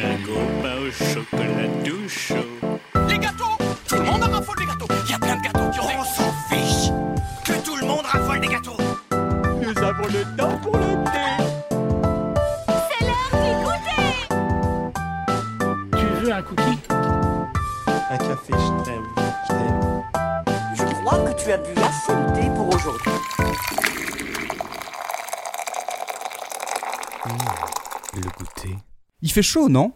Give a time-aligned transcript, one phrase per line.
[0.00, 2.71] un copain au chocolat tout chaud.
[29.32, 29.94] Il fait chaud, non?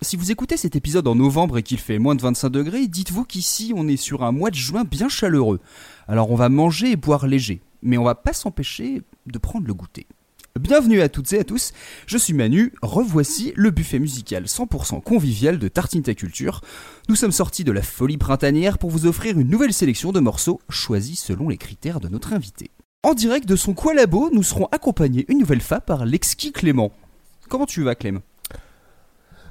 [0.00, 3.22] Si vous écoutez cet épisode en novembre et qu'il fait moins de 25 degrés, dites-vous
[3.22, 5.60] qu'ici on est sur un mois de juin bien chaleureux.
[6.08, 9.74] Alors on va manger et boire léger, mais on va pas s'empêcher de prendre le
[9.74, 10.08] goûter.
[10.58, 11.72] Bienvenue à toutes et à tous,
[12.08, 16.60] je suis Manu, revoici le buffet musical 100% convivial de Tartine Ta Culture.
[17.08, 20.60] Nous sommes sortis de la folie printanière pour vous offrir une nouvelle sélection de morceaux
[20.68, 22.72] choisis selon les critères de notre invité.
[23.04, 26.90] En direct de son coin labo, nous serons accompagnés une nouvelle fois par l'exquis Clément.
[27.48, 28.22] Comment tu vas Clem?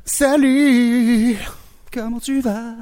[0.06, 1.38] Salut
[1.94, 2.76] Comment tu vas?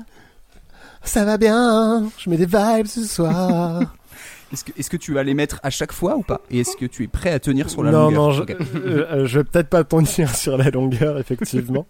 [1.03, 3.81] Ça va bien Je mets des vibes ce soir.
[4.51, 6.41] Est-ce que, est-ce que tu vas les mettre à chaque fois ou pas?
[6.49, 8.19] Et est-ce que tu es prêt à tenir sur la non, longueur?
[8.19, 8.55] non, je, Ok.
[8.77, 11.85] euh, je vais peut-être pas tenir sur la longueur, effectivement.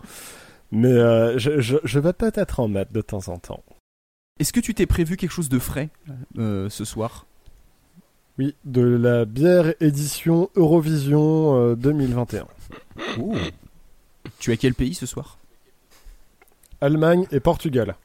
[0.73, 3.63] Mais euh, je, je, je vais peut-être en mettre de temps en temps.
[4.41, 5.87] Est-ce que tu t'es prévu quelque chose de frais
[6.37, 7.27] euh, ce soir?
[8.37, 12.45] Oui, de la bière édition Eurovision euh, 2021.
[13.21, 13.35] Oh.
[14.39, 15.37] Tu es à quel pays ce soir?
[16.81, 17.95] Allemagne et Portugal.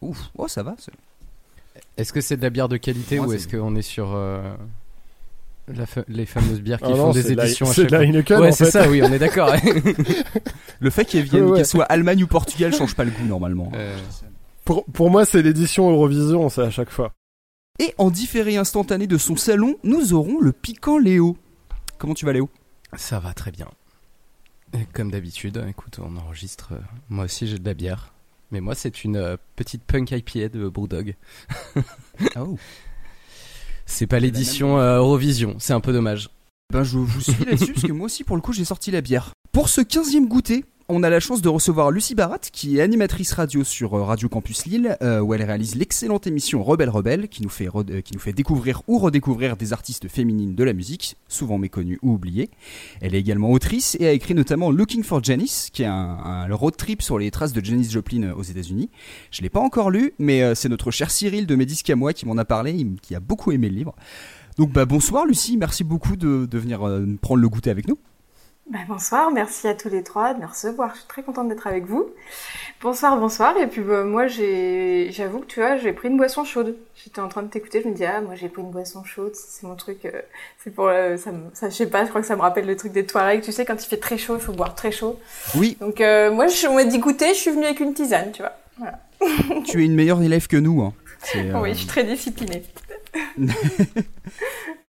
[0.00, 0.74] Ouf, oh ça va.
[0.78, 0.92] c'est-
[1.96, 4.12] Est-ce que c'est de la bière de qualité Moi, ou c'est- est-ce qu'on est sur
[4.14, 4.54] euh,
[5.68, 7.82] la fa- les fameuses bières qui Ah font non, des c'est la- éditions à c'est
[7.82, 9.52] chaque de la Heineken, Ouais, c'est ça, oui, on est d'accord.
[10.80, 11.56] Le fait qu'elle vienne, Ouais, ouais.
[11.58, 13.70] qu'elle soit Allemagne ou Portugal change pas le goût normalement.
[13.74, 13.96] Euh,
[14.64, 17.12] Pour, pour moi, c'est l'édition Eurovision, ça, à chaque fois.
[17.80, 21.36] Et en différé instantané de son salon, nous aurons le piquant Léo.
[21.98, 22.48] Comment tu vas Léo?
[22.96, 23.68] Ça va très bien.
[24.74, 26.72] Et comme d'habitude, écoute, on enregistre.
[26.72, 28.12] euh, moi aussi, j'ai de la bière.
[28.50, 31.14] Mais moi, c'est une euh, petite punk IPA de Brewdog.
[32.34, 32.58] Oh.
[33.86, 36.30] C'est pas l'édition euh, Eurovision, c'est un peu dommage.
[36.72, 39.00] Ben je vous suis là-dessus parce que moi aussi pour le coup j'ai sorti la
[39.00, 39.30] bière.
[39.52, 43.32] Pour ce 15e goûter, on a la chance de recevoir Lucie Barat qui est animatrice
[43.34, 47.42] radio sur euh, Radio Campus Lille euh, où elle réalise l'excellente émission Rebelle Rebelle qui
[47.42, 50.72] nous, fait re- euh, qui nous fait découvrir ou redécouvrir des artistes féminines de la
[50.72, 52.48] musique, souvent méconnues ou oubliées.
[53.02, 56.76] Elle est également autrice et a écrit notamment Looking for Janice qui est un, road
[56.76, 58.88] trip sur les traces de Janis Joplin aux États-Unis.
[59.30, 62.24] Je l'ai pas encore lu mais c'est notre cher Cyril de Médisque à moi qui
[62.24, 63.94] m'en a parlé, qui a beaucoup aimé le livre.
[64.56, 66.78] Donc bah bonsoir Lucie, merci beaucoup de, venir
[67.20, 67.98] prendre le goûter avec nous.
[68.70, 70.90] Bah, bonsoir, merci à tous les trois de me recevoir.
[70.92, 72.10] Je suis très contente d'être avec vous.
[72.82, 73.56] Bonsoir, bonsoir.
[73.56, 76.76] Et puis bah, moi, j'avoue que tu vois, j'ai pris une boisson chaude.
[77.02, 79.32] J'étais en train de t'écouter, je me dis ah moi j'ai pris une boisson chaude,
[79.34, 80.04] c'est mon truc.
[80.04, 80.20] euh,
[80.62, 82.66] c'est pour euh, ça, me- ça, je sais pas, je crois que ça me rappelle
[82.66, 83.40] le truc des Touaregs.
[83.40, 85.18] Tu sais, quand il fait très chaud, il faut boire très chaud.
[85.54, 88.32] Oui, Donc euh, moi, je, on m'a dit goûter, je suis venue avec une tisane,
[88.32, 88.52] tu vois.
[88.76, 89.00] Voilà.
[89.64, 90.82] tu es une meilleure élève que nous.
[90.82, 90.92] Hein.
[91.62, 92.62] Oui, je suis très disciplinée.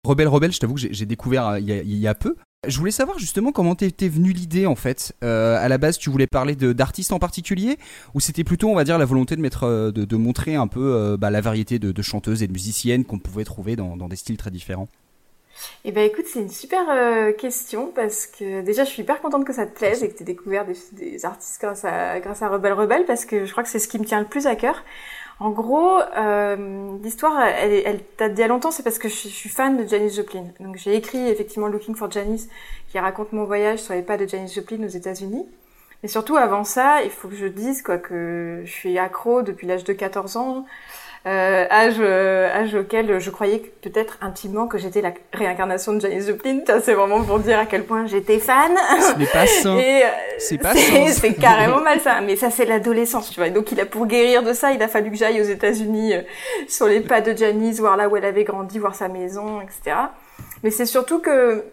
[0.05, 2.37] Rebelle Rebelle, je t'avoue que j'ai, découvert il y, a, il y a peu.
[2.67, 5.15] Je voulais savoir justement comment t'es venue l'idée en fait.
[5.23, 7.79] Euh, à la base, tu voulais parler d'artistes en particulier
[8.15, 11.31] ou c'était plutôt, on va dire, la volonté de euh, montrer un peu euh, bah,
[11.31, 14.89] la variété de, chanteuses et de musiciennes qu'on pouvait trouver dans, des styles très différents?
[15.85, 16.87] Eh ben écoute, c'est une super
[17.37, 20.23] question parce que déjà je suis hyper contente que ça te plaise et que tu
[20.23, 23.63] aies découvert des, des artistes grâce à, grâce à Rebelle Rebelle parce que je crois
[23.63, 24.83] que c'est ce qui me tient le plus à cœur.
[25.39, 29.15] En gros, euh, l'histoire, elle, elle date d'il y a longtemps, c'est parce que je,
[29.15, 30.45] suis- je suis fan de Janis Joplin.
[30.61, 32.49] Donc j'ai écrit effectivement Looking for Janis
[32.89, 35.47] qui raconte mon voyage sur les pas de Janis Joplin aux États-Unis.
[36.03, 39.67] Mais surtout avant ça, il faut que je dise quoi que je suis accro depuis
[39.67, 40.65] l'âge de 14 ans
[41.27, 46.27] euh, âge, euh, âge auquel je croyais peut-être intimement que j'étais la réincarnation de Janis
[46.27, 46.61] Joplin.
[46.83, 48.73] C'est vraiment pour dire à quel point j'étais fan.
[49.01, 49.77] Ce n'est pas sain.
[49.77, 50.01] Euh,
[50.39, 52.21] C'est pas c'est carrément mal ça.
[52.21, 53.49] Mais ça, c'est l'adolescence, tu vois.
[53.49, 56.15] Et Donc, il a pour guérir de ça, il a fallu que j'aille aux États-Unis
[56.15, 56.23] euh,
[56.69, 59.97] sur les pas de Janis, voir là où elle avait grandi, voir sa maison, etc.
[60.63, 61.65] Mais c'est surtout que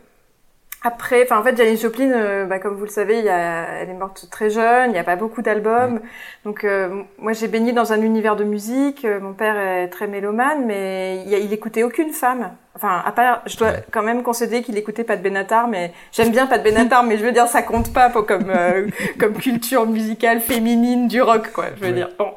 [0.84, 3.82] après, enfin en fait, Janis Joplin, euh, bah, comme vous le savez, il y a,
[3.82, 6.02] elle est morte très jeune, il n'y a pas beaucoup d'albums.
[6.46, 9.06] Donc euh, moi, j'ai baigné dans un univers de musique.
[9.06, 12.56] euh, Mon père est très mélomane, mais il, a- il écoutait aucune femme.
[12.76, 16.48] Enfin, à part, je dois quand même concéder qu'il écoutait Pat Benatar, mais j'aime bien
[16.48, 18.88] Pat Benatar, mais je veux dire, ça compte pas pour, comme euh,
[19.20, 21.66] comme culture musicale féminine du rock, quoi.
[21.76, 21.94] Je veux Ouais.
[21.94, 22.32] dire, bon.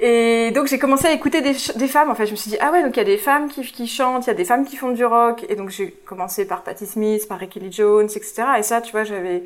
[0.00, 1.54] Et donc j'ai commencé à écouter des
[1.86, 2.10] femmes.
[2.10, 3.62] En fait, je me suis dit ah ouais, donc il y a des femmes qui,
[3.62, 5.44] qui chantent, il y a des femmes qui font du rock.
[5.48, 8.42] Et donc j'ai commencé par Patti Smith, par Ricky Lee Jones, etc.
[8.58, 9.44] Et ça, tu vois, j'avais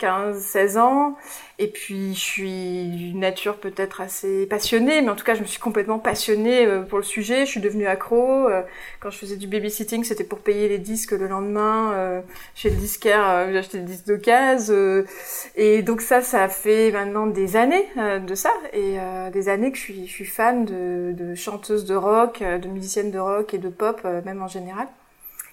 [0.00, 1.16] 15-16 ans.
[1.58, 5.46] Et puis, je suis d'une nature peut-être assez passionnée, mais en tout cas, je me
[5.46, 7.46] suis complètement passionnée euh, pour le sujet.
[7.46, 8.48] Je suis devenue accro.
[8.48, 8.62] Euh,
[9.00, 12.20] Quand je faisais du babysitting, c'était pour payer les disques le lendemain euh,
[12.54, 13.48] chez le disquaire.
[13.52, 15.04] J'ai acheté des disques d'occasion.
[15.54, 18.50] et donc ça, ça fait maintenant des années de ça.
[18.72, 18.96] Et
[19.32, 23.10] des années que je suis, je suis fan de, de chanteuses de rock, de musiciennes
[23.10, 24.88] de rock et de pop, même en général.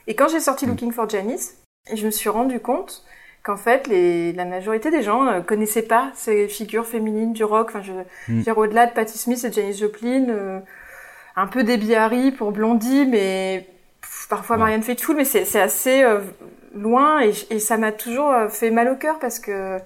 [0.07, 1.57] Et quand j'ai sorti Looking for Janice,
[1.93, 3.03] je me suis rendu compte
[3.43, 7.69] qu'en fait, les, la majorité des gens euh, connaissaient pas ces figures féminines du rock.
[7.69, 7.91] Enfin, je,
[8.27, 10.59] je veux dire, au-delà de Patti Smith et Janis Joplin, euh,
[11.35, 13.67] un peu Debbie Harry pour Blondie, mais
[14.01, 16.19] pff, parfois Marianne Faithfull, mais c'est c'est assez euh,
[16.75, 19.77] loin et, et ça m'a toujours euh, fait mal au cœur parce que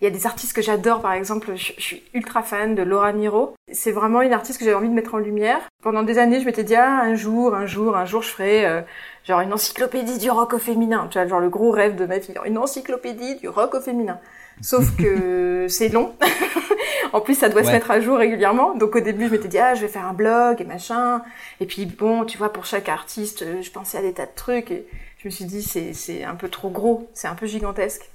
[0.00, 2.82] il y a des artistes que j'adore, par exemple, je, je suis ultra fan de
[2.82, 3.54] Laura Niro.
[3.70, 5.60] C'est vraiment une artiste que j'avais envie de mettre en lumière.
[5.82, 8.64] Pendant des années, je m'étais dit, ah, un jour, un jour, un jour, je ferai
[8.64, 8.80] euh,
[9.24, 11.06] genre une encyclopédie du rock au féminin.
[11.10, 14.18] Tu vois, genre le gros rêve de ma fille, une encyclopédie du rock au féminin.
[14.62, 16.14] Sauf que c'est long.
[17.12, 18.74] en plus, ça doit se mettre à jour régulièrement.
[18.74, 21.20] Donc au début, je m'étais dit, ah, je vais faire un blog et machin.
[21.60, 24.34] Et puis bon, tu vois, pour chaque artiste, euh, je pensais à des tas de
[24.34, 24.70] trucs.
[24.70, 24.86] Et
[25.18, 28.08] je me suis dit, c'est c'est un peu trop gros, c'est un peu gigantesque.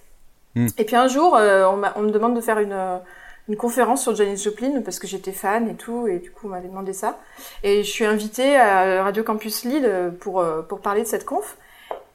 [0.55, 0.67] Hmm.
[0.77, 1.65] Et puis un jour, euh,
[1.95, 2.97] on, me demande de faire une, euh,
[3.49, 6.49] une conférence sur Janis Joplin parce que j'étais fan et tout, et du coup on
[6.49, 7.19] m'avait demandé ça.
[7.63, 11.57] Et je suis invitée à Radio Campus Lille pour, euh, pour parler de cette conf.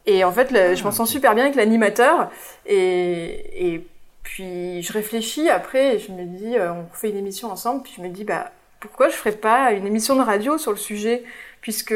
[0.06, 2.30] Et en fait, le- je m'en sens super bien avec l'animateur.
[2.66, 3.86] Et, et
[4.22, 8.02] puis je réfléchis après, et je me dis, on fait une émission ensemble, puis je
[8.02, 8.50] me dis, bah
[8.80, 11.22] pourquoi je ferais pas une émission de radio sur le sujet,
[11.60, 11.94] puisque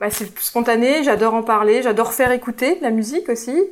[0.00, 3.62] bah, c'est spontané, j'adore en parler, j'adore faire écouter de la musique aussi.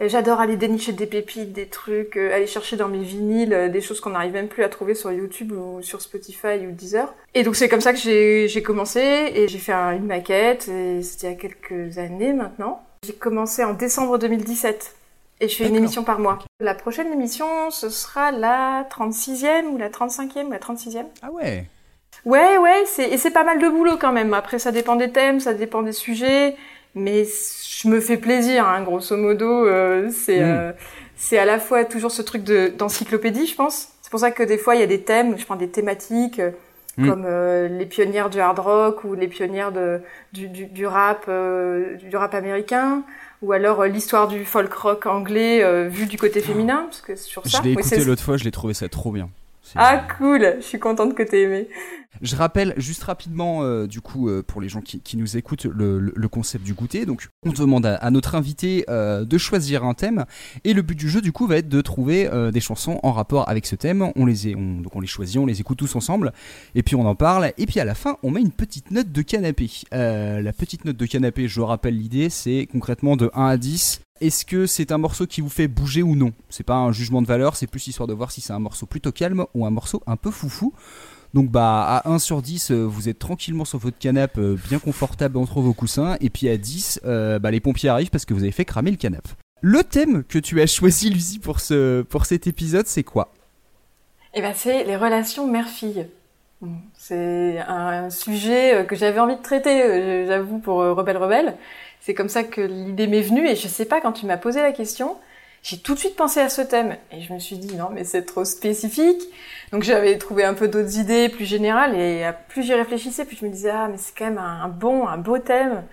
[0.00, 3.80] J'adore aller dénicher des pépites, des trucs, euh, aller chercher dans mes vinyles euh, des
[3.80, 7.12] choses qu'on n'arrive même plus à trouver sur YouTube ou sur Spotify ou Deezer.
[7.34, 11.02] Et donc c'est comme ça que j'ai commencé et j'ai fait un- une maquette, et
[11.02, 12.82] c'était il y a quelques années maintenant.
[13.06, 14.94] J'ai commencé en décembre 2017
[15.40, 16.38] et je fais une émission par mois.
[16.60, 21.06] La prochaine émission, ce sera la 36e ou la 35e ou la 36e.
[21.22, 21.64] Ah ouais.
[22.24, 24.32] Ouais, ouais, et c'est pas mal de boulot quand même.
[24.34, 26.54] Après, ça dépend des thèmes, ça dépend des sujets,
[26.94, 29.66] mais je me fais plaisir, hein, grosso modo.
[29.66, 30.44] euh, c'est Mm.
[30.44, 30.72] euh,
[31.16, 33.88] c'est à la fois toujours ce truc de d'encyclopédie, je pense.
[34.02, 36.40] C'est pour ça que des fois il y a des thèmes, je prends des thématiques
[36.40, 36.50] euh,
[36.98, 37.08] Mm.
[37.08, 40.00] comme euh, les pionnières du hard rock ou les pionnières de
[40.34, 43.02] du, du, du rap euh, du rap américain
[43.40, 47.46] ou alors euh, l'histoire du folk rock anglais vu du côté féminin parce que sur
[47.46, 47.58] ça.
[47.58, 49.30] Je l'ai écouté l'autre fois, je l'ai trouvé ça trop bien.
[49.74, 51.68] Ah cool, je suis contente que t'aies aimé.
[52.20, 56.28] Je rappelle juste rapidement, euh, du coup, euh, pour les gens qui, nous écoutent, le,
[56.28, 57.06] concept du goûter.
[57.06, 60.24] Donc, on demande à, notre invité euh, de choisir un thème,
[60.64, 63.48] et le but du jeu, du coup, va être de trouver des chansons en rapport
[63.48, 64.12] avec ce thème.
[64.16, 66.32] On les, donc on les choisit, on les écoute tous ensemble,
[66.74, 67.52] et puis on en parle.
[67.58, 69.70] Et puis à la fin, on met une petite note de canapé.
[69.90, 74.00] La petite note de canapé, je rappelle l'idée, c'est concrètement de 1 à 10.
[74.20, 76.32] Est-ce que c'est un morceau qui vous fait bouger ou non?
[76.48, 78.86] C'est pas un jugement de valeur, c'est plus histoire de voir si c'est un morceau
[78.86, 80.72] plutôt calme ou un morceau un peu foufou.
[81.34, 84.78] Donc bah à 1 sur 10, euh, vous êtes tranquillement sur votre canapé, euh, bien
[84.78, 88.34] confortable entre vos coussins, et puis à 10, euh, bah, les pompiers arrivent parce que
[88.34, 89.30] vous avez fait cramer le canapé.
[89.62, 93.32] Le thème que tu as choisi, Lucie, pour, ce, pour cet épisode, c'est quoi?
[94.34, 96.06] Eh ben, c'est les relations mère-fille.
[96.94, 101.56] C'est un sujet que j'avais envie de traiter, j'avoue, pour Rebelle Rebelle.
[102.00, 104.60] C'est comme ça que l'idée m'est venue et je sais pas, quand tu m'as posé
[104.60, 105.16] la question,
[105.62, 106.96] j'ai tout de suite pensé à ce thème.
[107.12, 109.22] Et je me suis dit, non, mais c'est trop spécifique.
[109.72, 113.46] Donc j'avais trouvé un peu d'autres idées plus générales et plus j'y réfléchissais, plus je
[113.46, 115.84] me disais, ah, mais c'est quand même un, bon, un beau thème.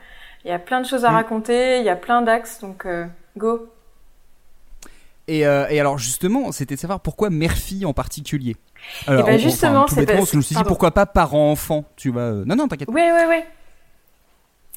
[0.45, 1.15] Il y a plein de choses à Mm.
[1.15, 3.05] raconter, il y a plein d'axes, donc euh,
[3.37, 3.69] go.
[5.27, 8.55] et, euh, et alors justement, c'était de savoir pourquoi mère-fille en particulier.
[9.05, 10.69] Alors, ben, on- justement, tout c'est parce- je me suis dit pardon.
[10.69, 12.21] pourquoi pas parent-enfant, tu vois.
[12.23, 12.89] euh, Non, non, t'inquiète.
[12.91, 13.43] Oui, oui, oui.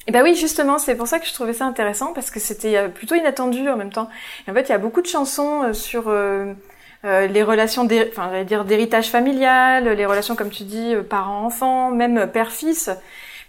[0.07, 2.75] Et ben oui, justement, c'est pour ça que je trouvais ça intéressant parce que c'était
[2.77, 4.09] euh, plutôt inattendu en même temps.
[4.47, 6.53] Et en fait, il y a beaucoup de chansons euh, sur euh,
[7.03, 12.89] les relations, enfin, j'allais dire d'héritage familial, les relations, comme tu dis, parents-enfants, même père-fils.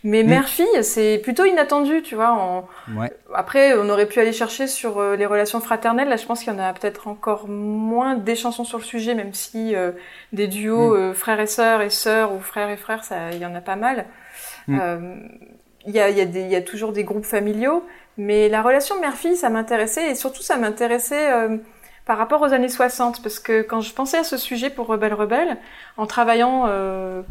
[0.07, 0.29] Mais Mm.
[0.29, 2.35] mère-fille, c'est plutôt inattendu, tu vois.
[2.35, 3.01] On...
[3.01, 3.11] Ouais.
[3.35, 6.09] Après, on aurait pu aller chercher sur euh, les relations fraternelles.
[6.11, 9.15] Là, je pense qu'il y en a peut-être encore moins des chansons sur le sujet,
[9.15, 9.93] même si euh,
[10.35, 10.97] des duos Mm.
[10.97, 13.61] euh, frères et sœurs et sœurs ou frères et frères, ça, il y en a
[13.63, 14.05] pas mal.
[14.69, 14.79] Mm.
[15.87, 17.85] Il y, y, y a toujours des groupes familiaux,
[18.17, 21.57] mais la relation mère-fille, ça m'intéressait et surtout ça m'intéressait euh,
[22.07, 25.15] par rapport aux années 60, parce que quand je pensais à ce sujet pour Rebelle
[25.15, 25.57] Rebelle,
[25.97, 27.23] en travaillant, euh,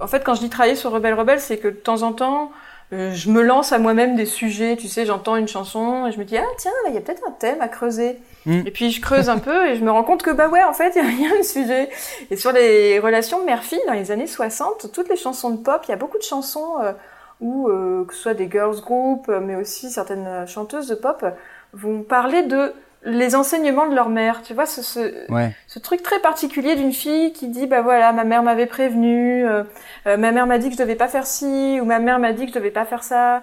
[0.00, 2.52] en fait, quand je dis travailler sur Rebelle Rebelle, c'est que de temps en temps,
[2.92, 6.18] euh, je me lance à moi-même des sujets, tu sais, j'entends une chanson et je
[6.18, 8.18] me dis ah tiens, il y a peut-être un thème à creuser.
[8.44, 8.66] Mm.
[8.66, 10.74] Et puis je creuse un peu et je me rends compte que bah ouais, en
[10.74, 11.88] fait, il y a rien de sujet.
[12.30, 15.90] Et sur les relations mère-fille dans les années 60, toutes les chansons de pop, il
[15.90, 16.92] y a beaucoup de chansons euh,
[17.40, 21.24] où euh, que ce soit des girls groups, euh, mais aussi certaines chanteuses de pop
[21.72, 22.72] vont parler de
[23.04, 24.42] les enseignements de leur mère.
[24.42, 25.52] Tu vois, ce, ce, Ouais.
[25.66, 29.64] ce truc très particulier d'une fille qui dit bah voilà ma mère m'avait prévenu euh,
[30.06, 32.32] euh, ma mère m'a dit que je devais pas faire ci ou ma mère m'a
[32.32, 33.42] dit que je devais pas faire ça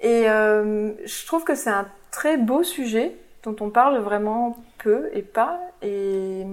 [0.00, 5.22] et je trouve que c'est un très beau sujet dont on parle vraiment peu et
[5.22, 6.46] pas et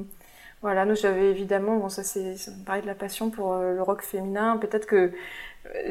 [0.62, 3.82] voilà nous j'avais évidemment bon ça c'est ça me parlait de la passion pour le
[3.82, 5.12] rock féminin peut-être que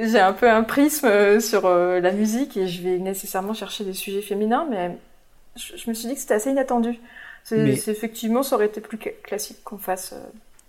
[0.00, 3.84] j'ai un peu un prisme euh, sur euh, la musique et je vais nécessairement chercher
[3.84, 4.96] des sujets féminins mais
[5.56, 6.98] je, je me suis dit que c'était assez inattendu
[7.44, 10.20] c'est Mais- c'est effectivement, ça aurait été plus cla- classique qu'on fasse euh,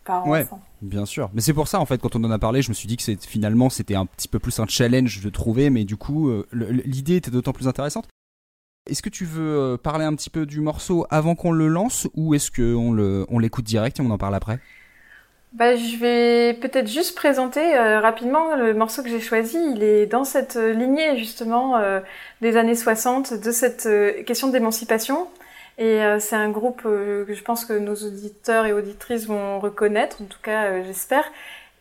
[0.05, 0.41] par Ouais.
[0.41, 0.59] enfant.
[0.81, 1.29] Bien sûr.
[1.33, 2.97] Mais c'est pour ça, en fait, quand on en a parlé, je me suis dit
[2.97, 6.31] que c'est, finalement, c'était un petit peu plus un challenge de trouver, mais du coup,
[6.51, 8.07] l'idée était d'autant plus intéressante.
[8.89, 12.33] Est-ce que tu veux parler un petit peu du morceau avant qu'on le lance, ou
[12.33, 14.59] est-ce qu'on le, on l'écoute direct et on en parle après?
[15.53, 19.57] Bah, je vais peut-être juste présenter euh, rapidement le morceau que j'ai choisi.
[19.75, 21.99] Il est dans cette euh, lignée justement euh,
[22.41, 25.27] des années 60, de cette euh, question d'émancipation.
[25.77, 30.21] Et euh, c'est un groupe que je pense que nos auditeurs et auditrices vont reconnaître,
[30.23, 31.25] en tout cas j'espère.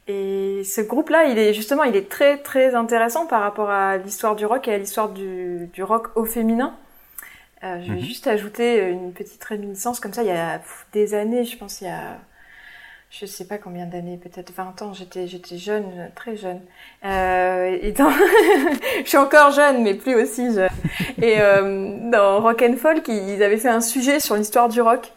[0.09, 4.37] Et ce groupe-là, il est justement, il est très très intéressant par rapport à l'histoire
[4.37, 6.79] du rock et à l'histoire du, du rock au féminin.
[7.64, 8.00] Euh, je vais Mhm.
[8.00, 10.23] juste ajouter une petite réminiscence comme ça.
[10.23, 12.19] Il y a pff, des années, je pense, il y a
[13.21, 16.61] je sais pas combien d'années, peut-être 20 ans, j'étais j'étais jeune, très jeune.
[17.04, 18.11] Euh, et dans...
[19.04, 20.71] je suis encore jeune, mais plus aussi jeune.
[21.21, 25.12] Et euh, dans Rock and Folk, ils avaient fait un sujet sur l'histoire du rock.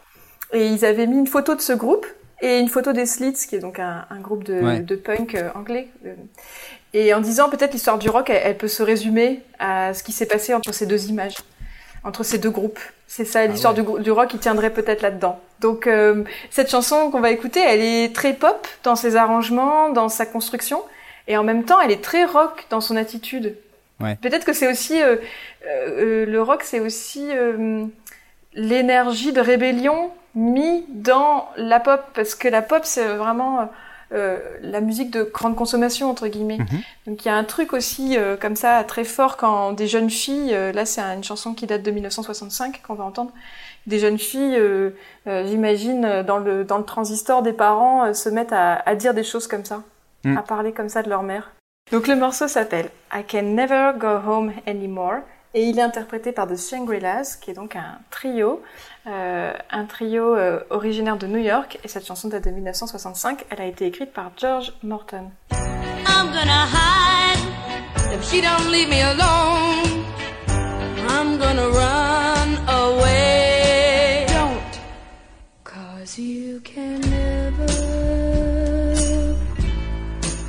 [0.52, 2.06] Et ils avaient mis une photo de ce groupe
[2.42, 4.80] et une photo des Slits, qui est donc un, un groupe de, Ouais.
[4.80, 5.88] de punk euh, anglais.
[6.92, 10.12] Et en disant peut-être l'histoire du rock, elle, elle peut se résumer à ce qui
[10.12, 11.36] s'est passé entre ces deux images,
[12.04, 12.78] entre ces deux groupes.
[13.06, 15.40] C'est ça, l'histoire du, du rock, il tiendrait peut-être là-dedans.
[15.60, 20.08] Donc euh, cette chanson qu'on va écouter, elle est très pop dans ses arrangements, dans
[20.08, 20.82] sa construction,
[21.28, 23.56] et en même temps, elle est très rock dans son attitude.
[24.00, 24.16] Ouais.
[24.16, 25.16] Peut-être que c'est aussi euh,
[25.66, 27.28] euh, le rock, c'est aussi
[28.52, 33.70] l'énergie de rébellion mis dans la pop, parce que la pop, c'est vraiment
[34.10, 36.58] la musique de grande consommation entre guillemets.
[36.58, 36.82] Mhm.
[37.06, 40.56] Donc il y a un truc aussi comme ça très fort quand des jeunes filles,
[40.74, 43.32] là c'est une chanson qui date de 1965 qu'on va entendre,
[43.86, 44.90] des jeunes filles, euh,
[45.26, 49.14] euh, j'imagine dans le dans le transistor des parents euh, se mettent à, à dire
[49.14, 49.82] des choses comme ça,
[50.24, 50.38] Mm.
[50.38, 51.52] à parler comme ça de leur mère.
[51.92, 55.18] Donc le morceau s'appelle I Can Never Go Home Anymore
[55.54, 58.60] et il est interprété par The Shangri-Las qui est donc un trio,
[59.06, 63.44] euh, un trio euh, originaire de New York et cette chanson date de 1965.
[63.50, 65.30] Elle a été écrite par George Morton.
[65.52, 67.38] I'm gonna hide
[68.12, 70.02] if she don't leave me alone.
[71.08, 72.15] I'm gonna run
[76.06, 77.66] cause you can never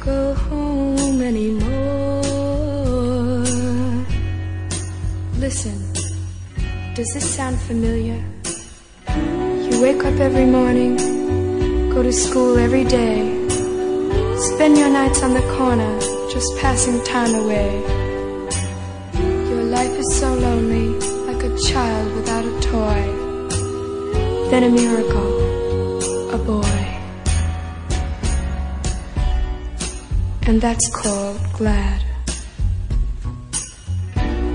[0.05, 2.21] go home anymore.
[5.39, 5.77] Listen,
[6.93, 8.23] does this sound familiar?
[9.09, 10.95] You wake up every morning,
[11.89, 13.17] go to school every day.
[14.37, 15.99] Spend your nights on the corner,
[16.29, 17.81] just passing time away.
[19.49, 20.89] Your life is so lonely,
[21.25, 23.01] like a child without a toy.
[24.51, 25.36] Then a miracle,
[30.47, 32.01] And that's called glad.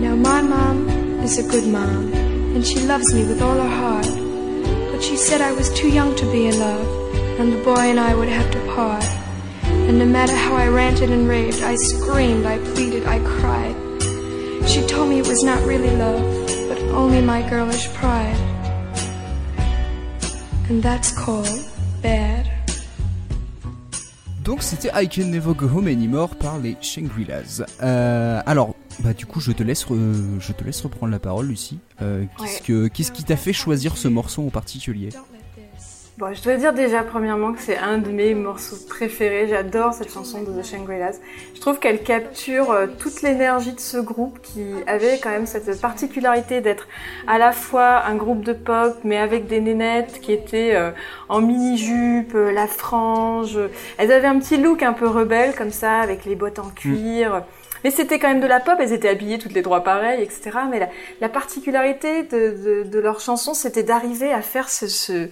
[0.00, 0.88] Now my mom
[1.20, 2.11] is a good mom,
[2.54, 4.06] and she loves me with all her heart.
[4.90, 6.87] But she said I was too young to be in love,
[7.38, 9.04] and the boy and I would have to part.
[9.64, 13.76] And no matter how I ranted and raved, I screamed, I pleaded, I cried.
[14.66, 16.22] She told me it was not really love,
[16.68, 18.40] but only my girlish pride.
[20.70, 21.68] And that's called
[22.00, 22.51] bad.
[24.44, 27.62] Donc c'était I Can Never Go Home Anymore par les Shangri-Las.
[27.82, 31.46] Euh, alors, bah du coup, je te laisse, re- je te laisse reprendre la parole,
[31.46, 31.78] Lucie.
[32.00, 35.11] Euh, qu'est-ce que, qu'est-ce qui t'a fait choisir ce morceau en particulier?
[36.19, 39.49] Bon, je dois dire déjà premièrement que c'est un de mes morceaux préférés.
[39.49, 41.19] J'adore cette chanson de The Shangri-Las.
[41.54, 45.81] Je trouve qu'elle capture euh, toute l'énergie de ce groupe qui avait quand même cette
[45.81, 46.87] particularité d'être
[47.26, 50.90] à la fois un groupe de pop, mais avec des nénettes qui étaient euh,
[51.31, 53.59] en mini-jupe, euh, la frange.
[53.97, 57.42] Elles avaient un petit look un peu rebelle comme ça, avec les bottes en cuir.
[57.85, 60.50] Mais c'était quand même de la pop, elles étaient habillées toutes les trois pareilles, etc.
[60.71, 60.88] Mais la,
[61.23, 65.31] la particularité de, de, de leur chanson, c'était d'arriver à faire ce, ce,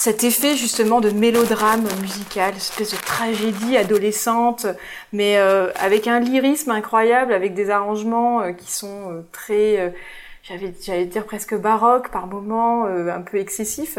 [0.00, 4.66] cet effet justement de mélodrame musical, espèce de tragédie adolescente,
[5.12, 9.90] mais euh, avec un lyrisme incroyable, avec des arrangements euh, qui sont euh, très, euh,
[10.42, 13.98] j'allais dire presque baroque par moments, euh, un peu excessifs.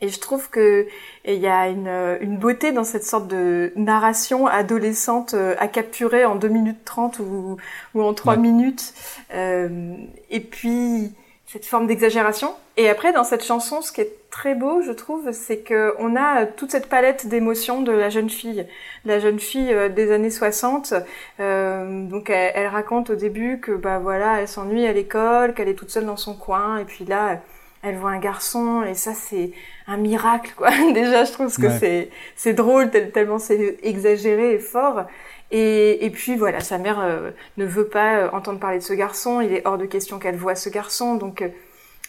[0.00, 0.86] Et je trouve que
[1.26, 1.88] il y a une,
[2.22, 7.56] une beauté dans cette sorte de narration adolescente à capturer en 2 minutes 30 ou,
[7.94, 8.38] ou en 3 Ouais.
[8.40, 8.92] minutes.
[9.34, 9.94] Euh,
[10.30, 11.12] et puis,
[11.46, 12.54] cette forme d'exagération.
[12.76, 16.16] Et après, dans cette chanson, ce qui est très beau, je trouve, c'est que on
[16.16, 18.66] a toute cette palette d'émotions de la jeune fille,
[19.04, 20.92] la jeune fille euh, des années 60.
[21.40, 25.68] Euh, donc, elle, elle, raconte au début que bah voilà, elle s'ennuie à l'école, qu'elle
[25.68, 27.40] est toute seule dans son coin, et puis là,
[27.82, 29.52] elle voit un garçon, et ça, c'est
[29.86, 30.70] un miracle, quoi.
[30.94, 35.04] Déjà, je trouve que c'est c'est drôle tellement c'est exagéré et fort.
[35.50, 38.92] Et, et, puis voilà, sa mère euh, ne veut pas euh, entendre parler de ce
[38.92, 39.40] garçon.
[39.40, 41.48] Il est hors de question qu'elle voie ce garçon, donc euh,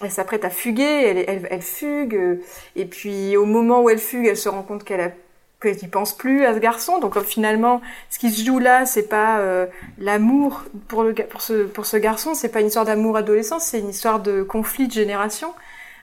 [0.01, 0.83] elle s'apprête à fuguer.
[0.83, 2.39] Elle, elle, elle fugue,
[2.75, 5.11] et puis au moment où elle fugue, elle se rend compte qu'elle a
[5.59, 6.99] qu'elle n'y pense plus à ce garçon.
[6.99, 9.41] Donc finalement, ce qui se joue là, c'est pas
[9.97, 13.79] l'amour pour le pour ce pour ce garçon, c'est pas une histoire d'amour adolescent, c'est
[13.79, 15.53] une histoire de conflit de génération.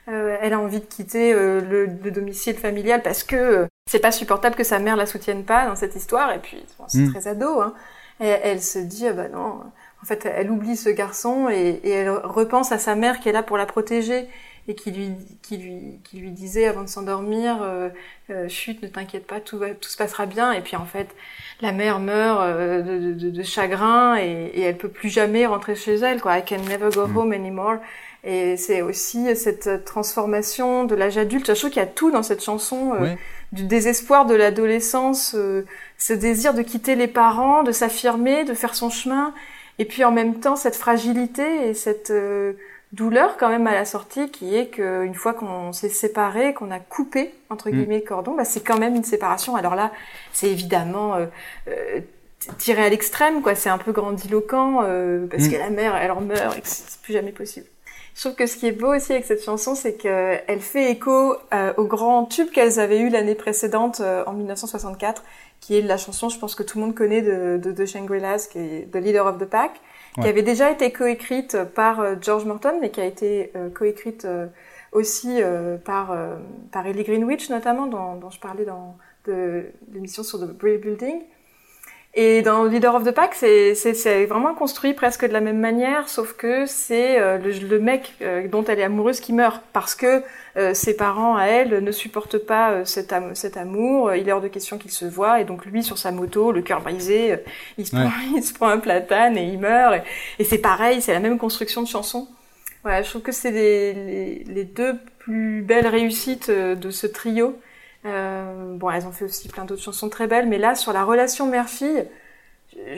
[0.07, 3.99] Euh, elle a envie de quitter euh, le, le, domicile familial parce que euh, c'est
[3.99, 6.33] pas supportable que sa mère la soutienne pas dans cette histoire.
[6.33, 7.11] Et puis bon, c'est mm.
[7.11, 7.61] très ado.
[7.61, 7.73] Hein.
[8.19, 9.61] Et elle se dit ah bah non.
[10.01, 13.31] En fait, elle oublie ce garçon et, et, elle repense à sa mère qui est
[13.31, 14.27] là pour la protéger
[14.67, 15.11] et qui lui
[15.43, 17.89] qui lui qui lui disait avant de s'endormir euh,
[18.47, 21.07] chute ne t'inquiète pas tout va tout se passera bien et puis en fait
[21.61, 25.93] la mère meurt de, de, de, chagrin et, et elle peut plus jamais rentrer chez
[25.93, 27.15] elle quoi I can never go mm.
[27.15, 27.77] home anymore
[28.25, 31.53] et c'est aussi cette transformation de l'âge adulte.
[31.53, 33.13] Je trouve qu'il y a tout dans cette chanson, euh,
[33.51, 35.65] du désespoir de l'adolescence, euh,
[35.97, 39.33] ce désir de quitter les parents, de s'affirmer, de faire son chemin,
[39.79, 42.53] et puis en même temps cette fragilité et cette euh,
[42.91, 46.79] douleur quand même à la sortie qui est qu'une fois qu'on s'est séparé, qu'on a
[46.79, 47.73] coupé entre mm.
[47.73, 49.55] guillemets le cordon, bah, c'est quand même une séparation.
[49.55, 49.91] Alors là,
[50.31, 51.17] c'est évidemment
[52.57, 53.55] tiré à l'extrême, quoi.
[53.55, 54.81] C'est un peu grandiloquent
[55.29, 55.51] parce mm.
[55.51, 57.67] que la mère, elle en meurt et que c'est plus jamais possible.
[58.15, 61.35] Je trouve que ce qui est beau aussi avec cette chanson, c'est qu'elle fait écho
[61.53, 65.21] euh, au grand tube qu'elles avaient eu l'année précédente, euh, en 1964,
[65.59, 68.47] qui est la chanson, je pense que tout le monde connaît de, de, de Shangri-Las,
[68.47, 69.81] qui est The Leader of the Pack,
[70.13, 74.25] qui avait déjà été coécrite par euh, George Morton, mais qui a été coécrite
[74.93, 75.41] aussi
[75.83, 76.15] par,
[76.71, 78.95] par Ellie Greenwich, notamment, dont, dont je parlais dans
[79.91, 81.21] l'émission sur The Brave Building.
[82.17, 86.31] Et dans Leader of the Pack, c'est vraiment construit presque de la même manière, sauf
[86.31, 90.23] que c'est euh, le, le, mec euh, dont elle est amoureuse qui meurt parce que
[90.55, 94.15] euh, ses parents à elle ne supportent pas cet, cet, amour.
[94.15, 96.61] Il est hors de question qu'ils se voient et donc lui sur sa moto, le
[96.61, 97.35] cœur brisé,
[97.77, 99.95] il se, prend, il se prend un platane et il meurt.
[99.95, 100.01] Et,
[100.41, 102.29] et c'est pareil, c'est la même construction de chanson.
[102.83, 107.59] Voilà, je trouve que c'est les, deux plus belles réussites de ce trio.
[108.05, 111.03] Euh, bon, elles ont fait aussi plein d'autres chansons très belles, mais là, sur la
[111.03, 112.05] relation mère-fille,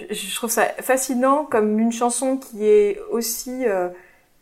[0.09, 3.89] je, trouve ça fascinant comme une chanson qui est aussi euh,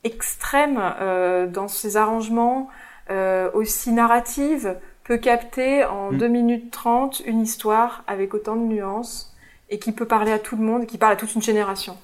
[0.04, 2.70] extrême euh, dans ses arrangements,
[3.10, 6.32] euh, aussi narrative, peut capter en 2 mm.
[6.32, 9.36] minutes 30 une histoire avec autant de nuances
[9.70, 11.98] et qui peut parler à tout le monde, et qui parle à toute une génération.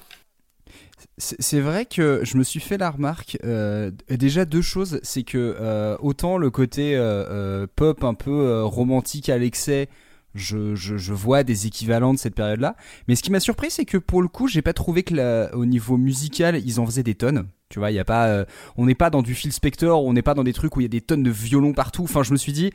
[1.22, 3.38] C'est vrai que je me suis fait la remarque.
[3.44, 9.28] Euh, déjà deux choses, c'est que euh, autant le côté euh, pop un peu romantique
[9.28, 9.88] à l'excès,
[10.34, 12.74] je, vois des équivalents de cette période-là.
[13.06, 15.64] Mais ce qui m'a surpris, c'est que pour le coup, j'ai pas trouvé que au
[15.64, 17.46] niveau musical, ils en faisaient des tonnes.
[17.68, 18.44] Tu vois, y a pas,
[18.76, 20.84] on n'est pas dans du Phil Spector, on n'est pas dans des trucs où il
[20.84, 22.02] y a des tonnes de violons partout.
[22.02, 22.72] Enfin, je me suis dit,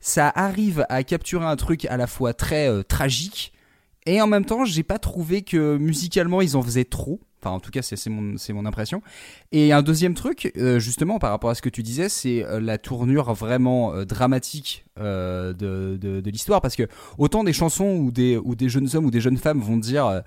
[0.00, 3.54] ça arrive à capturer un truc à la fois très tragique
[4.06, 7.20] et en même temps, j'ai pas trouvé que musicalement ils en faisaient trop.
[7.42, 9.02] Enfin, en tout cas, c'est mon, impression.
[9.50, 12.60] Et un deuxième truc, euh, justement, par rapport à ce que tu disais, c'est euh,
[12.60, 16.60] la tournure vraiment euh, dramatique de, l'histoire.
[16.60, 20.22] Parce que autant des chansons où des, jeunes hommes ou des jeunes femmes vont dire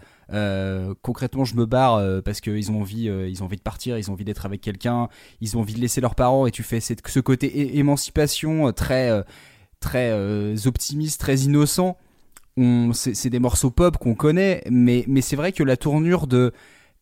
[1.04, 4.14] concrètement, je me barre parce qu'ils ont, envie, ils ont envie de partir, ils ont
[4.14, 5.10] envie d'être avec quelqu'un,
[5.42, 9.24] ils ont envie de laisser leurs parents, et tu fais cette, ce côté émancipation très,
[9.80, 11.98] très optimiste, très innocent.
[12.94, 16.52] C'est des morceaux pop qu'on connaît, mais c'est vrai que la tournure de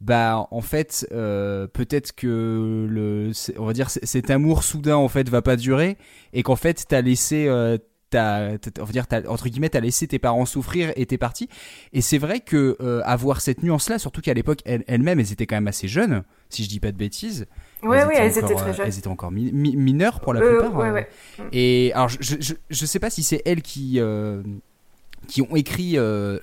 [0.02, 5.30] bah en fait euh, peut-être que le on va dire cet amour soudain en fait
[5.30, 5.96] va pas durer
[6.34, 7.78] et qu'en fait t'as laissé euh,
[8.10, 11.50] t'as, on va dire t'as, entre guillemets t'as laissé tes parents souffrir et t'es parti
[11.94, 15.34] et c'est vrai que euh, avoir cette nuance là surtout qu'à l'époque elles, elles-mêmes elles
[15.34, 17.46] étaient quand même assez jeunes si je dis pas de bêtises
[17.84, 18.86] oui, oui, elles étaient très jeunes.
[18.86, 20.76] Elles étaient encore mineures pour la plupart.
[20.76, 21.10] Ouais, ouais.
[21.52, 24.00] Et alors, je, je, je, sais pas si c'est elles qui,
[25.32, 26.38] qui ont écrit euh,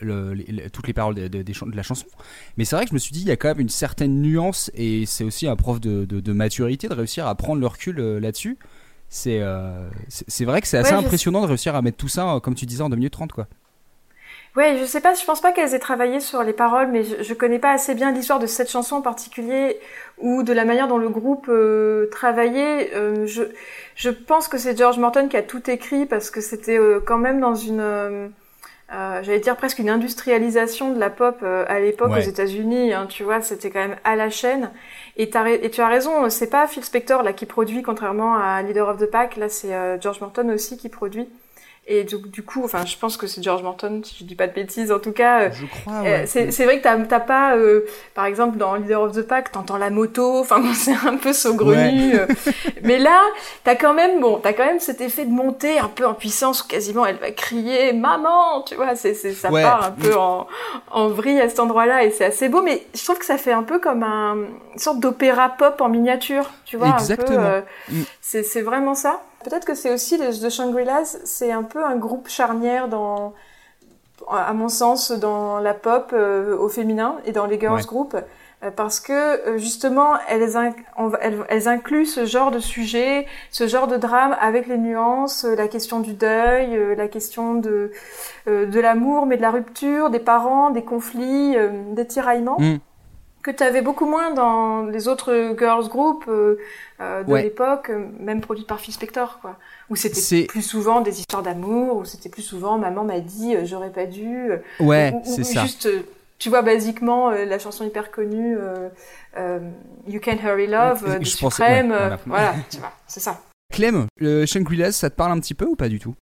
[0.72, 2.06] toutes les paroles de, de, la chanson.
[2.56, 4.22] Mais c'est vrai que je me suis dit, il y a quand même une certaine
[4.22, 8.18] nuance et c'est aussi un prof de, maturité de réussir à prendre le recul euh,
[8.18, 8.58] là-dessus.
[9.26, 12.54] Euh, c'est c'est vrai que c'est assez impressionnant de réussir à mettre tout ça, comme
[12.54, 13.46] tu disais, en 2 minutes 30, quoi.
[14.56, 17.22] Ouais, je sais pas, je pense pas qu'elles aient travaillé sur les paroles, mais je,
[17.22, 19.78] je connais pas assez bien l'histoire de cette chanson en particulier
[20.16, 21.50] ou de la manière dont le groupe
[22.10, 22.90] travaillait.
[23.26, 23.42] je,
[23.94, 27.40] je pense que c'est George Morton qui a tout écrit parce que c'était quand même
[27.40, 28.32] dans une
[28.92, 32.18] euh, j'allais dire presque une industrialisation de la pop euh, à l'époque Ouais.
[32.18, 32.92] aux États-Unis.
[32.94, 34.70] Hein, tu vois, c'était quand même à la chaîne.
[35.16, 35.24] Et,
[35.62, 38.98] et tu as raison, c'est pas Phil Spector là qui produit, contrairement à Leader of
[38.98, 39.36] the Pack.
[39.36, 41.28] Là, c'est euh, George Morton aussi qui produit.
[41.90, 44.46] Et du, du coup, enfin, je pense que c'est George Morton, si je dis pas
[44.46, 44.92] de bêtises.
[44.92, 46.26] En tout cas, euh, Je crois, euh, ouais.
[46.26, 49.52] c'est c'est vrai que t'as t'as pas, euh, par exemple, dans Leader of the Pack,
[49.52, 50.38] t'entends la moto.
[50.38, 52.12] Enfin, bon, c'est un peu saugrenu.
[52.82, 53.18] Mais là,
[53.64, 56.62] t'as quand même, bon, t'as quand même cet effet de montée un peu en puissance
[56.62, 58.94] où quasiment elle va crier maman, tu vois.
[58.94, 59.62] C'est c'est ça Ouais.
[59.62, 60.46] part un peu en
[60.90, 62.60] en vrille à cet endroit-là et c'est assez beau.
[62.60, 64.34] Mais je trouve que ça fait un peu comme un,
[64.74, 66.90] une sorte d'opéra pop en miniature, tu vois.
[66.90, 67.38] Exactement.
[67.38, 68.02] Un peu, euh, Mm.
[68.20, 69.22] c'est c'est vraiment ça.
[69.44, 73.34] Peut-être que c'est aussi les The Shangri-Las, c'est un peu un groupe charnière dans,
[74.28, 77.84] à mon sens, dans la pop euh, au féminin et dans les girls Ouais.
[77.84, 78.16] group,
[78.64, 82.58] euh, parce que euh, justement elles, inc- on va- elles, elles incluent ce genre de
[82.58, 87.92] sujet, ce genre de drame avec les nuances, la question du deuil, la question de
[88.46, 91.54] de l'amour, mais de la rupture, des parents, des conflits,
[91.92, 92.58] des tiraillements.
[92.58, 92.76] Mm.
[93.42, 96.56] Que tu avais beaucoup moins dans les autres girls group euh,
[97.00, 97.42] euh, de Ouais.
[97.44, 99.56] l'époque, même produites par Phil Spector, quoi.
[99.90, 103.64] Où c'était plus souvent des histoires d'amour, où c'était plus souvent maman m'a dit euh,
[103.64, 104.50] j'aurais pas dû.
[104.80, 105.62] Ouais, ou- ou- c'est ça.
[105.62, 105.88] Juste,
[106.38, 108.88] tu vois, basiquement, euh, la chanson hyper connue, euh,
[109.36, 109.60] euh,
[110.08, 112.18] You Can Hurry Love, euh, de Je pensais- Supreme, ouais, euh, voilà.
[112.26, 113.40] voilà, tu vois, c'est ça.
[113.72, 116.14] Clem, le Shangri-Las, ça te parle un petit peu ou pas du tout?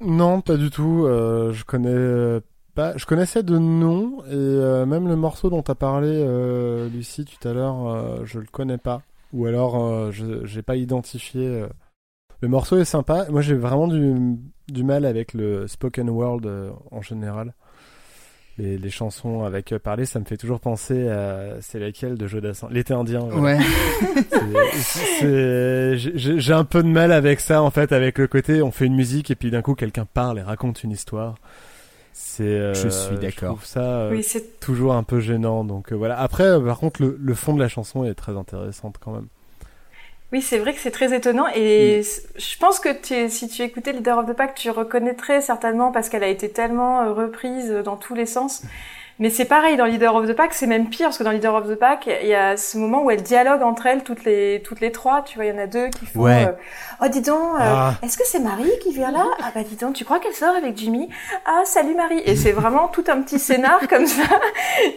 [0.00, 1.04] Non, pas du tout.
[1.06, 2.40] euh, je connais
[2.74, 2.96] pas.
[2.96, 7.48] Je connaissais de nom et euh, même le morceau dont t'as parlé, euh, Lucie, tout
[7.48, 9.02] à l'heure, euh, je le connais pas.
[9.32, 11.64] Ou alors, euh, je j'ai pas identifié.
[12.40, 13.26] Le morceau est sympa.
[13.30, 14.36] Moi, j'ai vraiment du
[14.68, 17.54] du mal avec le spoken word euh, en général.
[18.58, 22.68] Les, les chansons avec parler, ça me fait toujours penser à c'est laquelle de Jodassin,
[22.70, 23.20] l'été indien.
[23.30, 23.58] voilà.
[23.58, 24.76] Ouais.
[26.14, 28.94] J'ai un peu de mal avec ça en fait, avec le côté on fait une
[28.94, 31.36] musique et puis d'un coup quelqu'un parle et raconte une histoire.
[32.12, 32.42] C'est.
[32.44, 33.56] euh, Je suis d'accord.
[33.56, 35.64] trouve ça euh, Oui, c'est toujours un peu gênant.
[35.64, 36.18] Donc euh, voilà.
[36.18, 39.26] Après, euh, par contre, le, le fond de la chanson est très intéressante quand même.
[40.32, 42.00] Oui, c'est vrai que c'est très étonnant et
[42.36, 46.08] je pense que tu, si tu écoutais Leader of the Pack, tu reconnaîtrais certainement parce
[46.08, 48.62] qu'elle a été tellement reprise dans tous les sens.
[49.22, 51.54] Mais c'est pareil dans Leader of the Pack, c'est même pire parce que dans Leader
[51.54, 54.60] of the Pack, il y a ce moment où elles dialoguent entre elles toutes les
[54.64, 55.22] toutes les trois.
[55.22, 56.22] Tu vois, il y en a deux qui font.
[56.22, 56.46] Ouais.
[56.48, 56.52] euh,
[57.04, 57.94] oh, dis donc, euh, Ah.
[58.02, 59.24] est-ce que c'est Marie qui vient là?
[59.40, 61.08] Ah bah dis donc, tu crois qu'elle sort avec Jimmy?
[61.46, 62.20] Ah salut Marie.
[62.26, 64.24] Et c'est vraiment tout un petit scénar comme ça.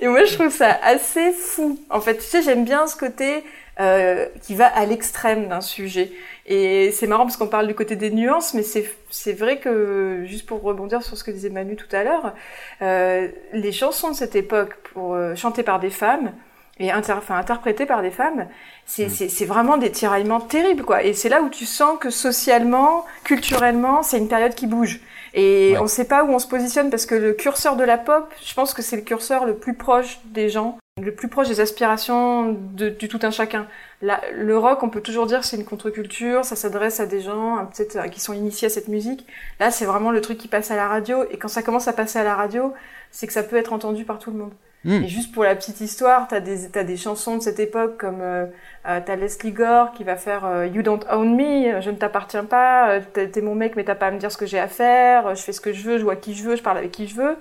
[0.01, 1.77] Et moi, je trouve ça assez fou.
[1.91, 3.43] En fait, tu sais, j'aime bien ce côté
[3.79, 6.11] euh, qui va à l'extrême d'un sujet.
[6.45, 10.23] Et c'est marrant parce qu'on parle du côté des nuances, mais c'est c'est vrai que
[10.25, 12.33] juste pour rebondir sur ce que disait Manu tout à l'heure,
[12.81, 16.31] euh, les chansons de cette époque pour euh, chantées par des femmes
[16.77, 18.47] et inter enfin, interprétées par des femmes,
[18.85, 21.03] c'est c'est c'est vraiment des tiraillements terribles quoi.
[21.03, 24.99] Et c'est là où tu sens que socialement, culturellement, c'est une période qui bouge.
[25.33, 25.79] Et Ouais.
[25.79, 28.53] on sait pas où on se positionne parce que le curseur de la pop, je
[28.53, 32.53] pense que c'est le curseur le plus proche des gens, le plus proche des aspirations
[32.53, 33.67] de- du tout un chacun.
[34.01, 37.67] La- le rock, on peut toujours dire c'est une contre-culture, ça s'adresse à des gens
[37.75, 39.27] peut-être euh, qui sont initiés à cette musique.
[39.59, 41.93] Là, c'est vraiment le truc qui passe à la radio, et quand ça commence à
[41.93, 42.73] passer à la radio,
[43.11, 44.53] c'est que ça peut être entendu par tout le monde.
[44.85, 45.03] Mm.
[45.03, 48.21] Et juste pour la petite histoire, t'as des t'as des chansons de cette époque comme
[48.21, 48.45] euh,
[48.87, 52.45] euh, t'as Leslie Gore qui va faire euh, You Don't Own Me, je ne t'appartiens
[52.45, 54.59] pas, euh, t'es t'es mon mec mais t'as pas à me dire ce que j'ai
[54.59, 56.63] à faire, euh, je fais ce que je veux, je vois qui je veux, je
[56.63, 57.35] parle avec qui je veux.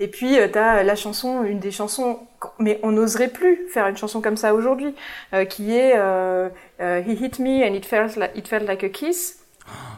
[0.00, 2.20] Et puis euh, t'as la chanson, une des chansons,
[2.58, 4.94] mais on n'oserait plus faire une chanson comme ça aujourd'hui,
[5.34, 6.48] euh, qui est euh,
[6.80, 9.38] euh, He hit me and it felt like, it felt like a kiss.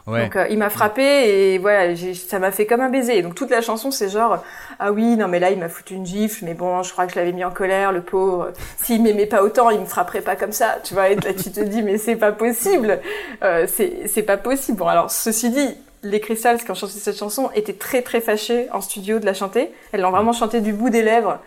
[0.07, 0.25] Ouais.
[0.25, 3.19] Donc euh, il m'a frappé et voilà, ça m'a fait comme un baiser.
[3.19, 4.43] Et donc toute la chanson c'est genre
[4.81, 7.13] ah oui non mais là il m'a foutu une gifle mais bon je crois que
[7.13, 8.53] je l'avais mis en colère le pauvre.
[8.83, 11.53] S'il m'aimait pas autant il me frapperait pas comme ça tu vois et là tu
[11.53, 12.99] te dis mais c'est pas possible
[13.45, 14.79] euh, c'est c'est pas possible.
[14.79, 18.69] Bon alors ceci dit les Crystals qui ont chanté cette chanson étaient très très fâchés
[18.73, 19.71] en studio de la chanter.
[19.93, 21.39] Elles l'ont vraiment chantée du bout des lèvres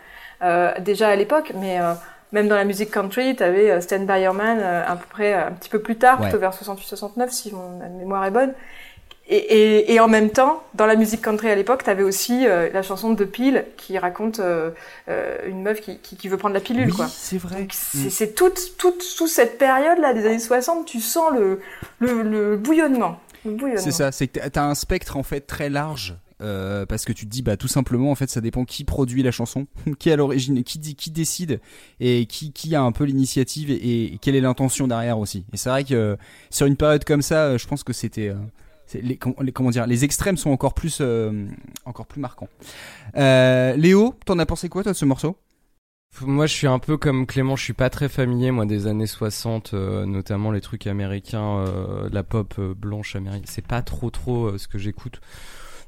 [0.42, 1.92] euh, déjà à l'époque mais euh,
[2.32, 5.34] même dans la musique country, tu avais Stand By Your Man euh, à peu près
[5.34, 6.26] euh, un petit peu plus tard, Ouais.
[6.28, 8.52] plutôt vers 68-69 si mon mémoire est bonne.
[9.26, 12.46] Et, et, et en même temps, dans la musique country à l'époque, tu avais aussi
[12.46, 14.70] euh, la chanson de Peel qui raconte euh,
[15.08, 16.90] euh, une meuf qui, qui, qui veut prendre la pilule.
[16.90, 17.66] Oui, c'est vrai.
[17.72, 21.60] C'est c'est toute, toute, toute cette période-là des années 60, tu sens le,
[22.00, 23.18] le, le bouillonnement.
[23.78, 26.16] C'est ça, c'est que t'as- un spectre en fait très large.
[26.42, 29.22] euh, parce que tu te dis bah tout simplement en fait ça dépend qui produit
[29.22, 29.66] la chanson,
[30.00, 31.60] qui à l'origine, qui dit, qui décide
[32.00, 35.46] et qui, qui a un peu l'initiative et, quelle est l'intention derrière aussi.
[35.52, 36.16] Et c'est vrai que
[36.50, 38.34] sur une période comme ça, euh, je pense que c'était euh,
[38.94, 41.46] les, les- comment dire, les extrêmes sont encore plus euh,
[41.84, 42.48] encore plus marquants.
[43.16, 45.36] Euh, Léo, t'en as pensé quoi toi de ce morceau?
[46.20, 49.06] Moi, je suis un peu comme Clément, je suis pas très familier, moi, des années
[49.06, 53.46] 60, euh, notamment les trucs américains, euh, la pop euh, blanche américaine.
[53.48, 55.20] C'est pas trop trop euh, ce que j'écoute.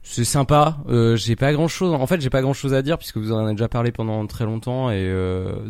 [0.02, 0.78] C'est sympa.
[0.88, 1.92] Euh, j'ai pas grand chose.
[1.92, 4.24] En fait, j'ai pas grand chose à dire puisque vous en avez déjà parlé pendant
[4.26, 4.90] très longtemps.
[4.90, 5.12] Et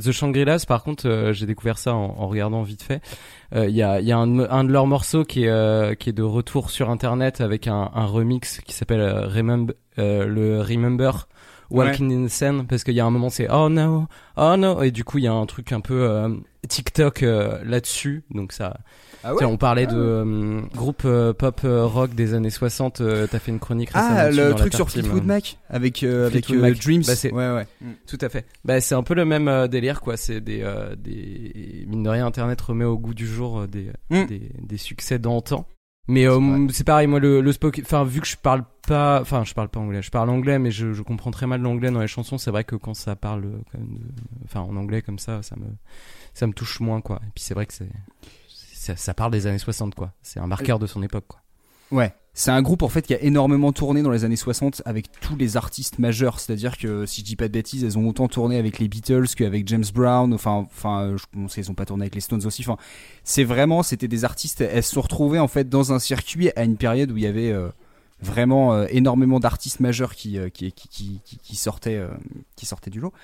[0.02, 3.00] The Shangri-Las, par contre, j'ai découvert ça en, en regardant vite fait.
[3.54, 6.22] Il y a, y a un, un de leurs morceaux qui est qui est de
[6.22, 11.28] retour sur internet avec un, un remix qui s'appelle Remember le Remember
[11.70, 14.82] Walking in the Sun parce qu'il y a un moment c'est oh no oh no
[14.82, 16.28] et du coup il y a un truc un peu euh,
[16.68, 18.78] TikTok euh, là-dessus donc ça
[19.24, 23.00] Ah tu sais, on parlait de euh, groupe euh, pop euh, rock des années 60
[23.00, 26.26] euh, t'as fait une chronique récemment Ah, le truc sur Fleetwood euh, Mac avec euh,
[26.26, 26.78] avec Mac.
[26.78, 27.02] Dreams.
[27.06, 27.66] Bah, ouais ouais.
[28.06, 28.46] Tout à fait.
[28.64, 30.16] Bah, c'est un peu le même délire, quoi.
[30.16, 34.26] C'est des, euh, des, mine de rien, Internet remet au goût du jour des, Mm.
[34.26, 35.66] des, des succès d'antan.
[36.08, 39.42] Mais euh, c'est pareil, moi, le, le spoken, enfin, vu que je parle pas, enfin,
[39.44, 42.00] je parle pas anglais, je parle anglais, mais je, je comprends très mal l'anglais dans
[42.00, 42.38] les chansons.
[42.38, 45.42] C'est vrai que quand ça parle, euh, quand même de- enfin, en anglais comme ça,
[45.42, 45.66] ça me,
[46.32, 47.16] ça me touche moins, quoi.
[47.26, 47.90] Et puis c'est vrai que c'est,
[48.48, 50.12] ça, ça parle des années 60, quoi.
[50.22, 51.40] C'est un marqueur de son époque, quoi.
[51.90, 52.14] Ouais.
[52.38, 55.36] C'est un groupe en fait qui a énormément tourné dans les années 60 avec tous
[55.36, 56.38] les artistes majeurs.
[56.38, 59.28] C'est-à-dire que si je dis pas de bêtises, elles ont autant tourné avec les Beatles
[59.34, 60.34] qu'avec James Brown.
[60.34, 62.60] Enfin, enfin, euh, je pense qu'elles ont pas tourné avec les Stones aussi.
[62.60, 62.76] Enfin,
[63.24, 64.60] c'est vraiment, c'était des artistes.
[64.60, 67.26] Elles se sont retrouvées en fait dans un circuit à une période où il y
[67.26, 67.70] avait euh,
[68.20, 72.02] vraiment euh, énormément d'artistes majeurs qui, qui, qui, sortaient,
[72.54, 73.14] qui sortaient du lot.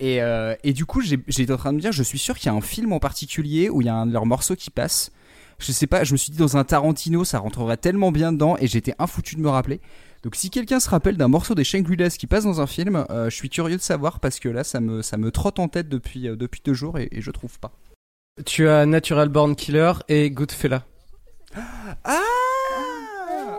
[0.00, 0.18] Et,
[0.64, 2.54] et du coup, j'étais en train de me dire, je suis sûr qu'il y a
[2.54, 5.12] un film en particulier où il y a un de leurs morceaux qui passe.
[5.58, 8.56] Je sais pas, je me suis dit dans un Tarantino, ça rentrerait tellement bien dedans
[8.58, 9.80] et j'étais infoutu de me rappeler.
[10.22, 13.30] Donc si quelqu'un se rappelle d'un morceau des Shangri-Las qui passe dans un film, euh,
[13.30, 15.88] je suis curieux de savoir parce que là, ça me, ça me trotte en tête
[15.88, 17.72] depuis, euh, depuis deux jours et, et je trouve pas.
[18.44, 20.84] Tu as Natural Born Killer et Goodfella.
[22.04, 22.20] Ah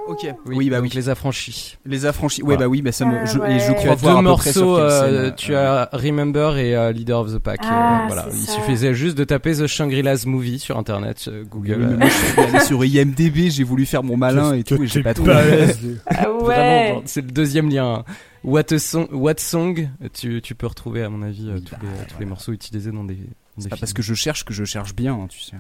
[0.08, 0.20] Ok.
[0.46, 0.90] Oui, Oui, bah oui.
[0.94, 1.78] Les affranchis.
[1.86, 2.42] Les affranchis.
[2.42, 2.60] Ouais, Voilà.
[2.62, 3.18] bah oui, bah ça me.
[3.18, 3.56] Ah, je, ouais.
[3.56, 6.76] Et je Tu Tu as crois voir deux morceaux, euh, tu euh, as Remember et
[6.76, 7.60] euh, Leader of the Pack.
[7.64, 8.52] euh, Ah, voilà, c'est il ça.
[8.54, 11.78] suffisait juste de taper The Shangri-Las Movie sur internet, euh, Oui, Google.
[11.80, 14.82] mais euh, moi, je suis allé sur IMDB, j'ai voulu faire mon malin et tout,
[14.82, 15.34] et j'ai pas trouvé.
[16.08, 16.44] Ah ouais.
[16.44, 18.04] Vraiment, c'est le deuxième lien.
[18.44, 21.72] What, a song, What Song, tu, tu peux retrouver à mon avis euh, Oui, tous,
[21.72, 23.26] bah, les, tous les morceaux utilisés dans des, dans des
[23.60, 23.80] C'est pas films.
[23.82, 25.56] parce que je cherche que je cherche bien, hein, tu sais.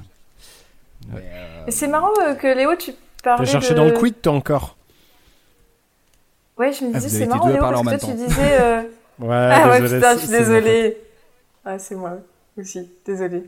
[1.13, 1.23] Ouais.
[1.69, 2.91] C'est marrant euh, que Léo, tu
[3.23, 3.75] parlais T'as cherché de...
[3.75, 4.75] dans le quid, toi encore?
[6.58, 8.60] Ouais, je me Ah, disais, c'est marrant Léo, parler parce que toi tu disais...
[8.60, 8.82] euh,
[9.19, 10.97] Ouais, Ah ouais, désolé, putain, je suis désolée.
[11.65, 12.19] Ah, c'est moi
[12.58, 13.43] aussi, désolée.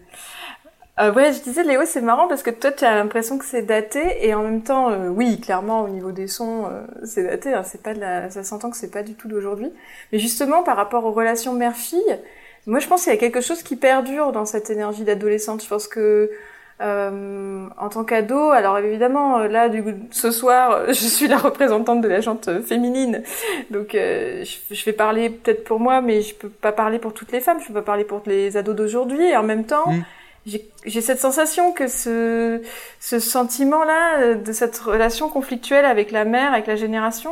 [0.99, 3.62] Euh, ouais, je disais, Léo, c'est marrant parce que toi, tu as l'impression que c'est
[3.62, 7.53] daté et en même temps, euh, oui, clairement, au niveau des sons, euh, c'est daté.
[7.53, 8.29] hein, c'est pas de la...
[8.29, 9.71] Ça s'entend que c'est pas du tout d'aujourd'hui.
[10.12, 12.19] Mais justement, par rapport aux relations mère-fille,
[12.67, 15.63] moi, je pense qu'il y a quelque chose qui perdure dans cette énergie d'adolescente.
[15.63, 16.32] Je pense que
[16.81, 21.27] euh, en tant qu'ado, alors évidemment, euh, là, du coup, ce soir, euh, je suis
[21.27, 23.23] la représentante de la euh, féminine,
[23.69, 27.13] donc euh, je, je vais parler peut-être pour moi, mais je peux pas parler pour
[27.13, 29.25] toutes les femmes, je peux pas parler pour les ados d'aujourd'hui.
[29.25, 30.03] Et en même temps, Mm.
[30.45, 32.61] j'ai- j'ai cette sensation que ce,
[32.99, 37.31] ce sentiment-là, euh, de cette relation conflictuelle avec la mère, avec la génération,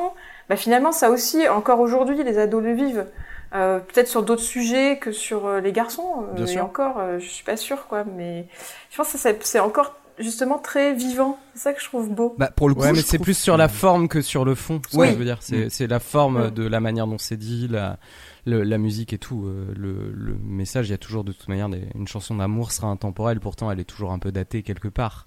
[0.50, 3.06] bah finalement, ça aussi, encore aujourd'hui, les ados le vivent.
[3.54, 6.26] Euh, peut-être sur d'autres sujets que sur euh, les garçons.
[6.30, 6.66] euh, Bien et sûr.
[6.66, 8.04] encore, euh, je suis pas sûre, quoi.
[8.04, 8.48] Mais
[8.92, 11.38] je pense que c'est encore justement très vivant.
[11.54, 12.36] C'est ça que je trouve beau.
[12.38, 14.82] Bah, pour le coup, Ouais, mais c'est plus sur la forme que sur le fond.
[14.90, 15.12] ce que Ouais.
[15.12, 15.70] je veux dire, c'est Mm.
[15.70, 16.52] c'est la forme Mm.
[16.52, 17.98] de la manière dont c'est dit, la,
[18.46, 19.46] le- la musique et tout.
[19.46, 22.72] euh, le, le message, il y a toujours de toute manière des- une chanson d'amour
[22.72, 23.40] sera intemporelle.
[23.40, 25.26] Pourtant, elle est toujours un peu datée quelque part.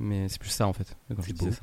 [0.00, 0.96] Mais c'est plus ça en fait.
[1.14, 1.52] Quand je disais beau.
[1.52, 1.60] ça.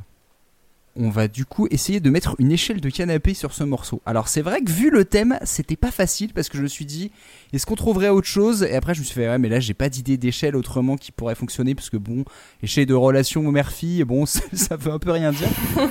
[0.96, 4.02] On va du coup essayer de mettre une échelle de canapé sur ce morceau.
[4.06, 6.86] Alors c'est vrai que vu le thème, c'était pas facile parce que je me suis
[6.86, 7.12] dit,
[7.54, 8.64] est-ce qu'on trouverait autre chose?
[8.64, 11.12] Et après je me suis fait, ouais mais là j'ai pas d'idée d'échelle autrement qui
[11.12, 12.26] pourrait fonctionner parce que bon,
[12.62, 15.48] échelle de relation mère-fille, bon ça, veut un peu rien dire.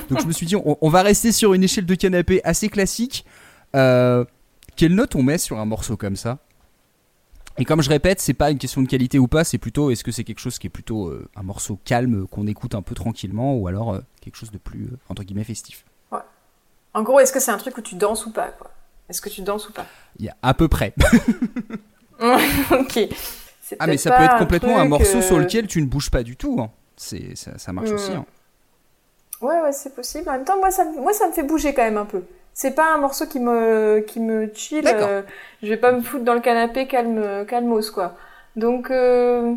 [0.09, 2.69] Donc je me suis dit, on, on va rester sur une échelle de canapé assez
[2.69, 3.25] classique.
[3.75, 4.25] Euh,
[4.75, 6.39] quelle note on met sur un morceau comme ça?
[7.57, 10.03] Et comme je répète, c'est pas une question de qualité ou pas, c'est plutôt est-ce
[10.03, 12.95] que c'est quelque chose qui est plutôt euh, un morceau calme qu'on écoute un peu
[12.95, 15.83] tranquillement ou alors euh, quelque chose de plus euh, entre guillemets festif.
[16.93, 18.69] En gros, est-ce que c'est un truc où tu danses ou pas, quoi?
[19.07, 19.85] Est-ce que tu danses ou pas?
[20.19, 20.93] Il y a à peu près.
[22.71, 22.99] Ok.
[23.79, 26.23] Ah mais ça peut être complètement un morceau euh, sur lequel tu ne bouges pas
[26.23, 26.59] du tout.
[26.61, 26.69] hein.
[26.97, 27.95] C'est ça, ça marche Hmm.
[27.95, 28.11] aussi.
[28.11, 28.25] hein.
[29.41, 30.29] Ouais, ouais, c'est possible.
[30.29, 32.23] En même temps, moi, ça, me- moi, ça me fait bouger quand même un peu.
[32.53, 34.85] C'est pas un morceau qui me, qui me chill.
[34.87, 35.23] Euh,
[35.63, 38.15] je vais pas me foutre dans le canapé calme, calmos, quoi.
[38.55, 39.55] Donc, euh,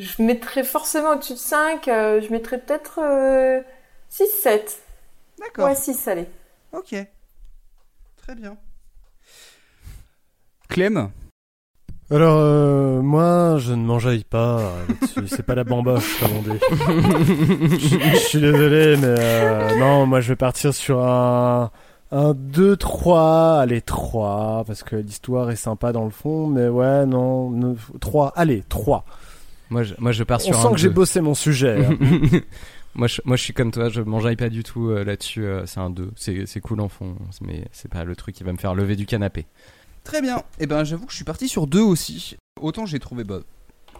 [0.00, 1.88] je mettrais forcément au-dessus de 5.
[1.88, 3.60] euh, je mettrais peut-être euh,
[4.08, 4.78] 6, 7.
[5.38, 5.66] D'accord.
[5.66, 6.26] Ouais, 6, allez.
[6.72, 6.94] Ok.
[8.22, 8.56] Très bien.
[10.68, 11.10] Clem
[12.10, 14.72] Alors, euh, moi, je ne m'enjaille pas.
[15.26, 16.58] C'est pas la bamboche, comme on dit.
[17.78, 21.70] je, je suis désolé, mais euh, non, moi, je vais partir sur un,
[22.12, 23.58] un 2, 3.
[23.60, 28.32] Allez, 3, parce que l'histoire est sympa dans le fond, mais ouais, non, 3.
[28.36, 29.04] Allez, 3.
[29.70, 31.84] Moi, je, moi, je pars On sur sent un que j'ai bossé mon sujet.
[31.84, 31.96] hein.
[32.96, 35.44] Moi je, moi je suis comme toi, je m'enjaille pas du tout euh, là-dessus.
[35.44, 36.10] euh, c'est un 2.
[36.16, 38.96] C'est c'est cool en fond, mais c'est pas le truc qui va me faire lever
[38.96, 39.46] du canapé.
[40.02, 40.42] Très bien.
[40.58, 42.36] Et ben j'avoue que je suis parti sur deux aussi.
[42.60, 43.38] Autant j'ai trouvé bah,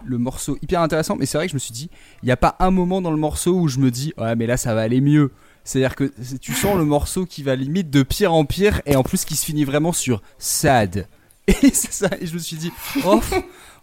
[0.04, 1.88] le morceau hyper intéressant, mais c'est vrai que je me suis dit,
[2.24, 4.46] il n'y a pas un moment dans le morceau où je me dis, ouais mais
[4.48, 5.30] là ça va aller mieux.
[5.62, 9.04] C'est-à-dire que tu sens le morceau qui va limite de pire en pire et en
[9.04, 11.06] plus qui se finit vraiment sur sad.
[11.46, 12.10] Et c'est ça.
[12.20, 12.72] Et je me suis dit,
[13.04, 13.20] oh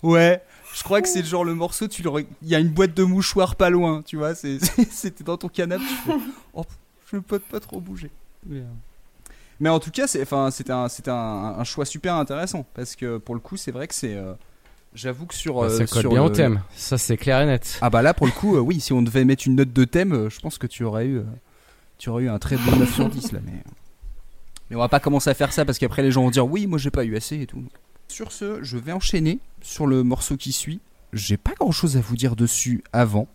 [0.04, 0.42] ouais.
[0.78, 2.12] Je crois que c'est le genre le morceau, tu le
[2.44, 4.36] il y a une boîte de mouchoirs pas loin, tu vois.
[4.92, 5.84] C'était dans ton canapé.
[5.84, 6.18] Tu fais,
[6.54, 6.64] oh,
[7.12, 8.12] je peux pas trop bouger.
[8.46, 8.64] Mais, euh,
[9.60, 12.96] mais en tout cas, c'est, enfin, c'était un, c'était un, un choix super intéressant parce
[12.96, 14.34] que pour le coup, c'est vrai que c'est, euh,
[14.94, 16.62] j'avoue que sur, Bah, euh, ça colle sur bien le- au thème.
[16.76, 17.80] Ça c'est clair et net.
[17.82, 19.84] Ah bah là, pour le coup, euh, oui, si on devait mettre une note de
[19.84, 21.24] thème, euh, je pense que tu aurais eu, euh,
[21.98, 23.64] tu aurais eu un très bon 9 sur 10 là, mais.
[24.70, 26.68] Mais on va pas commencer à faire ça parce qu'après les gens vont dire oui,
[26.68, 27.64] moi j'ai pas eu assez et tout.
[28.08, 30.80] Sur ce, je vais enchaîner sur le morceau qui suit.
[31.14, 33.28] J'ai pas grand chose à vous dire dessus avant.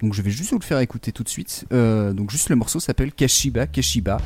[0.00, 1.64] Donc je vais juste vous le faire écouter tout de suite.
[1.72, 4.18] Euh, donc juste le morceau s'appelle Kashiba Kashiba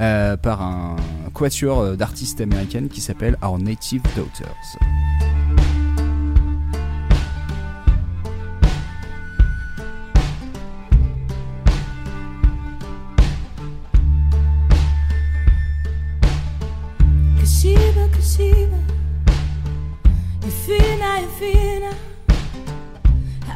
[0.00, 0.96] euh, par un
[1.32, 4.78] quatuor euh, d'artistes américaines qui s'appelle Our Native Daughters.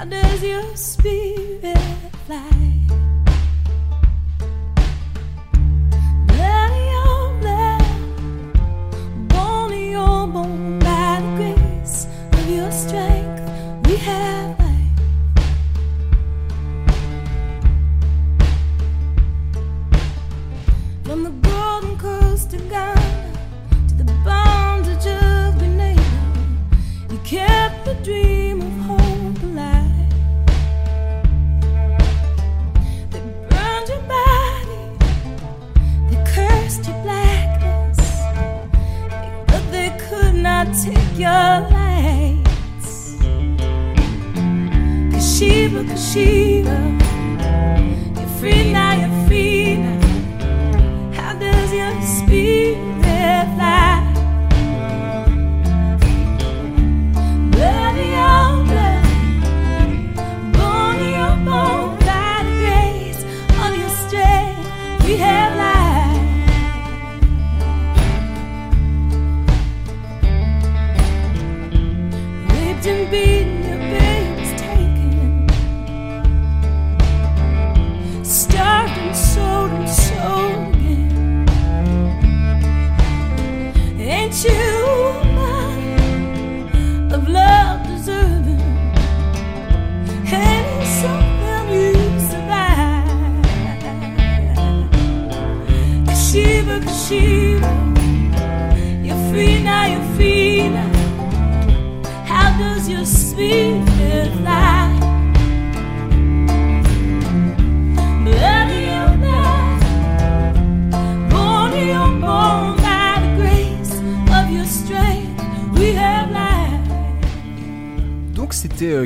[0.09, 1.79] Does your spirit
[2.27, 3.17] fly?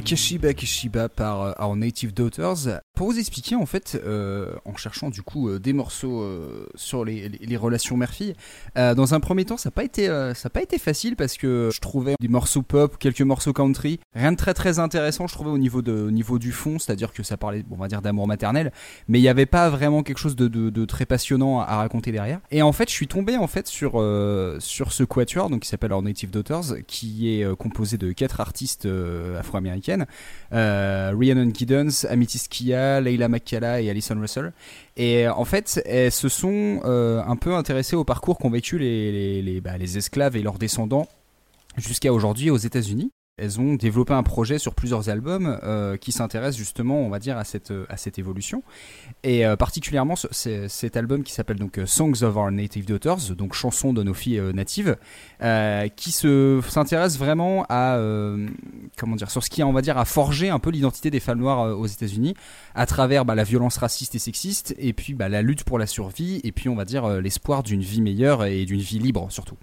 [0.02, 2.80] C'était Kashiba Kashiba par euh, Our Native Daughters.
[3.02, 7.04] Pour vous expliquer en fait, euh, en cherchant du coup euh, des morceaux euh, sur
[7.04, 8.36] les, relations mère-fille,
[8.76, 10.06] dans un premier temps ça n'a pas été
[10.52, 14.36] pas été facile parce que je trouvais des morceaux pop, quelques morceaux country, rien de
[14.36, 15.82] très très intéressant je trouvais au niveau
[16.38, 18.70] du fond, c'est-à-dire que ça parlait on va dire d'amour maternel,
[19.08, 22.38] mais il n'y avait pas vraiment quelque chose de, très passionnant à, raconter derrière.
[22.52, 23.92] Et en fait je suis tombé en fait sur
[24.60, 28.86] sur ce quatuor donc qui s'appelle Our Native Daughters, qui est composé de quatre artistes
[29.38, 30.06] afro-américaines,
[30.52, 34.52] Rhiannon Giddens, Amethyst Kia, Leila McCalla et Alison Russell.
[34.96, 38.78] Et euh, en fait, elles se sont euh, un peu intéressées au parcours qu'ont vécu
[38.78, 41.08] les, bah, les esclaves et leurs descendants
[41.76, 43.10] jusqu'à aujourd'hui aux États-Unis.
[43.38, 47.38] Elles ont développé un projet sur plusieurs albums euh, qui s'intéresse justement, on va dire,
[47.38, 48.62] à cette, à cette évolution.
[49.24, 53.34] Et euh, particulièrement ce- cet album qui s'appelle donc euh, Songs of Our Native Daughters,
[53.34, 54.96] donc chansons de nos filles euh, natives,
[55.42, 58.46] euh, qui se s'intéresse vraiment à euh,
[58.98, 61.38] comment dire sur ce qui on va dire a forgé un peu l'identité des femmes
[61.38, 62.34] noires euh, aux États-Unis
[62.74, 65.86] à travers bah, la violence raciste et sexiste et puis bah, la lutte pour la
[65.86, 69.26] survie et puis on va dire euh, l'espoir d'une vie meilleure et d'une vie libre
[69.30, 69.56] surtout.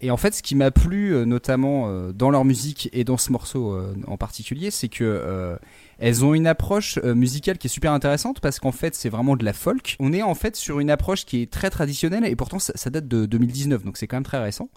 [0.00, 3.16] Et en fait, ce qui m'a plu euh, notamment euh, dans leur musique et dans
[3.16, 5.56] ce morceau euh, en particulier, c'est que euh,
[5.98, 9.36] Elles ont une approche euh, musicale qui est super intéressante parce qu'en fait c'est vraiment
[9.36, 9.96] de la folk.
[10.00, 12.90] On est en fait sur une approche qui est très traditionnelle et pourtant ça, ça
[12.90, 14.70] date de 2019 donc c'est quand même très récent.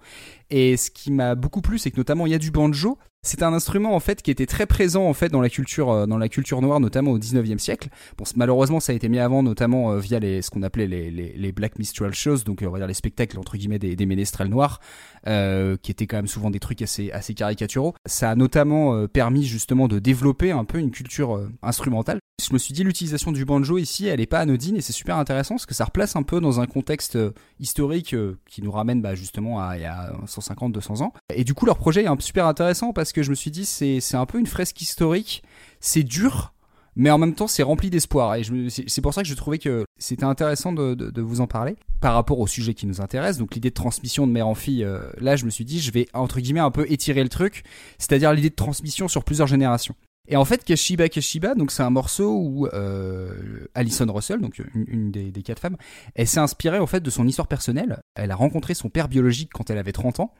[0.49, 2.97] Et ce qui m'a beaucoup plu c'est que notamment il y a du banjo.
[3.23, 6.05] C'est un instrument en fait qui était très présent en fait dans la culture euh,
[6.05, 7.89] dans la culture noire notamment au 19e siècle.
[8.17, 11.11] Bon malheureusement ça a été mis avant notamment euh, via les ce qu'on appelait les,
[11.11, 14.05] les, black minstrel shows donc euh, on va dire les spectacles entre guillemets des, des
[14.05, 14.79] ménestrels noirs
[15.25, 17.93] qui étaient quand même souvent des trucs assez assez caricaturaux.
[18.05, 22.19] Ça a notamment permis justement de développer un peu une culture instrumentale.
[22.41, 25.17] Je me suis dit l'utilisation du banjo ici, elle est pas anodine et c'est super
[25.17, 27.17] intéressant parce que ça replace un peu dans un contexte
[27.59, 28.15] historique
[28.45, 31.11] qui nous ramène bah, justement à a 150 200 ans.
[31.33, 33.65] Et du coup leur projet est un super intéressant parce que je me suis dit
[33.65, 35.43] c'est un peu une fresque historique,
[35.79, 36.53] c'est dur
[36.97, 38.35] mais en même temps c'est rempli d'espoir.
[38.35, 41.47] Et c'est pour ça que je trouvais que c'était intéressant de, de, de vous en
[41.47, 41.75] parler.
[42.01, 44.83] Par rapport au sujet qui nous intéresse donc l'idée de transmission de mère en fille
[44.83, 47.63] euh, là je me suis dit je vais entre guillemets un peu étirer le truc.
[47.99, 49.95] C'est-à-dire l'idée de transmission sur plusieurs générations
[50.27, 55.11] et en fait Kashiba Kashiba donc c'est un morceau où euh, Alison Russell donc une,
[55.11, 55.77] des, des quatre femmes
[56.15, 59.49] elle s'est inspirée en fait de son histoire personnelle elle a rencontré son père biologique
[59.53, 60.33] quand elle avait 30 ans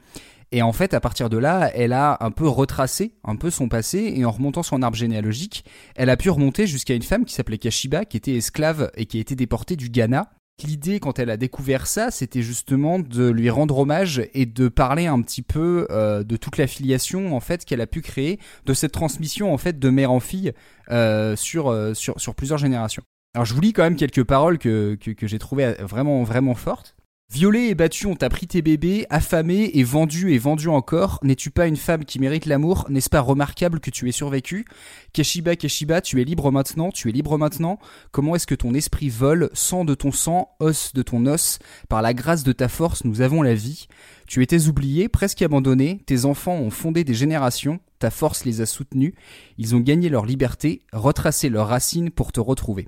[0.52, 3.68] et en fait, à partir de là, elle a un peu retracé un peu son
[3.68, 5.66] passé et en remontant son arbre généalogique,
[5.96, 9.18] elle a pu remonter jusqu'à une femme qui s'appelait Kashiba, qui était esclave et qui
[9.18, 10.30] a été déportée du Ghana.
[10.64, 15.06] L'idée, quand elle a découvert ça, c'était justement de lui rendre hommage et de parler
[15.06, 18.74] un petit peu euh, de toute la filiation en fait qu'elle a pu créer, de
[18.74, 20.54] cette transmission en fait de mère en fille
[20.90, 23.04] euh, sur, euh, sur sur plusieurs générations.
[23.36, 26.56] Alors je vous lis quand même quelques paroles que que, que j'ai trouvées vraiment vraiment
[26.56, 26.96] fortes.
[27.30, 31.20] Violé et battu, on t'a pris tes bébés, affamé et vendu et vendu encore.
[31.24, 32.86] N'es-tu pas une femme qui mérite l'amour?
[32.90, 34.66] N'est-ce pas remarquable que tu aies survécu?
[35.12, 37.80] Keshiba, Keshiba, tu es libre maintenant, tu es libre maintenant.
[38.12, 41.60] Comment est-ce que ton esprit vole, sang de ton sang, os de ton os?
[41.90, 43.88] Par la grâce de ta force, nous avons la vie.
[44.26, 48.66] Tu étais oublié, presque abandonné, tes enfants ont fondé des générations, ta force les a
[48.66, 49.14] soutenus,
[49.58, 52.88] ils ont gagné leur liberté, retracé leurs racines pour te retrouver.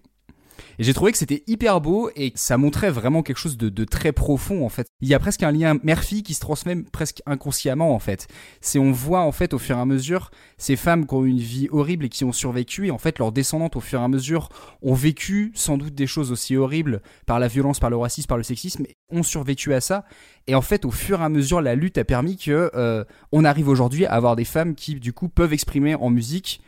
[0.78, 4.12] Et j'ai trouvé que c'était hyper beau et ça montrait vraiment quelque chose de, très
[4.12, 4.88] profond en fait.
[5.02, 8.28] Il y a presque un lien mère-fille qui se transmet presque inconsciemment en fait.
[8.62, 11.40] C'est on voit en fait au fur et à mesure ces femmes qui ont une
[11.40, 14.08] vie horrible et qui ont survécu et en fait leurs descendantes au fur et à
[14.08, 14.50] mesure
[14.82, 18.38] ont vécu sans doute des choses aussi horribles par la violence, par le racisme, par
[18.38, 20.06] le sexisme, ont survécu à ça.
[20.48, 23.46] Et en fait au fur et à mesure la lutte a permis que euh, on
[23.46, 26.62] arrive aujourd'hui à avoir des femmes qui du coup peuvent exprimer en musique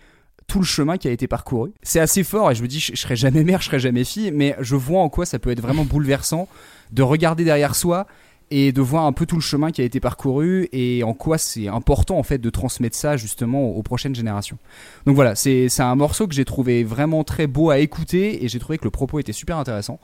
[0.51, 1.71] tout le chemin qui a été parcouru.
[1.81, 4.03] C'est assez fort et je me dis, je, je serai jamais mère, je serai jamais
[4.03, 6.49] fille, mais je vois en quoi ça peut être vraiment bouleversant
[6.91, 8.05] de regarder derrière soi
[8.49, 11.37] et de voir un peu tout le chemin qui a été parcouru et en quoi
[11.37, 14.57] c'est important en fait de transmettre ça justement aux, aux prochaines générations.
[15.05, 18.59] Donc voilà, c'est un morceau que j'ai trouvé vraiment très beau à écouter et j'ai
[18.59, 20.01] trouvé que le propos était super intéressant.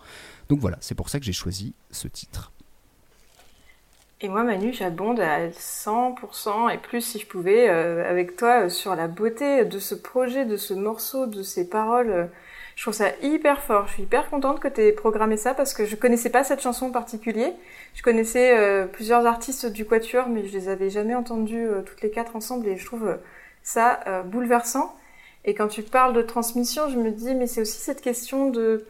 [0.48, 2.54] Donc voilà, c'est pour ça que j'ai choisi ce titre.
[4.22, 8.70] Et moi, Manu, j'abonde à 100% et plus si je pouvais euh, avec toi euh,
[8.70, 12.30] sur la beauté de ce projet, de ce morceau, de ces paroles.
[12.78, 13.88] Je trouve ça hyper fort.
[13.88, 16.62] Je suis hyper contente que tu aies programmé ça parce que je connaissais pas cette
[16.62, 17.54] chanson en particulier.
[17.96, 22.04] Je connaissais euh, plusieurs artistes du Quatuor, mais je les avais jamais entendus euh, toutes
[22.04, 23.16] les quatre ensemble et je trouve euh,
[23.64, 24.96] ça bouleversant.
[25.44, 28.86] Et quand tu parles de transmission, je me dis, mais c'est aussi cette question de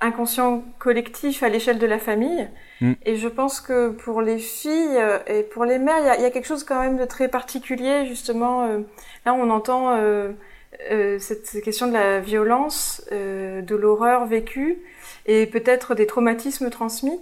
[0.00, 2.48] inconscient collectif à l'échelle de la famille.
[2.80, 2.92] Mm.
[3.06, 6.16] Et je pense que pour les filles euh, et pour les mères, il y a,
[6.16, 8.64] il y a quelque chose quand même de très particulier, justement.
[8.64, 8.80] euh,
[9.24, 9.96] là, on entend
[10.90, 14.78] euh, cette, question de la violence, euh, de l'horreur vécue
[15.26, 17.20] et peut-être des traumatismes transmis.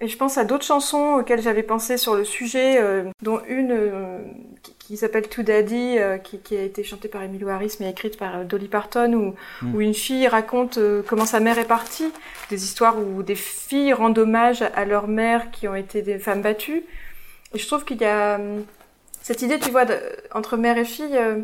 [0.00, 3.90] Et je pense à d'autres chansons auxquelles j'avais pensé sur le sujet, euh, dont une
[4.92, 8.18] qui, s'appelle To Daddy, euh, qui, qui a été chantée par Emilio Harris mais écrite
[8.18, 9.74] par euh, Dolly Parton, où, Mm.
[9.74, 12.10] où une fille raconte euh, comment sa mère est partie,
[12.50, 16.42] des histoires où des filles rendent hommage à leur mère qui ont été des femmes
[16.42, 16.82] battues.
[17.54, 18.64] Et je trouve qu'il y a hum,
[19.22, 19.98] cette idée, tu vois, de-
[20.34, 21.38] entre mère et fille, euh,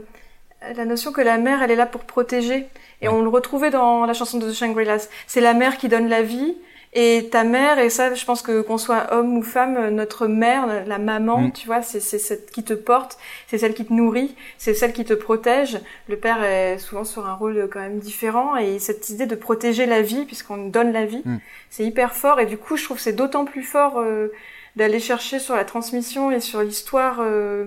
[0.77, 2.67] la notion que la mère, elle est là pour protéger.
[3.01, 5.09] Et on le retrouvait dans la chanson de The Shangri-Las.
[5.27, 6.57] C'est la mère qui donne la vie.
[7.01, 10.85] Et ta mère, et ça, je pense que qu'on soit homme ou femme, notre mère,
[10.87, 11.53] la maman, Mm.
[11.53, 15.05] tu vois, c'est celle qui te porte, c'est celle qui te nourrit, c'est celle qui
[15.05, 15.79] te protège.
[16.09, 19.87] Le père est souvent sur un rôle quand même différent, et cette idée de protéger
[19.87, 21.37] la vie, puisqu'on donne la vie, Mm.
[21.71, 22.41] c'est hyper fort.
[22.41, 24.29] Et du coup, je trouve que c'est d'autant plus fort euh,
[24.75, 27.67] d'aller chercher sur la transmission et sur l'histoire euh,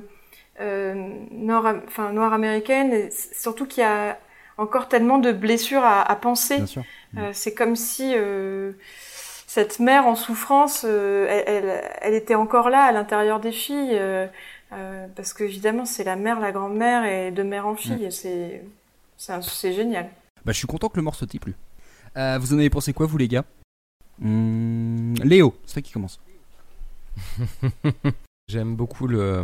[0.59, 0.93] euh,
[1.31, 4.19] nord, enfin noire américaine, et s- surtout qu'il y a
[4.57, 6.57] encore tellement de blessures à, à penser.
[7.17, 8.71] Euh, c'est comme si euh,
[9.53, 13.97] cette mère en souffrance, euh, elle, elle, elle était encore là à l'intérieur des filles,
[13.99, 14.25] euh,
[14.71, 18.11] euh, parce que évidemment c'est la mère, la grand-mère et de mère en fille, et
[18.11, 18.63] c'est
[19.17, 20.05] c'est un- c'est génial.
[20.45, 21.53] Bah, je suis content que le morceau t'ait plu.
[22.15, 23.43] Euh, vous en avez pensé quoi, vous, les gars?
[24.19, 26.17] Hmm, Léo, c'est toi qui commence.
[28.51, 29.43] J'aime beaucoup le, euh,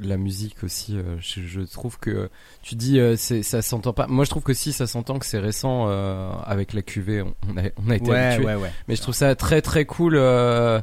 [0.00, 0.96] la musique aussi.
[0.96, 2.30] euh, Je, je trouve que
[2.62, 4.06] tu dis euh, ça s'entend pas.
[4.06, 7.56] Moi, je trouve que si ça s'entend que c'est récent euh, avec la QV, on,
[7.58, 8.46] a, on a été Ouais, habitué.
[8.46, 8.70] ouais, ouais.
[8.86, 10.14] Mais je trouve ça très très cool.
[10.16, 10.80] euh,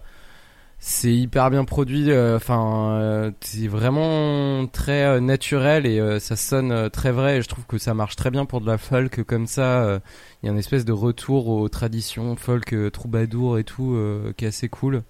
[0.78, 2.12] c'est hyper bien produit.
[2.14, 7.38] Enfin, euh, c'est vraiment très naturel et ça sonne très vrai.
[7.38, 10.02] Et je trouve que ça marche très bien pour de la folk comme ça.
[10.44, 13.98] Il y a une espèce de retour aux traditions folk troubadour et tout
[14.38, 15.02] qui est assez cool.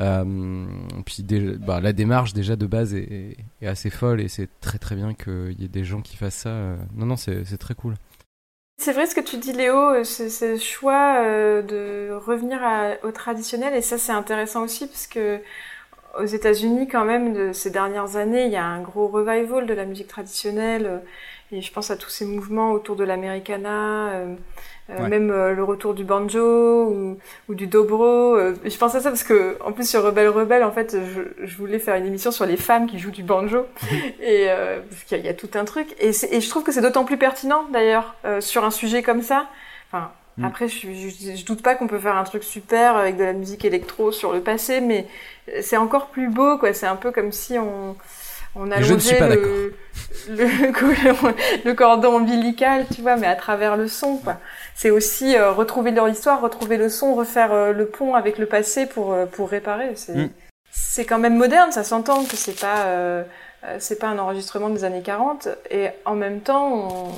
[0.00, 0.66] Euh,
[1.04, 1.24] puis
[1.58, 5.60] bah, la démarche déjà de base est, assez folle et c'est très très bien qu'il
[5.60, 6.50] y ait des gens qui fassent ça.
[6.50, 6.76] euh.
[6.94, 7.94] Non non c'est très cool.
[8.78, 11.22] C'est vrai ce que tu dis Léo, euh, ce, choix
[11.62, 12.60] de revenir
[13.02, 15.40] au traditionnel et ça c'est intéressant aussi parce que
[16.18, 19.84] aux États-Unis quand même ces dernières années il y a un gros revival de la
[19.84, 21.02] musique traditionnelle
[21.52, 24.12] et je pense à tous ces mouvements autour de l'americana,
[24.90, 25.08] euh, Ouais.
[25.08, 27.18] même euh, le retour du banjo ou,
[27.48, 28.36] ou du dobro.
[28.36, 31.46] euh, je pense à ça parce que en plus sur Rebelle Rebelle en fait je,
[31.46, 33.66] je voulais faire une émission sur les femmes qui jouent du banjo
[34.20, 36.48] et euh, parce qu'il y, a- il y a tout un truc et, et je
[36.50, 39.46] trouve que c'est d'autant plus pertinent d'ailleurs euh, sur un sujet comme ça.
[39.92, 40.44] Enfin Mm.
[40.44, 43.32] après je, je, je doute pas qu'on peut faire un truc super avec de la
[43.32, 45.08] musique électro sur le passé mais
[45.60, 46.72] c'est encore plus beau quoi.
[46.72, 47.96] C'est un peu comme si on
[48.56, 49.74] on pas le,
[50.28, 54.38] le, le cordon ombilical, tu vois, mais à travers le son, quoi.
[54.74, 58.46] C'est aussi euh, retrouver leur histoire, retrouver le son, refaire euh, le pont avec le
[58.46, 59.92] passé pour euh, pour réparer.
[59.94, 60.30] C'est Mm.
[60.70, 63.24] c'est quand même moderne, ça s'entend que c'est pas euh,
[63.78, 67.12] c'est pas un enregistrement des années 40 et en même temps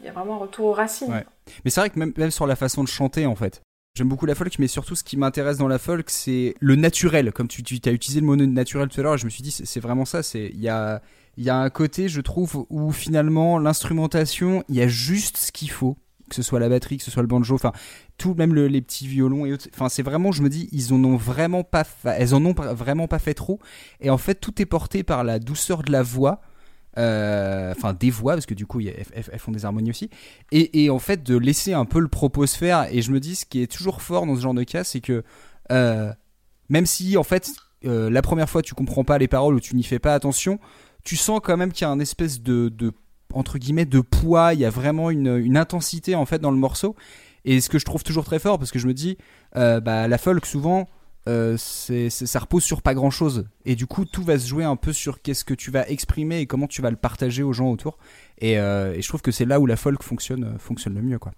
[0.00, 1.12] il y a vraiment un retour aux racines.
[1.12, 1.24] Ouais.
[1.64, 3.60] Mais c'est vrai que même, même sur la façon de chanter, en fait.
[3.94, 7.32] J'aime beaucoup la folk, mais surtout ce qui m'intéresse dans la folk, c'est le naturel.
[7.32, 9.80] Comme tu, as utilisé le mot naturel tout à l'heure, je me suis dit, c'est
[9.80, 10.20] vraiment ça.
[10.34, 11.02] Il y a,
[11.36, 15.70] y a un côté, je trouve, où finalement, l'instrumentation, il y a juste ce qu'il
[15.70, 15.96] faut.
[16.28, 17.72] Que ce soit la batterie, que ce soit le banjo, enfin,
[18.16, 19.66] tout, même le- les petits violons et autres.
[19.74, 23.08] Enfin, c'est vraiment, je me dis, ils en ont vraiment pas, elles en ont vraiment
[23.08, 23.58] pas fait trop.
[24.00, 26.40] Et en fait, tout est porté par la douceur de la voix.
[26.98, 30.10] Euh, Enfin, des voix, parce que du coup, elles, font des harmonies aussi.
[30.52, 33.36] Et, en fait de laisser un peu le propos se faire et je me dis
[33.36, 35.22] ce qui est toujours fort dans ce genre de cas c'est que
[35.70, 36.12] euh,
[36.68, 37.52] même si en fait
[37.84, 40.58] euh, la première fois tu comprends pas les paroles ou tu n'y fais pas attention
[41.04, 42.72] tu sens quand même qu'il y a un espèce de,
[43.32, 44.52] entre guillemets de poids.
[44.54, 46.96] Il y a vraiment une, intensité en fait dans le morceau.
[47.46, 49.16] Et ce que je trouve toujours très fort parce que je me dis
[49.54, 50.88] bah la folk souvent
[51.30, 54.46] euh, c'est, c'est- ça repose sur pas grand chose et du coup tout va se
[54.48, 57.42] jouer un peu sur qu'est-ce que tu vas exprimer et comment tu vas le partager
[57.42, 57.98] aux gens autour
[58.38, 61.02] et, euh, et je trouve que c'est là où la folk fonctionne, euh, fonctionne le
[61.02, 61.32] mieux, quoi.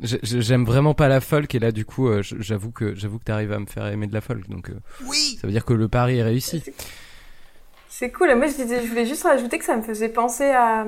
[0.00, 3.18] J'ai- j'ai- J'aime vraiment pas la folk et là du coup euh, j'avoue que j'avoue
[3.20, 5.38] que t'arrives à me faire aimer de la folk donc euh, Oui.
[5.40, 6.62] ça veut dire que le pari est réussi.
[7.88, 8.30] C'est cool.
[8.30, 10.84] Et moi, je, disais, je voulais juste rajouter que ça me faisait penser à,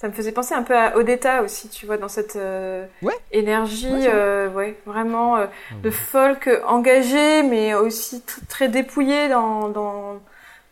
[0.00, 3.12] ça me faisait penser un peu à Odetta aussi, tu vois, dans cette euh, Ouais.
[3.32, 5.46] énergie, Ouais, euh, ouais, vraiment euh,
[5.82, 10.18] de folk engagé, mais aussi tr- très dépouillé dans, dans,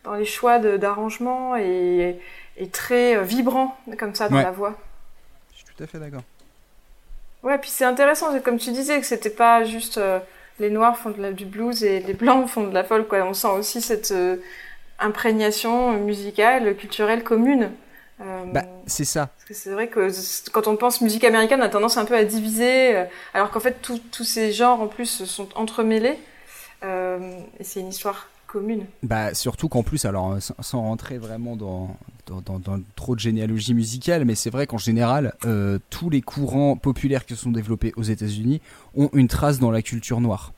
[0.03, 2.19] dans les choix d'arrangement et,
[2.57, 4.43] et très vibrant comme ça dans Ouais.
[4.43, 4.73] la voix.
[5.51, 6.23] Je suis tout à fait d'accord.
[7.43, 9.99] Ouais, puis c'est intéressant, comme tu disais, que c'était pas juste
[10.59, 13.19] les noirs font de la, du blues et les blancs font de la folk, quoi.
[13.19, 14.11] On sent aussi cette
[14.97, 17.71] imprégnation musicale, culturelle commune.
[18.21, 19.27] Euh, Bah, c'est ça.
[19.27, 20.09] parce que c'est vrai que
[20.51, 23.59] quand on pense musique américaine, on a tendance un peu à diviser, euh, alors qu'en
[23.61, 26.17] fait, tous ces genres en plus sont entremêlés.
[26.83, 28.85] Euh, et c'est une histoire commune.
[29.03, 31.95] Bah, surtout qu'en plus, alors, euh, sans, rentrer vraiment dans,
[32.25, 35.33] dans, dans- dans trop de généalogie musicale, mais c'est vrai qu'en général,
[35.89, 38.59] tous les courants populaires qui se sont développés aux États-Unis
[38.95, 40.51] ont une trace dans la culture noire.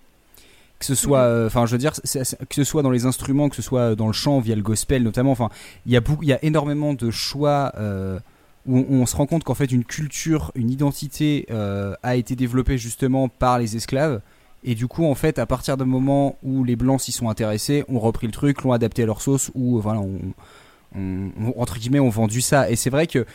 [0.81, 3.55] Que ce soit, euh, enfin, je veux dire, que ce soit dans les instruments, que
[3.55, 5.49] ce soit dans le chant, via le gospel notamment, enfin,
[5.85, 8.19] il y a beaucoup, il y a énormément de choix euh,
[8.65, 12.79] où on, se rend compte qu'en fait, une culture, une identité euh, a été développée
[12.79, 14.21] justement par les esclaves.
[14.63, 17.83] Et du coup, en fait, à partir d'un moment où les blancs s'y sont intéressés,
[17.87, 20.19] ont repris le truc, l'ont adapté à leur sauce, ou euh, voilà, on,
[20.97, 22.71] on- on- entre guillemets, ont vendu ça.
[22.71, 23.27] Et c'est vrai que,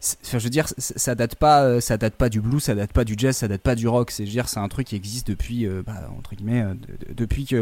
[0.00, 3.04] je veux dire, ça date pas, euh, ça date pas du blues, ça date pas
[3.04, 4.10] du jazz, ça date pas du rock.
[4.10, 7.44] C'est, dire, c'est un truc qui existe depuis, euh, bah, entre euh, de- de- depuis
[7.44, 7.56] que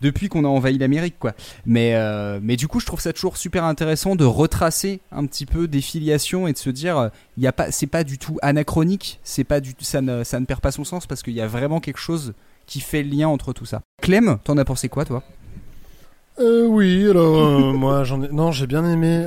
[0.00, 1.32] depuis qu'on a envahi l'Amérique, quoi.
[1.64, 5.46] Mais, euh, mais du coup, je trouve ça toujours super intéressant de retracer un petit
[5.46, 8.18] peu des filiations et de se dire, euh, il y a pas, c'est pas du
[8.18, 11.32] tout anachronique, c'est pas du, ça ne, ça ne perd pas son sens parce qu'il
[11.34, 12.34] y a vraiment quelque chose
[12.66, 13.80] qui fait le lien entre tout ça.
[14.02, 15.22] Clem, t'en as pensé quoi, toi?
[16.40, 18.28] Euh, oui, alors euh, moi j'en ai.
[18.28, 19.24] Non, j'ai bien aimé.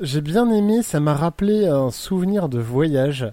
[0.00, 0.82] Euh, J'ai bien aimé.
[0.82, 3.26] Ça m'a rappelé un souvenir de voyage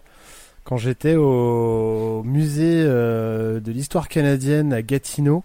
[0.63, 5.43] quand j'étais au musée euh, de l'histoire canadienne à Gatineau,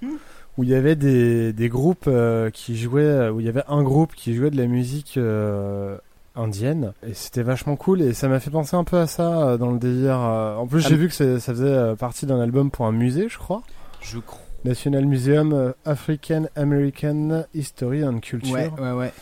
[0.57, 3.83] où il y avait des, des groupes euh, qui jouaient, où il y avait un
[3.83, 5.97] groupe qui jouait de la musique euh,
[6.37, 8.01] indienne, et c'était vachement cool.
[8.03, 10.21] Et ça m'a fait penser un peu à ça euh, dans le délire.
[10.21, 12.87] euh, En plus, Ah, j'ai mais- vu que ça faisait euh, partie d'un album pour
[12.87, 13.63] un musée, je crois.
[14.01, 14.41] Je crois.
[14.65, 18.53] National Museum euh, African American History and Culture.
[18.55, 19.13] Ouais, ouais, ouais.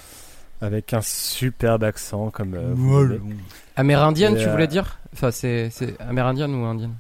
[0.60, 2.54] Avec un superbe accent comme.
[2.54, 3.18] euh.
[3.76, 4.98] Amérindienne, Et, tu euh, voulais dire?
[5.12, 6.94] Enfin, c'est c'est amérindienne ou indienne?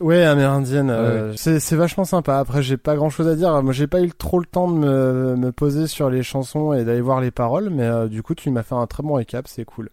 [0.00, 0.88] Ouais, amérindienne.
[0.90, 2.38] euh, C'est c'est vachement sympa.
[2.38, 3.60] Après, j'ai pas grand chose à dire.
[3.62, 6.84] Moi, j'ai pas eu trop le temps de me, me poser sur les chansons et
[6.84, 9.48] d'aller voir les paroles, mais euh, du coup, tu m'as fait un très bon récap.
[9.48, 9.90] C'est cool.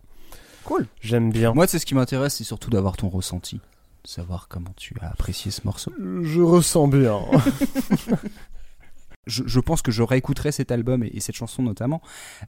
[0.64, 0.86] Cool.
[1.02, 1.54] J'aime bien.
[1.54, 3.60] Moi, c'est ce qui m'intéresse, c'est surtout d'avoir ton ressenti.
[4.06, 5.92] Savoir comment tu as apprécié ce morceau.
[6.24, 7.20] Je ressens bien.
[9.28, 12.02] je, pense que je réécouterai cet album et, et cette chanson notamment.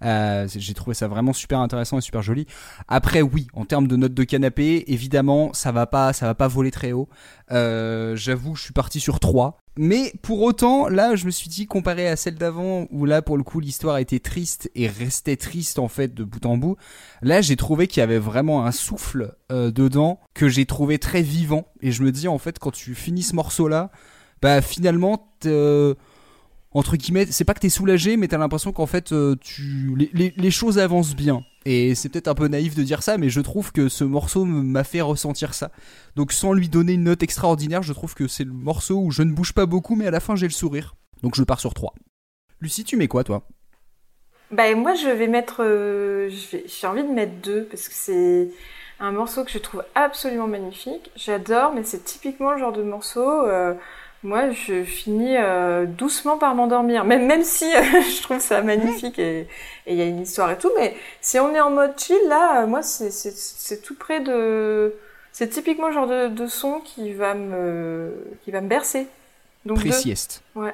[0.04, 2.48] Euh, J'ai trouvé ça vraiment super intéressant et super joli.
[2.88, 6.48] Après, oui, en termes de notes de canapé, évidemment, ça va pas, ça va pas
[6.48, 7.10] voler très haut.
[7.52, 11.68] Euh, J'avoue, je suis parti sur 3 Mais pour autant, là, je me suis dit,
[11.68, 15.78] comparé à celle d'avant, où là, pour le coup, l'histoire était triste et restait triste
[15.78, 16.78] en fait de bout en bout.
[17.22, 21.22] Là, j'ai trouvé qu'il y avait vraiment un souffle euh, dedans que j'ai trouvé très
[21.22, 21.68] vivant.
[21.82, 23.92] Et je me dis, en fait, quand tu finis ce morceau-là,
[24.42, 25.32] bah finalement,
[26.74, 30.52] entre guillemets, c'est pas que t'es soulagé, mais t'as l'impression qu'en fait, euh, tu les,
[30.52, 31.44] choses avancent bien.
[31.66, 34.44] Et c'est peut-être un peu naïf de dire ça, mais je trouve que ce morceau
[34.46, 35.72] m'a fait ressentir ça.
[36.16, 39.24] Donc sans lui donner une note extraordinaire, je trouve que c'est le morceau où je
[39.24, 40.96] ne bouge pas beaucoup, mais à la fin j'ai le sourire.
[41.22, 41.94] Donc je pars sur 3.
[42.60, 43.48] Lucie, tu mets quoi toi?
[44.52, 45.64] Bah, moi, je vais mettre.
[45.64, 48.50] euh, J'ai envie de mettre deux parce que c'est
[49.00, 51.12] un morceau que je trouve absolument magnifique.
[51.16, 53.46] J'adore, mais c'est typiquement le genre de morceau.
[53.48, 53.74] euh,
[54.24, 57.82] moi, je finis euh, doucement par m'endormir, même, même si euh,
[58.18, 59.48] je trouve ça magnifique et
[59.86, 60.72] il y a une histoire et tout.
[60.78, 64.96] Mais si on est en mode chill, là, euh, moi, c'est- tout près de.
[65.32, 68.14] C'est typiquement le genre de, de son qui va me,
[68.44, 69.08] qui va me bercer.
[69.66, 69.80] Donc.
[69.80, 70.44] Pré-sieste.
[70.56, 70.74] Ouais.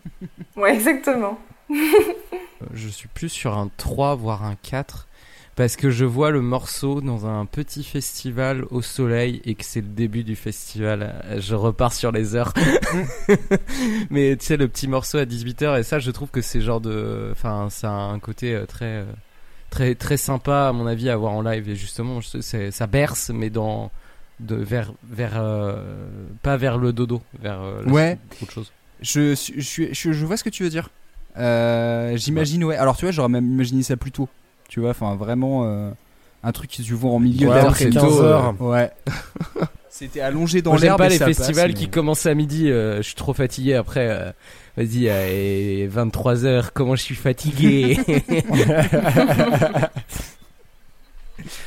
[0.56, 1.38] ouais, exactement.
[2.72, 5.07] Je suis plus sur un 3, voire un 4.
[5.58, 9.80] Parce que je vois le morceau dans un petit festival au soleil et que c'est
[9.80, 11.12] le début du festival.
[11.38, 12.54] Je repars sur les heures.
[14.10, 16.80] Mais tu sais, le petit morceau à 18h, et ça, je trouve que c'est genre
[16.80, 17.28] de.
[17.32, 18.84] Enfin, ça a un côté euh, très.
[18.86, 19.04] euh,
[19.70, 21.68] Très, très sympa, à mon avis, à voir en live.
[21.68, 23.90] Et justement, ça berce, mais dans.
[24.40, 24.92] De, vers.
[25.10, 26.08] vers euh,
[26.42, 28.16] pas vers le dodo, vers euh, Ouais.
[28.40, 28.72] autre chose.
[29.02, 30.88] Je, je, je, je, vois ce que tu veux dire.
[31.36, 32.76] Euh, J'imagine, ouais.
[32.76, 34.28] Alors tu vois, j'aurais même imaginé ça plus tôt.
[34.68, 35.90] Tu vois, enfin vraiment euh,
[36.42, 38.54] un truc que tu vois en milieu Ouais, d'après c'est 15 tôt, heures.
[38.60, 38.90] euh, Ouais.
[39.90, 40.98] C'était allongé dans Moi, j'aime l'herbe.
[40.98, 42.70] pas les ça festivals passe, qui mais- commencent à midi.
[42.70, 44.08] euh, je suis trop fatigué après.
[44.10, 44.30] euh,
[44.76, 47.98] Vas-y, euh, et 23h, comment je suis fatigué?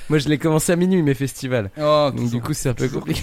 [0.09, 1.71] Moi, je l'ai commencé à minuit, mes festivals.
[1.77, 3.21] Oh, Donc, du coup, c'est un peu compliqué.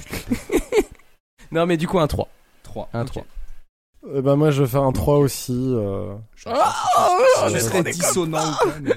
[1.52, 2.28] non, mais du coup, un 3.
[2.64, 2.88] 3.
[2.92, 3.24] Un 3.
[4.16, 5.52] Eh ben moi je vais faire un 3 aussi.
[5.74, 6.14] euh.
[6.36, 8.92] je serais dissonant ou pas, mais.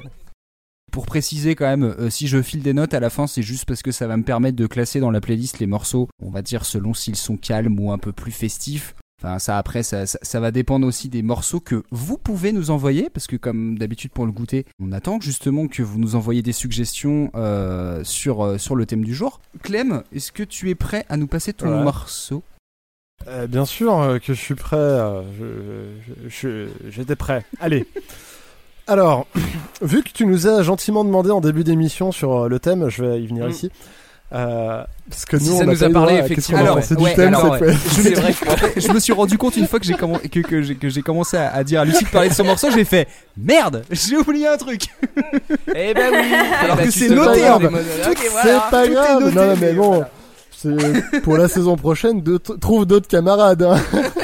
[0.91, 3.65] Pour préciser quand même, euh, si je file des notes à la fin, c'est juste
[3.65, 6.41] parce que ça va me permettre de classer dans la playlist les morceaux, on va
[6.41, 8.93] dire selon s'ils sont calmes ou un peu plus festifs.
[9.23, 12.71] Enfin, ça après, ça, ça, ça va dépendre aussi des morceaux que vous pouvez nous
[12.71, 16.41] envoyer, parce que comme d'habitude pour le goûter, on attend justement que vous nous envoyiez
[16.41, 19.39] des suggestions euh, sur, euh, sur le thème du jour.
[19.61, 21.83] Clem, est-ce que tu es prêt à nous passer ton Ouais.
[21.83, 22.41] morceau?
[23.27, 24.75] Euh, bien sûr que je suis prêt.
[25.39, 25.93] je-
[26.27, 27.45] je- je- J'étais prêt.
[27.59, 27.85] Allez.
[28.91, 29.25] Alors,
[29.81, 33.03] vu que tu nous as gentiment demandé en début d'émission sur euh, le thème, je
[33.03, 33.51] vais y venir Mm.
[33.51, 33.71] ici.
[34.33, 36.69] Euh, parce que nous, Si on ça n'a nous a parlé, effectivement, a ouais.
[36.81, 37.73] pensé du Ouais, thème alors, ouais.
[37.89, 38.33] C'est vrai
[38.77, 41.01] je me suis rendu compte une fois que j'ai commen- que, que j'ai que j'ai
[41.01, 44.15] commencé à, à dire à Lucie de parler de son morceau, j'ai fait merde, j'ai
[44.17, 44.83] oublié un truc.
[45.75, 47.57] Eh ben oui Alors Eh ben, que c'est noté, hein.
[47.59, 47.79] voilà.
[48.43, 49.23] C'est pas grave.
[49.23, 50.05] noté, non, mais bon.
[50.63, 50.89] voilà.
[51.23, 53.63] Pour la saison prochaine, de- trouve d'autres camarades.
[53.63, 53.75] hein.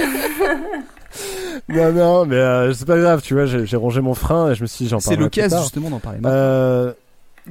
[1.70, 4.56] non, non, mais euh, c'est pas grave, tu vois, j'ai j'ai rongé mon frein et
[4.56, 6.20] je me suis dit, j'en C'est parlerai plus l'occasion justement d'en parler.
[6.26, 6.94] Euh,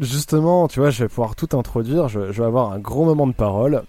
[0.01, 2.09] justement, tu vois, je vais pouvoir tout introduire.
[2.09, 3.83] Je, je vais avoir un gros moment de parole.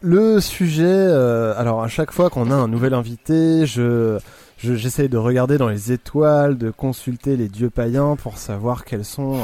[0.00, 4.18] Le sujet, euh, alors à chaque fois qu'on a un nouvel invité, je
[4.58, 9.04] je- j'essaye de regarder dans les étoiles, de consulter les dieux païens pour savoir quels
[9.04, 9.36] sont,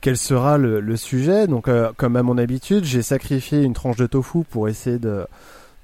[0.00, 1.46] quel sera le, le sujet.
[1.46, 5.26] Donc, euh, comme à mon habitude, j'ai sacrifié une tranche de tofu pour essayer de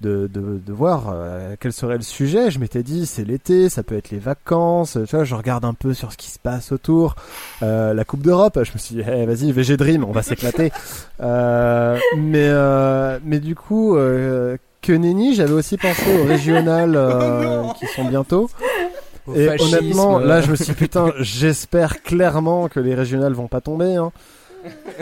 [0.00, 2.50] de, de, de voir euh, quel serait le sujet.
[2.50, 4.96] Je m'étais dit, c'est l'été, ça peut être les vacances.
[5.08, 7.14] Tu vois, je regarde un peu sur ce qui se passe autour.
[7.62, 10.70] Euh, la Coupe d'Europe, je me suis dit, eh, vas-y, VG Dream, on va s'éclater.
[11.20, 17.64] Euh, mais, euh, mais du coup, euh, que nenni, j'avais aussi pensé aux régionales euh,
[17.76, 18.48] qui sont bientôt.
[19.26, 19.76] Au Et fascisme.
[19.78, 23.96] honnêtement, là, je me suis dit, putain, j'espère clairement que les régionales vont pas tomber.
[23.96, 24.12] Hein.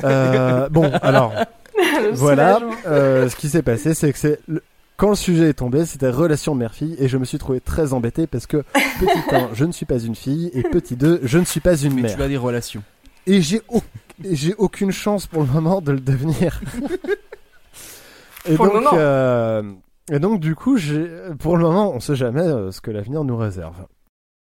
[0.05, 1.35] Euh, bon, alors,
[2.15, 2.61] voilà.
[2.87, 4.63] Euh, ce qui s'est passé, c'est que c'est le-
[4.97, 8.27] quand le sujet est tombé, c'était relation mère-fille et je me suis trouvé très embêté
[8.27, 8.59] parce que
[8.99, 11.77] petit 1, je ne suis pas une fille et petit 2, je ne suis pas
[11.77, 12.17] une Mais mère.
[12.17, 12.83] tu as des relations.
[13.27, 13.83] Et j'ai au-
[14.25, 16.61] et j'ai aucune chance pour le moment de le devenir.
[18.49, 18.91] et Pour le donc, moment.
[18.95, 19.63] euh,
[20.11, 21.07] et donc du coup, j'ai,
[21.39, 23.75] pour le moment, on sait jamais euh, ce que l'avenir nous réserve.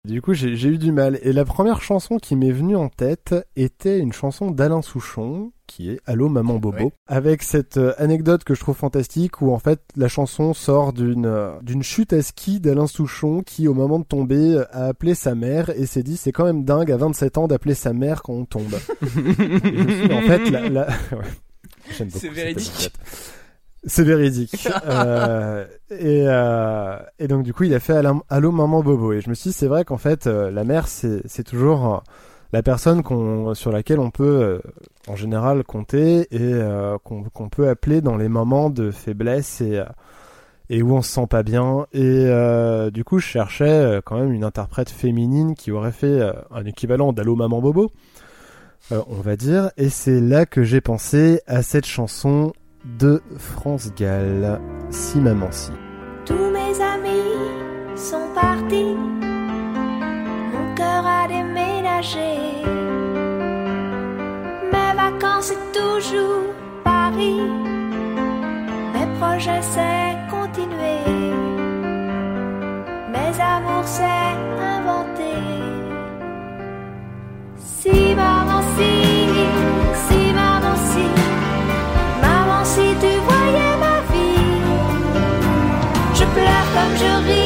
[0.08, 1.20] Du coup, j'ai eu du mal.
[1.22, 5.90] Et la première chanson qui m'est venue en tête était une chanson d'Alain Souchon, qui
[5.90, 6.92] est Allô Maman Bobo, Ouais.
[7.08, 11.26] avec cette euh, anecdote que je trouve fantastique, où en fait la chanson sort d'une
[11.26, 15.36] euh, d'une chute à ski d'Alain Souchon, qui au moment de tomber a appelé sa
[15.36, 18.34] mère et s'est dit c'est quand même dingue à 27 ans d'appeler sa mère quand
[18.34, 18.76] on tombe.
[19.02, 20.88] Et je me suis dit, en fait, la, la...
[21.12, 22.08] ouais.
[22.10, 22.92] C'est véridique.
[23.88, 24.68] C'est véridique.
[24.88, 29.12] Euh, et, euh, et donc du coup, il a fait Allô, Allô, maman Bobo.
[29.14, 31.98] Et je me suis dit, c'est vrai qu'en fait, euh, la mère, c'est toujours euh,
[32.54, 34.60] la personne qu'on sur laquelle on peut, euh,
[35.08, 36.54] en général, compter et
[37.04, 39.84] qu'on peut appeler dans les moments de faiblesse et
[40.70, 41.86] et où on se sent pas bien.
[41.94, 42.26] Et
[42.92, 46.22] du coup, je cherchais quand même une interprète féminine qui aurait fait
[46.52, 47.92] un équivalent d'Allô maman Bobo,
[48.92, 49.72] on va dire.
[49.78, 52.54] Et c'est là que j'ai pensé à cette chanson
[52.98, 54.60] de France Gall,
[54.90, 55.50] Si Maman.
[56.26, 58.96] Tous mes amis sont partis,
[60.54, 62.64] mon cœur a déménagé.
[64.72, 66.44] Mes vacances c'est toujours
[66.84, 67.42] Paris,
[68.94, 71.04] mes projets c'est continuer,
[73.12, 75.44] mes amours c'est inventer.
[77.58, 78.62] Si maman
[86.96, 87.37] pleure comme je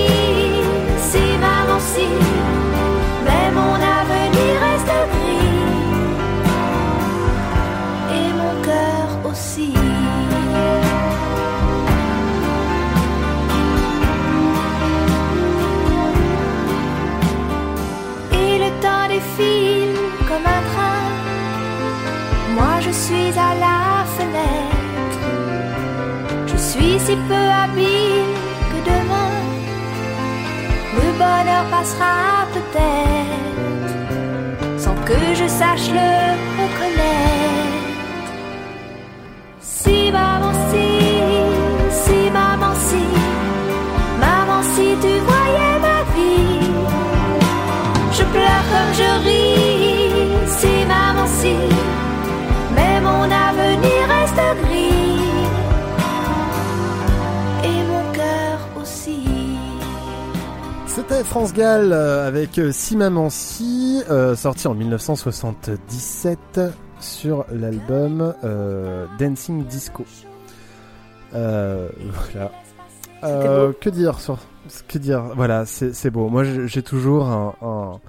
[31.82, 33.94] passera peut-être
[34.80, 36.10] sans que je sache le
[36.62, 37.31] reconnaître.
[61.22, 66.60] C'était France Gall euh, avec euh, Si Maman Si, euh, sorti en 1977
[67.00, 70.04] sur l'album euh, Dancing Disco.
[71.36, 71.90] Euh,
[72.34, 72.52] voilà.
[73.24, 74.40] Euh, que dire sur
[74.88, 75.22] que dire?
[75.36, 76.28] Voilà, c'est c'est beau.
[76.28, 78.00] Moi, j'ai toujours un, un-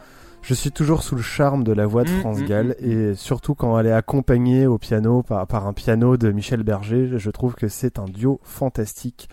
[0.40, 3.14] je suis toujours sous le charme de la voix de Mm, France mm, Gall et
[3.14, 7.30] surtout quand elle est accompagnée au piano par, par un piano de Michel Berger, je
[7.30, 9.28] trouve que c'est un duo fantastique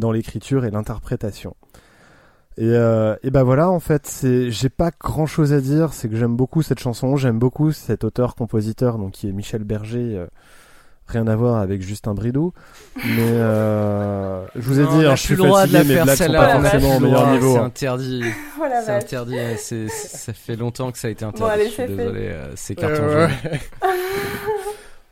[0.00, 1.54] dans l'écriture et l'interprétation.
[2.58, 5.92] Et, euh, et ben voilà, en fait, c'est, j'ai pas grand chose à dire.
[5.92, 10.16] C'est que j'aime beaucoup cette chanson, j'aime beaucoup cet auteur-compositeur, donc qui est Michel Berger.
[10.16, 10.26] euh,
[11.08, 12.54] rien à voir avec Justin Bridou,
[12.96, 15.84] mais euh, je vous ai Non, dit, hein, a je suis droit de fatigué, la
[15.84, 16.38] mes faire, blagues sont celle-là.
[16.40, 17.00] pas la forcément au vache.
[17.02, 17.52] meilleur Ouais, niveau.
[17.52, 17.64] C'est hein.
[17.64, 18.22] interdit.
[18.62, 19.34] La C'est interdit.
[19.34, 21.42] ouais, c'est- ça fait longtemps que ça a été interdit.
[21.42, 21.96] Bon, allez, je suis c'est fait.
[21.96, 22.20] désolé.
[22.28, 23.58] euh, C'est carton Euh, jaune.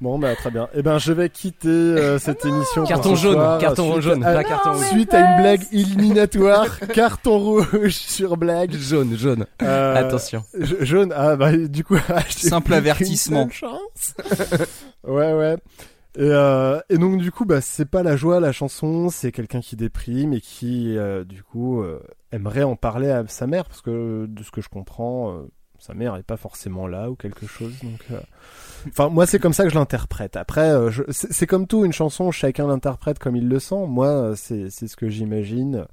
[0.00, 0.66] Bon, bah très bien.
[0.72, 2.84] Eh ben, je vais quitter euh, cette émission.
[2.84, 4.86] Carton ce jaune, soir, carton suite jaune, à- pas carton rouge.
[4.86, 8.72] Suite à une blague éliminatoire, carton rouge sur blague.
[8.74, 9.44] Jaune, jaune.
[9.62, 10.42] Euh, Attention.
[10.58, 13.48] Ja- Jaune, ah bah du coup, ah, Simple avertissement.
[13.50, 14.14] chance.
[15.06, 15.56] ouais, ouais.
[16.16, 19.60] Et, euh, et donc du coup, bah c'est pas la joie la chanson, c'est quelqu'un
[19.60, 22.00] qui déprime et qui euh, du coup euh,
[22.32, 25.42] aimerait en parler à sa mère parce que de ce que je comprends, euh,
[25.78, 27.74] sa mère est pas forcément là ou quelque chose.
[27.82, 28.18] Donc, euh,
[28.88, 30.36] enfin moi c'est comme ça que je l'interprète.
[30.36, 33.86] Après, euh, c'est comme tout une chanson, chacun l'interprète comme il le sent.
[33.86, 35.86] Moi, euh, c'est ce que j'imagine.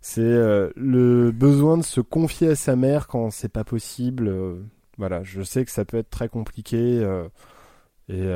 [0.00, 4.32] C'est euh, le besoin de se confier à sa mère quand c'est pas possible.
[4.98, 7.04] voilà, je sais que ça peut être très compliqué.
[8.08, 8.28] et,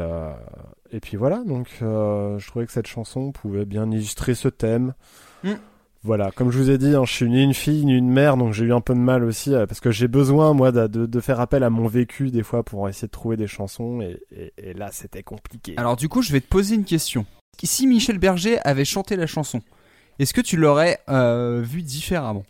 [0.93, 4.95] et puis voilà, donc je trouvais que cette chanson pouvait bien illustrer ce thème.
[5.45, 5.55] Mm.
[6.03, 8.38] Voilà, comme je vous ai dit, hein, je suis ni une fille ni une mère,
[8.38, 11.20] donc j'ai eu un peu de mal aussi, euh, parce que j'ai besoin, moi, de,
[11.20, 14.53] faire appel à mon vécu des fois pour essayer de trouver des chansons, et, et,
[14.70, 15.74] et là, c'était compliqué.
[15.76, 17.26] Alors du coup, je vais te poser une question.
[17.62, 19.61] Si Michel Berger avait chanté la chanson,
[20.18, 22.44] est-ce que tu l'aurais euh, vu différemment?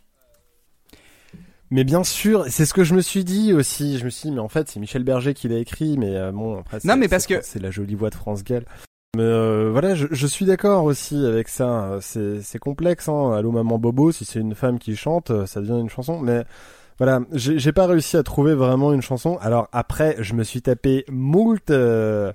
[1.69, 3.97] Mais bien sûr, c'est ce que je me suis dit aussi.
[3.97, 6.31] Je me suis dit, mais en fait, c'est Michel Berger qui l'a écrit, mais euh,
[6.31, 8.63] bon, après, Non, c'est- mais parce c'est- que- c'est la jolie voix de France Gall.
[9.17, 11.97] Mais euh, voilà, je, je suis d'accord aussi avec ça.
[11.99, 13.33] C'est c'est complexe, hein.
[13.37, 16.19] Allô maman Bobo, si c'est une femme qui chante, euh, ça devient une chanson.
[16.19, 16.45] Mais
[16.97, 19.37] voilà, j'ai pas réussi à trouver vraiment une chanson.
[19.41, 22.31] Alors après, je me suis tapé moult, euh,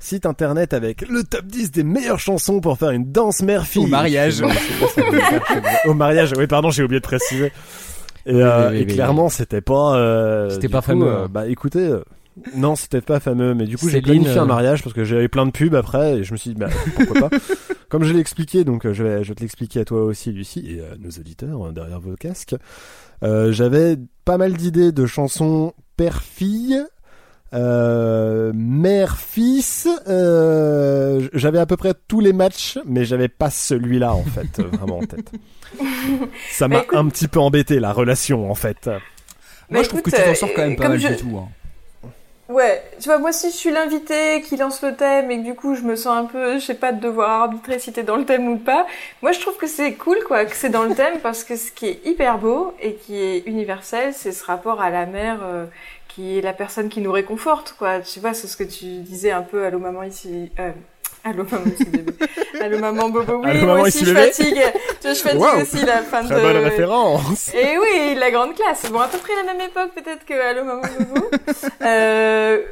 [0.00, 3.84] site internet avec le top 10 des meilleures chansons pour faire une danse mère-fille.
[3.84, 4.42] Au mariage.
[5.84, 7.52] Au mariage, oui, pardon, j'ai oublié de préciser.
[8.26, 8.94] Et, euh, oui, et oui, oui.
[8.94, 9.96] clairement, c'était pas.
[9.96, 11.28] euh, C'était pas fameux, euh, hein.
[11.30, 11.94] bah écoutez,
[12.54, 15.28] non, c'était pas fameux, mais du coup, j'ai planifié un euh, mariage parce que j'avais
[15.28, 17.36] plein de pubs après et je me suis dit, bah pourquoi pas.
[17.88, 20.30] Comme je l'ai expliqué, donc euh, je vais, je vais te l'expliquer à toi aussi,
[20.32, 22.54] Lucie, et à nos auditeurs euh, derrière vos casques.
[23.22, 26.78] Euh, j'avais pas mal d'idées de chansons père-fille.
[27.54, 34.22] Euh, mère-fils, euh, j'avais à peu près tous les matchs, mais j'avais pas celui-là en
[34.22, 35.32] fait, vraiment en tête.
[36.50, 38.86] Ça Bah, m'a écoute- un petit peu embêté la relation en fait.
[38.86, 39.00] Moi,
[39.70, 41.38] Bah, je trouve que tu t'en sors quand même pas mal je- du tout.
[41.38, 41.48] hein.
[42.48, 45.54] Ouais, tu vois, moi si je suis l'invité qui lance le thème et que du
[45.54, 48.16] coup je me sens un peu, je sais pas, de devoir arbitrer si t'es dans
[48.16, 48.86] le thème ou pas,
[49.20, 51.70] moi je trouve que c'est cool quoi, que c'est dans le thème parce que ce
[51.70, 55.66] qui est hyper beau et qui est universel, c'est ce rapport à la mère euh,
[56.08, 58.00] qui est la personne qui nous réconforte quoi.
[58.00, 60.72] Tu vois, c'est ce que tu disais un peu, allô maman ici, euh,
[61.24, 62.12] allô maman bébé,
[62.60, 64.26] allô maman bobo, oui, Allô, moi maman, aussi je bébé.
[64.32, 64.62] fatigue,
[65.00, 65.62] tu vois, je fatigue Wow.
[65.62, 66.40] aussi la fin Très de...
[66.40, 67.54] bonne référence.
[67.54, 68.90] Et oui, la grande classe.
[68.90, 71.26] Bon, à peu près la même époque peut-être que Allô Maman Bobo.
[71.82, 72.62] euh,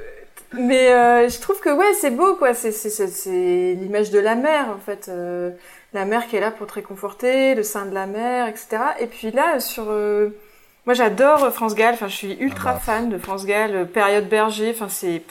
[0.53, 2.55] mais euh, je trouve que ouais, c'est beau quoi.
[2.55, 5.09] C'est c'est c'est c'est l'image de la mère en fait.
[5.09, 5.51] Euh,
[5.93, 8.79] la mère qui est là pour te réconforter, le sein de la mère, etc.
[9.01, 11.95] Et puis là sur moi j'adore France Gall.
[11.95, 12.81] Enfin, je suis ultra Ah bah.
[12.85, 13.87] fan de France Gall.
[13.89, 14.71] Période Berger.
[14.75, 15.23] Enfin, c'est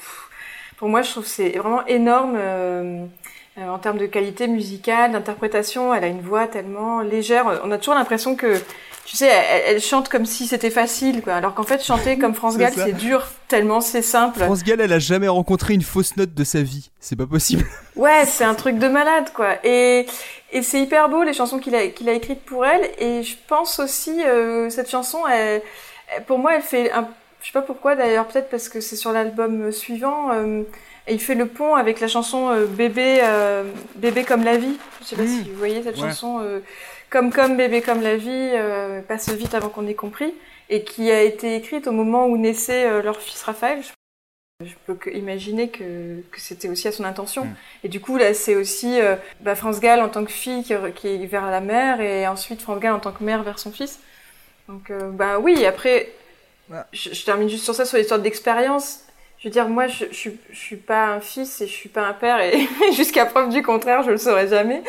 [0.77, 2.35] pour moi je trouve que c'est vraiment énorme.
[2.37, 3.05] euh,
[3.57, 7.61] euh, en termes de qualité musicale, d'interprétation, elle a une voix tellement légère.
[7.63, 8.57] On a toujours l'impression que,
[9.05, 11.35] tu sais, elle, elle chante comme si c'était facile, quoi.
[11.35, 14.41] Alors qu'en fait, chanter comme France Gall, c'est dur, tellement c'est simple.
[14.43, 16.89] France Gall, elle a jamais rencontré une fausse note de sa vie.
[16.99, 17.63] C'est pas possible.
[17.95, 19.53] Ouais, c'est un truc de malade, quoi.
[19.63, 20.05] Et,
[20.51, 22.89] et c'est hyper beau, les chansons qu'il a, qu'il a écrites pour elle.
[22.99, 25.61] Et je pense aussi, euh, cette chanson, elle-
[26.27, 27.07] pour moi, elle fait un,
[27.45, 30.63] je sais pas pourquoi d'ailleurs, peut-être parce que c'est sur l'album suivant, euh,
[31.05, 33.63] et il fait le pont avec la chanson euh, Bébé, euh,
[33.97, 34.75] Bébé comme la vie.
[35.01, 35.27] Je sais pas Mm.
[35.27, 36.01] si vous voyez cette Ouais.
[36.01, 36.61] chanson, euh,
[37.11, 40.33] Comme Comme Bébé comme la vie, euh, passe vite avant qu'on ait compris,
[40.71, 43.83] et qui a été écrite au moment où naissait euh, leur fils Raphaël.
[44.63, 47.45] Je, peux que imaginer que, que c'était aussi à son intention.
[47.45, 47.55] Mm.
[47.83, 50.73] Et du coup, là, c'est aussi euh, bah, France Gall en tant que fille qui,
[50.95, 53.71] qui est vers la mère, et ensuite France Gall en tant que mère vers son
[53.71, 53.99] fils.
[54.67, 56.09] Donc, euh, bah oui, après,
[56.91, 58.99] je, je termine juste sur ça, sur l'histoire d'expérience.
[59.39, 61.89] Je veux dire, moi, je, je, suis- je suis pas un fils et je suis
[61.89, 64.81] pas un père, et jusqu'à preuve du contraire, je le saurai jamais.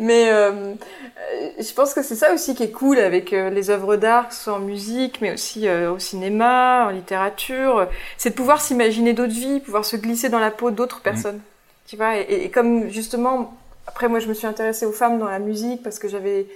[0.00, 3.70] Mais euh, euh, je pense que c'est ça aussi qui est cool avec euh, les
[3.70, 7.88] œuvres d'art, que ce soit en musique, mais aussi euh, au cinéma, en littérature.
[8.18, 11.40] C'est de pouvoir s'imaginer d'autres vies, pouvoir se glisser dans la peau d'autres personnes.
[11.86, 13.54] Tu vois, et, et comme justement,
[13.86, 16.46] après moi je me suis intéressée aux femmes dans la musique parce que j'avais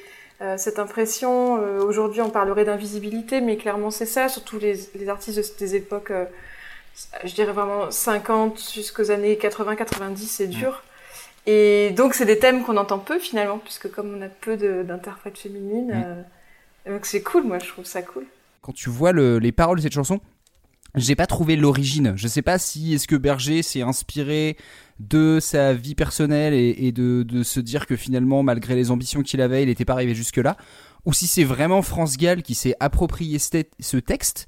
[0.43, 5.09] euh, cette impression, euh, aujourd'hui on parlerait d'invisibilité, mais clairement c'est ça, surtout les, les
[5.09, 6.25] artistes de- des époques, euh,
[7.25, 10.83] je dirais vraiment 50 jusqu'aux années 80-90, c'est dur.
[11.47, 15.39] Et donc c'est des thèmes qu'on entend peu finalement, puisque comme on a peu d'interprètes
[15.39, 16.25] féminines,
[16.87, 16.91] Mm.
[16.93, 18.25] donc c'est cool, moi je trouve ça cool.
[18.63, 20.21] Quand tu vois le- les paroles de cette chanson,
[20.97, 22.15] j'ai pas trouvé l'origine.
[22.17, 24.57] Je sais pas si est-ce que Berger s'est inspiré
[24.99, 29.23] de sa vie personnelle et, et de, de se dire que finalement, malgré les ambitions
[29.23, 30.57] qu'il avait, il n'était pas arrivé jusque-là,
[31.05, 34.47] ou si c'est vraiment France Gall qui s'est approprié ce te- ce texte.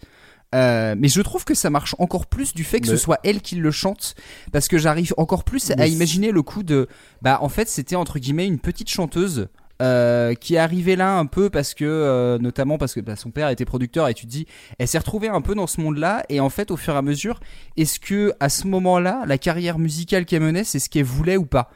[0.55, 3.19] Euh, mais je trouve que ça marche encore plus du fait que Mais- ce soit
[3.23, 4.15] elle qui le chante,
[4.51, 6.89] parce que j'arrive encore plus à imaginer le coup de,
[7.21, 9.49] bah en fait c'était entre guillemets une petite chanteuse
[9.81, 13.31] euh, qui est arrivée là un peu parce que, euh, notamment parce que bah, son
[13.31, 14.47] père était producteur et tu te dis,
[14.79, 17.03] elle s'est retrouvée un peu dans ce monde-là et en fait au fur et à
[17.03, 17.41] mesure,
[17.77, 21.47] est-ce que à ce moment-là, la carrière musicale qu'elle menait, c'est ce qu'elle voulait ou
[21.47, 21.71] pas?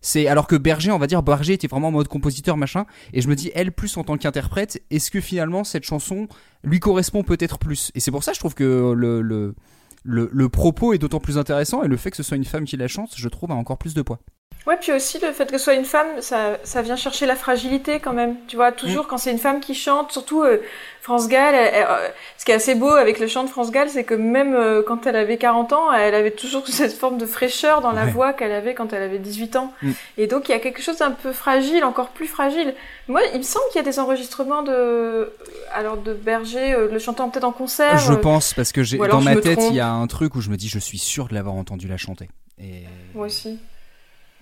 [0.00, 3.20] C'est alors que Berger, on va dire Berger était vraiment en mode compositeur machin, et
[3.20, 6.28] je me dis elle plus en tant qu'interprète, est-ce que finalement cette chanson
[6.62, 7.90] lui correspond peut-être plus?
[7.96, 9.56] Et c'est pour ça je trouve que le le,
[10.04, 12.64] le, le propos est d'autant plus intéressant et le fait que ce soit une femme
[12.64, 14.20] qui la chante, je trouve a encore plus de poids.
[14.66, 17.36] Ouais, puis aussi le fait que ce soit une femme, ça, ça vient chercher la
[17.36, 18.36] fragilité quand même.
[18.48, 20.58] Tu vois, toujours quand c'est une femme qui chante, surtout euh,
[21.00, 23.70] France Gall, elle- elle- euh, ce qui est assez beau avec le chant de France
[23.70, 27.16] Gall, c'est que même euh, quand elle avait 40 ans, elle avait toujours cette forme
[27.16, 28.10] de fraîcheur dans la Ouais.
[28.10, 29.72] voix qu'elle avait quand elle avait 18 ans.
[29.80, 29.92] Mm.
[30.18, 32.74] Et donc il y a quelque chose d'un peu fragile, encore plus fragile.
[33.06, 35.32] Moi, il me semble qu'il y a des enregistrements de,
[35.72, 37.96] alors de Berger, le chantant peut-être en concert.
[37.96, 40.50] je pense parce que j'ai dans ma tête il y a un truc où je
[40.50, 42.28] me dis je suis sûr de l'avoir entendu la chanter.
[42.60, 42.82] Et
[43.14, 43.58] Moi aussi.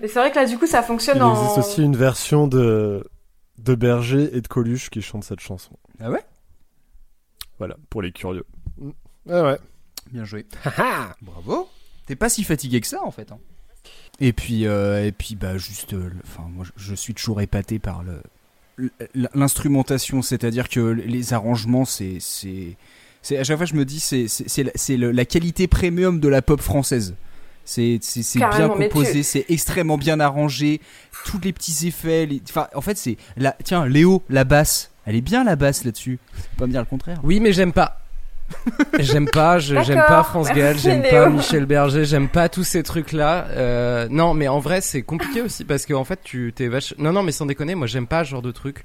[0.00, 1.32] Mais c'est vrai que là, du coup, ça fonctionne Il en.
[1.34, 3.02] existe aussi une version de,
[3.58, 5.72] de Berger et de Coluche qui chantent cette chanson.
[6.00, 6.22] ah ouais,
[7.58, 8.44] Voilà, pour les curieux.
[8.78, 8.90] Mm.
[9.30, 9.58] Ah ouais.
[10.12, 10.46] bien joué.
[11.22, 11.68] Bravo.
[12.06, 13.32] T'es pas si fatigué que ça en fait.
[13.32, 13.38] hein.
[14.20, 17.78] Et puis euh, et puis bah juste, euh, le- enfin moi je- suis toujours épaté
[17.78, 18.22] par le
[19.34, 22.76] l'instrumentation, c'est-à-dire que les arrangements c'est c'est
[23.22, 24.26] c'est à chaque fois je me dis c'est
[24.96, 27.14] la qualité premium de la pop française.
[27.66, 27.98] C'est
[28.56, 30.80] bien composé, tu- c'est extrêmement bien arrangé,
[31.26, 32.24] tous les petits effets.
[32.26, 35.84] les- Enfin, en fait, c'est la tiens Léo, la basse, elle est bien la basse
[35.84, 36.18] là-dessus.
[36.56, 37.18] Pas me dire le contraire.
[37.22, 38.00] Oui, mais j'aime pas.
[39.00, 43.46] j'aime pas, j'aime pas France Gall, j'aime pas Michel Berger, j'aime pas tous ces trucs-là.
[43.50, 46.94] Euh, non, mais en vrai, c'est compliqué aussi parce que en fait, tu t'es vache.
[46.98, 48.84] Non, non, mais sans déconner, moi, j'aime pas ce genre de truc.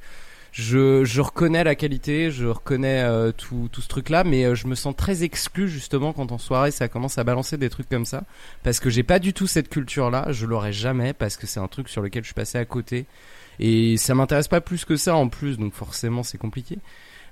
[0.52, 4.68] Je, je reconnais la qualité, je reconnais euh, tout, tout ce truc-là, mais euh, je
[4.68, 8.04] me sens très exclu justement quand en soirée ça commence à balancer des trucs comme
[8.06, 8.24] ça,
[8.64, 11.68] parce que j'ai pas du tout cette culture-là, je l'aurai jamais, parce que c'est un
[11.70, 13.06] truc sur lequel je suis passé à côté,
[13.60, 16.80] et ça m'intéresse pas plus que ça en plus, donc forcément c'est compliqué.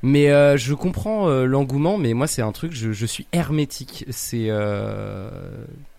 [0.02, 4.06] Mais euh, je comprends euh, l'engouement, mais moi c'est un truc, je, je suis hermétique.
[4.10, 5.30] C'est euh,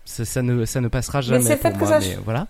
[0.05, 1.99] ça, ça ne ça ne passera jamais c'est le pour moi.
[2.01, 2.47] ça- Mais voilà.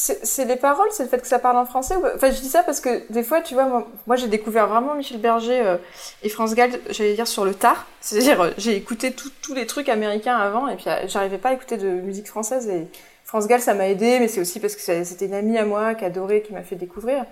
[0.00, 2.04] C'est les paroles, c'est le fait que ça parle en français ou...
[2.14, 4.94] Enfin, je dis ça parce que des fois, tu vois, moi, moi, j'ai découvert vraiment
[4.94, 5.76] Michel Berger euh,
[6.22, 7.84] et France Gall, j'allais dire sur le tard.
[8.00, 11.54] C'est-à-dire, euh, j'ai écouté tous les trucs américains avant et puis euh, j'arrivais pas à
[11.54, 12.68] écouter de musique française.
[12.68, 12.86] Et
[13.24, 15.96] France Gall, ça m'a aidé, mais c'est aussi parce que c'était une amie à moi
[15.96, 17.24] qui adorait, qui m'a fait découvrir.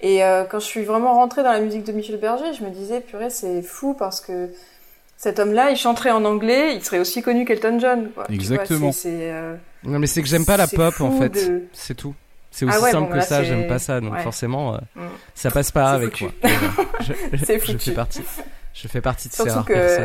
[0.00, 3.00] Et quand je suis vraiment rentrée dans la musique de Michel Berger, je me disais,
[3.00, 4.48] purée, c'est fou parce que
[5.16, 8.10] cet homme-là, il chanterait en anglais, il serait aussi connu qu'Elton John.
[8.14, 8.24] Quoi.
[8.30, 8.90] Exactement.
[8.92, 9.32] c'est-
[9.86, 11.28] Non, mais c'est que j'aime pas la pop en fait.
[11.30, 12.14] de- C'est tout.
[12.50, 13.42] C'est Ah aussi ouais, simple bon, que là, ça.
[13.44, 14.22] J'aime pas ça, donc ouais.
[14.22, 15.00] forcément, euh, Mm.
[15.34, 16.30] ça passe pas avec moi.
[17.00, 17.12] Je,
[17.44, 17.78] C'est je foutu.
[17.78, 18.22] fais partie.
[18.74, 20.04] Je fais partie de ces Surtout rares personnes.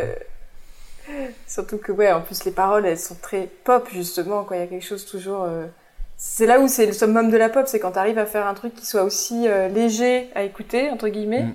[1.07, 1.11] que,
[1.47, 4.57] surtout que, ouais, en plus, les paroles, elles sont très pop, justement, quoi.
[4.57, 5.65] Il y a quelque chose toujours, euh,
[6.17, 8.53] c'est là où c'est le summum de la pop, c'est quand t'arrives à faire un
[8.53, 11.53] truc qui soit aussi euh, léger à écouter, entre guillemets, Mm.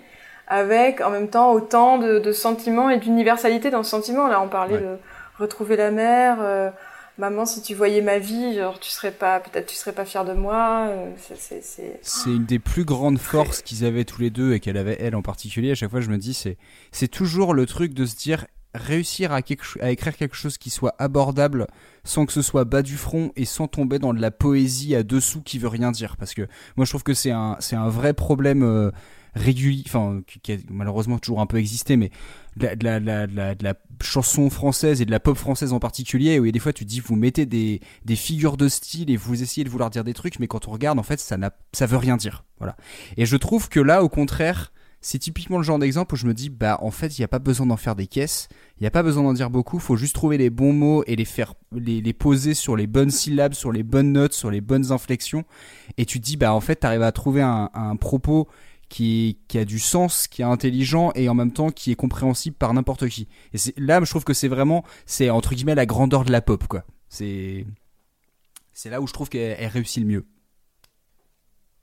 [0.49, 4.29] avec, en même temps, autant de, de sentiments et d'universalité dans le sentiment.
[4.29, 4.81] Là, on parlait Ouais.
[4.81, 4.97] de
[5.39, 6.71] retrouver la mer, euh,
[7.19, 10.25] maman, si tu voyais ma vie, genre, tu serais pas, peut-être tu serais pas fière
[10.25, 14.21] de moi, euh, c'est, c'est, c'est- C'est une des plus grandes forces qu'ils avaient tous
[14.21, 15.71] les deux et qu'elle avait elle en particulier.
[15.71, 16.57] À chaque fois, je me dis, c'est
[16.93, 20.59] c'est toujours le truc de se dire réussir à, quelque, cho- à écrire quelque chose
[20.59, 21.67] qui soit abordable
[22.05, 25.03] sans que ce soit bas du front et sans tomber dans de la poésie à
[25.03, 26.17] dessous qui veut rien dire.
[26.19, 26.43] Parce que
[26.77, 28.91] moi, je trouve que c'est un, c'est un vrai problème euh,
[29.37, 32.11] régulier, enfin, qui, qui a malheureusement toujours un peu existé, mais
[32.57, 36.39] de la, la, la- de la- chanson française et de la pop française en particulier,
[36.39, 37.81] où il y a des fois tu dis, vous mettez des,
[38.17, 40.99] figures de style et vous essayez de vouloir dire des trucs, mais quand on regarde,
[40.99, 42.45] en fait, ça, n'a, ça veut rien dire.
[42.59, 42.77] Voilà.
[43.17, 44.73] Et je trouve que là, au contraire,
[45.03, 47.29] c'est typiquement le genre d'exemple où je me dis, bah, en fait, il n'y a
[47.29, 49.97] pas besoin d'en faire des caisses, il n'y a pas besoin d'en dire beaucoup, faut
[49.97, 53.71] juste trouver les bons mots et les faire, les, poser sur les bonnes syllabes, sur
[53.71, 55.45] les bonnes notes, sur les bonnes inflexions.
[55.99, 58.49] Et tu te dis, bah, en fait, t'arrives à trouver un propos
[58.89, 62.57] qui, qui a du sens, qui est intelligent et en même temps qui est compréhensible
[62.57, 63.29] par n'importe qui.
[63.53, 66.67] Et là, je trouve que c'est vraiment, c'est entre guillemets la grandeur de la pop,
[66.67, 66.85] quoi.
[67.09, 67.67] C'est,
[68.73, 70.27] c'est là où je trouve qu'elle elle réussit le mieux.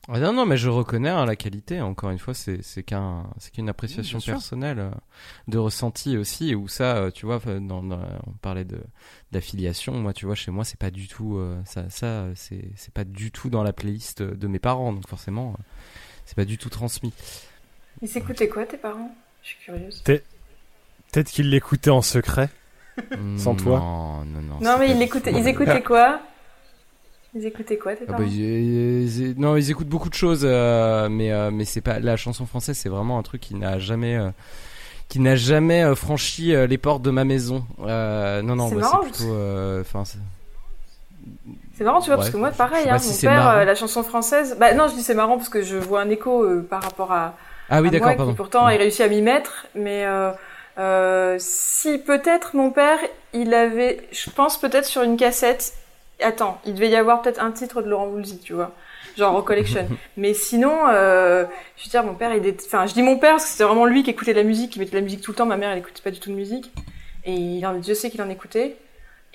[0.10, 1.80] Ah non, non, mais je reconnais hein, la qualité.
[1.80, 4.92] Encore une fois, c'est c'est qu'un c'est qu'une appréciation personnelle euh,
[5.48, 6.56] de ressenti aussi.
[6.56, 8.82] Où ça, euh, tu vois, euh, dans, dans- on parlait de
[9.32, 9.94] d'affiliation.
[9.94, 11.90] Moi, tu vois, chez moi, c'est pas du tout euh, ça.
[11.90, 14.92] Ça, c'est c'est pas du tout dans la playlist de mes parents.
[14.92, 15.56] Donc forcément,
[16.26, 17.14] c'est pas du tout transmis.
[18.02, 19.16] Ils s'écoutaient quoi, tes parents?
[19.42, 20.02] Je suis curieuse.
[20.04, 22.50] Peut-être qu'ils l'écoutaient en secret.
[23.38, 24.60] Sans toi Non, non, non.
[24.62, 26.22] Non, mais ils écoutaient, ils écoutaient quoi?
[27.36, 28.20] Ils écoutaient quoi, tes Ah parents?
[28.20, 32.00] bah, ils- ils- non, ils écoutent beaucoup de choses, euh, mais euh, mais c'est pas
[32.00, 34.30] la chanson française, c'est vraiment un truc qui n'a jamais euh,
[35.10, 37.66] qui n'a jamais euh, franchi euh, les portes de ma maison.
[37.80, 40.04] Euh, non, non, C'est bah, plutôt, euh, enfin,
[41.74, 43.32] c'est- marrant, tu vois, Ouais, parce que moi, je- pareil, je sais hein, si mon
[43.34, 44.56] père, euh, la chanson française.
[44.60, 47.12] Bah non, je dis c'est marrant parce que je vois un écho euh, par rapport
[47.12, 47.36] à,
[47.70, 48.32] ah oui, d'accord, moi pardon.
[48.32, 49.68] qui pourtant a réussi à m'y mettre.
[49.76, 50.32] Mais euh,
[50.80, 53.00] euh, si peut-être mon père,
[53.34, 55.74] il avait, je pense peut-être sur une cassette.
[56.22, 58.72] Attends, il devait y avoir peut-être un titre de Laurent Voulzy, tu vois,
[59.18, 59.88] genre Recollection.
[60.18, 61.44] Mais sinon, euh,
[61.78, 63.64] je veux dire, mon père, il est, enfin, je dis mon père parce que c'était
[63.64, 65.46] vraiment lui qui écoutait de la musique, qui mettait de la musique tout le temps.
[65.48, 66.72] Ma mère, elle écoutait pas du tout de musique,
[67.26, 68.78] et il en, Dieu sait qu'il en écoutait.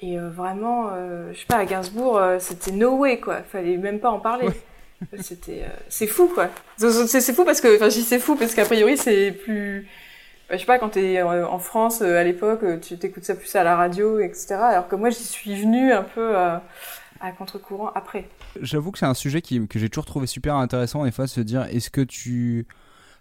[0.00, 3.42] Et euh, vraiment, euh, je sais pas, à Gainsbourg, euh, c'était no way, quoi.
[3.42, 4.48] Fallait même pas en parler.
[5.20, 6.48] C'était, euh, c'est fou, quoi.
[6.76, 9.86] C'est c'est fou parce que, enfin, je dis c'est fou parce qu'a priori, c'est plus,
[10.48, 13.62] bah, je sais pas, quand t'es en France à l'époque, tu t'écoutes ça plus à
[13.62, 14.54] la radio, etc.
[14.54, 16.56] Alors que moi, j'y suis venue un peu euh,
[17.20, 18.28] à contre-courant après.
[18.60, 21.30] J'avoue que c'est un sujet qui, que j'ai toujours trouvé super intéressant des fois de
[21.30, 22.66] se dire est-ce que tu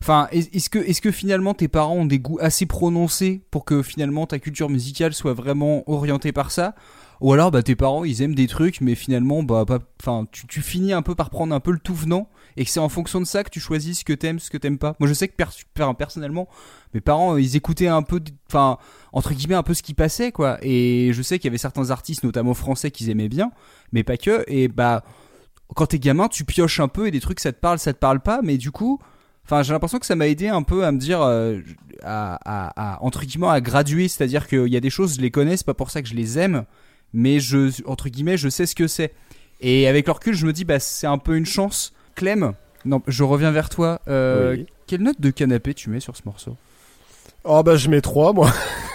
[0.01, 3.65] enfin est- est-ce que est-ce que finalement tes parents ont des goûts assez prononcés pour
[3.65, 6.75] que finalement ta culture musicale soit vraiment orientée par ça?
[7.19, 10.61] Ou alors bah tes parents ils aiment des trucs mais finalement bah pas enfin tu,
[10.61, 13.19] finis un peu par prendre un peu le tout venant et que c'est en fonction
[13.19, 14.95] de ça que tu choisis ce que t'aimes ce que t'aimes pas?
[14.99, 16.47] Moi je sais que per- per- personnellement
[16.93, 18.77] mes parents euh, ils écoutaient un peu enfin
[19.13, 20.59] entre guillemets un peu ce qui passait quoi.
[20.61, 23.51] Et je sais qu'il y avait certains artistes notamment français qu'ils aimaient bien
[23.91, 24.43] mais pas que.
[24.47, 25.03] Et bah
[25.75, 27.99] quand t'es gamin, tu pioches un peu et des trucs ça te parle, ça te
[27.99, 28.99] parle pas, mais du coup,
[29.47, 31.59] enfin j'ai l'impression que ça m'a aidé un peu à me dire, euh,
[32.03, 35.31] à, à- à- entre guillemets, à graduer, c'est-à-dire qu'il y a des choses je les
[35.31, 36.65] connais, c'est pas pour ça que je les aime,
[37.13, 39.13] mais je, entre guillemets, je sais ce que c'est.
[39.61, 41.93] Et avec le recul, je me dis, bah, c'est un peu une chance.
[42.15, 42.53] Clem,
[42.85, 43.99] non, je reviens vers toi.
[44.07, 44.65] Euh, Oui.
[44.85, 46.55] Quelle note de canapé tu mets sur ce morceau?
[47.43, 48.51] Oh bah je mets 3 moi.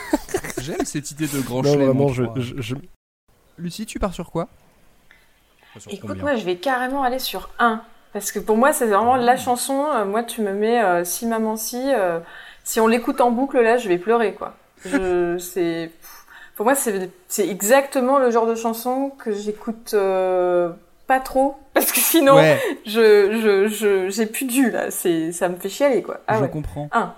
[0.60, 2.34] J'aime cette idée de grand Non vraiment je, trois.
[2.38, 2.74] je, je-
[3.58, 4.48] Lucie, tu pars sur quoi?
[5.90, 7.82] Écoute, moi, je vais carrément aller sur 1.
[8.12, 9.86] Parce que pour moi, c'est vraiment la chanson.
[9.94, 11.80] Euh, Moi, tu me mets euh, Si Maman Si.
[11.94, 12.18] euh,
[12.64, 14.54] si on l'écoute en boucle, là, je vais pleurer, quoi.
[14.84, 15.90] Je, c'est,
[16.56, 20.70] pour moi, c'est, c'est exactement le genre de chanson que j'écoute euh,
[21.06, 21.56] pas trop.
[21.74, 22.90] Parce que sinon, Ouais, je,
[23.42, 24.90] je, je, j'ai plus dû, là.
[24.90, 26.20] C'est, ça me fait chialer, quoi.
[26.28, 26.50] Ah je ouais.
[26.50, 26.88] comprends.
[26.92, 27.14] Un.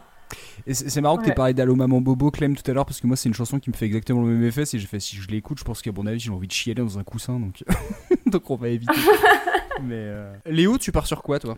[0.66, 3.06] Et c'est marrant que tu parlé d'Allo Maman Bobo, Clem, tout à l'heure, parce que
[3.06, 4.64] moi, c'est une chanson qui me fait exactement le même effet.
[4.64, 6.80] Si, j'ai fait, si je l'écoute, je pense qu'à mon avis, j'ai envie de chialer
[6.80, 7.62] dans un coussin, donc,
[8.34, 8.92] donc on va éviter.
[9.82, 11.56] Mais euh, Léo, tu pars sur quoi, toi?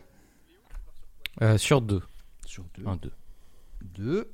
[1.43, 2.03] Euh, sur deux.
[2.47, 2.87] Sur deux.
[2.87, 3.13] Un, deux.
[3.83, 4.31] Deux.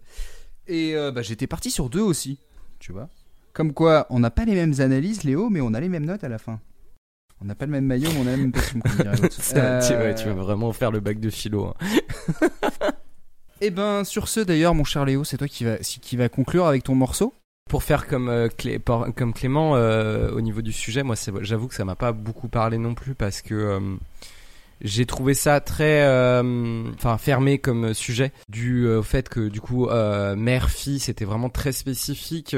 [0.69, 2.39] Et euh, bah, j'étais parti sur deux aussi,
[2.79, 3.09] tu vois.
[3.53, 6.25] Comme quoi, on n'a pas les mêmes analyses, Léo, mais on a les mêmes notes
[6.25, 6.61] à la fin.
[7.41, 9.35] On n'a pas le même maillot, mais on a la même passion, comme dirait l'autre.
[9.43, 11.67] Ça, tu, ouais, tu vas vraiment faire le bac de philo.
[11.67, 11.75] hein.
[13.65, 16.29] Eh ben, sur ce, d'ailleurs, mon cher Léo, c'est toi qui va, si- qui va
[16.29, 17.33] conclure avec ton morceau.
[17.69, 18.49] Pour faire comme, euh,
[19.17, 22.77] comme Clément euh, au niveau du sujet, moi j'avoue que ça m'a pas beaucoup parlé
[22.77, 23.81] non plus parce que euh,
[24.83, 29.89] j'ai trouvé ça très euh, enfin fermé comme sujet dû au fait que du coup
[29.89, 32.55] euh, mère fille c'était vraiment très spécifique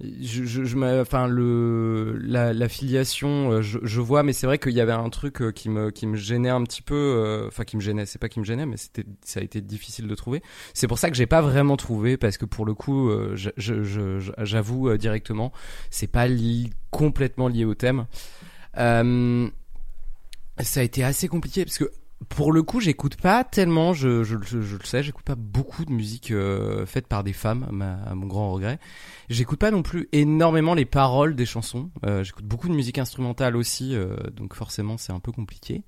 [0.00, 4.58] je, je, je enfin le la, la filiation euh, je, je vois mais c'est vrai
[4.58, 7.46] qu'il y avait un truc euh, qui me qui me gênait un petit peu euh,
[7.46, 10.08] enfin qui me gênait c'est pas qui me gênait mais c'était ça a été difficile
[10.08, 10.42] de trouver
[10.72, 13.10] c'est pour ça que j'ai pas vraiment trouvé parce que pour le coup,
[13.56, 15.52] j'avoue directement,
[15.90, 18.06] c'est pas li- complètement lié au thème.
[18.78, 19.48] Euh,
[20.60, 21.90] ça a été assez compliqué parce que
[22.28, 25.92] pour le coup, j'écoute pas tellement, je, je, je- le sais, j'écoute pas beaucoup de
[25.92, 28.78] musique euh, faite par des femmes, à, ma- à mon grand regret.
[29.28, 31.90] J'écoute pas non plus énormément les paroles des chansons.
[32.06, 35.82] Euh, j'écoute beaucoup de musique instrumentale aussi, euh, donc forcément c'est un peu compliqué.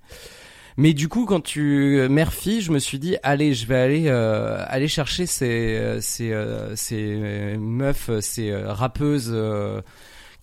[0.78, 4.04] Mais du coup, quand tu mère fille, je me suis dit allez, je vais aller
[4.08, 9.80] euh, aller chercher ces euh, ces euh, ces meufs, ces euh, rappeuses euh,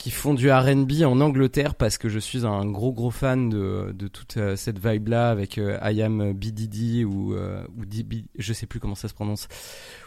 [0.04, 3.95] qui font du R&B en Angleterre parce que je suis un gros gros fan de
[3.97, 8.26] de toute euh, cette vibe là avec euh, I Am BDD ou euh, ou DB,
[8.38, 9.47] je sais plus comment ça se prononce.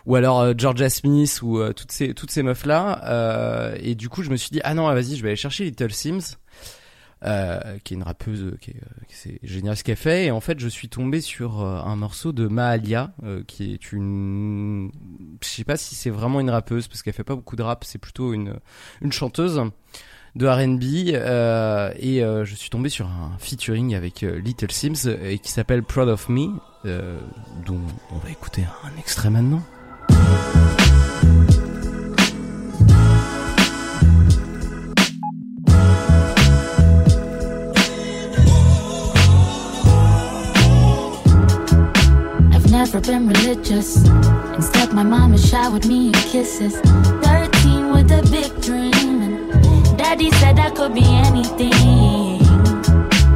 [0.04, 4.10] Ou alors euh, Georgia Smith ou euh, toutes ces toutes ces meufs là et du
[4.10, 6.36] coup je me suis dit ah non vas-y je vais aller chercher Little Sims
[7.24, 10.26] euh, qui est une rappeuse, euh, qui est, euh, qui- c'est génial ce qu'elle fait.
[10.26, 14.90] Et en fait, je suis tombé sur un morceau de Mahalia, euh, qui est une,
[15.42, 17.84] je sais pas si c'est vraiment une rappeuse parce qu'elle fait pas beaucoup de rap,
[17.84, 18.54] c'est plutôt une
[19.00, 19.62] une chanteuse
[20.34, 20.82] de R&B.
[21.98, 26.28] et je suis tombé sur un featuring avec Little Sims et qui s'appelle Proud of
[26.28, 26.48] Me,
[27.64, 29.62] dont on va écouter un extrait maintenant.
[42.96, 43.96] Never been religious.
[44.54, 46.76] Instead, my mama showered me in kisses.
[46.80, 49.22] 13 with a big dream.
[49.22, 52.40] And daddy said I could be anything.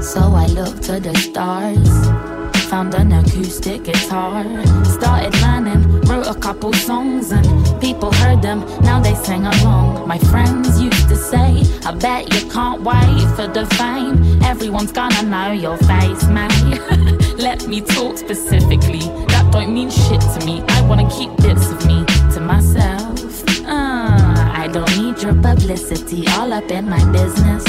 [0.01, 2.40] So I looked to the stars.
[2.71, 4.45] Found an acoustic guitar.
[4.85, 7.45] Started learning, wrote a couple songs, and
[7.81, 8.61] people heard them.
[8.83, 10.07] Now they sing along.
[10.07, 14.41] My friends used to say, I bet you can't wait for the fame.
[14.45, 17.35] Everyone's gonna know your face, mate.
[17.39, 19.01] Let me talk specifically.
[19.33, 20.63] That don't mean shit to me.
[20.69, 22.05] I wanna keep bits of me
[22.35, 23.43] to myself.
[23.67, 27.65] Uh, I don't need your publicity all up in my business.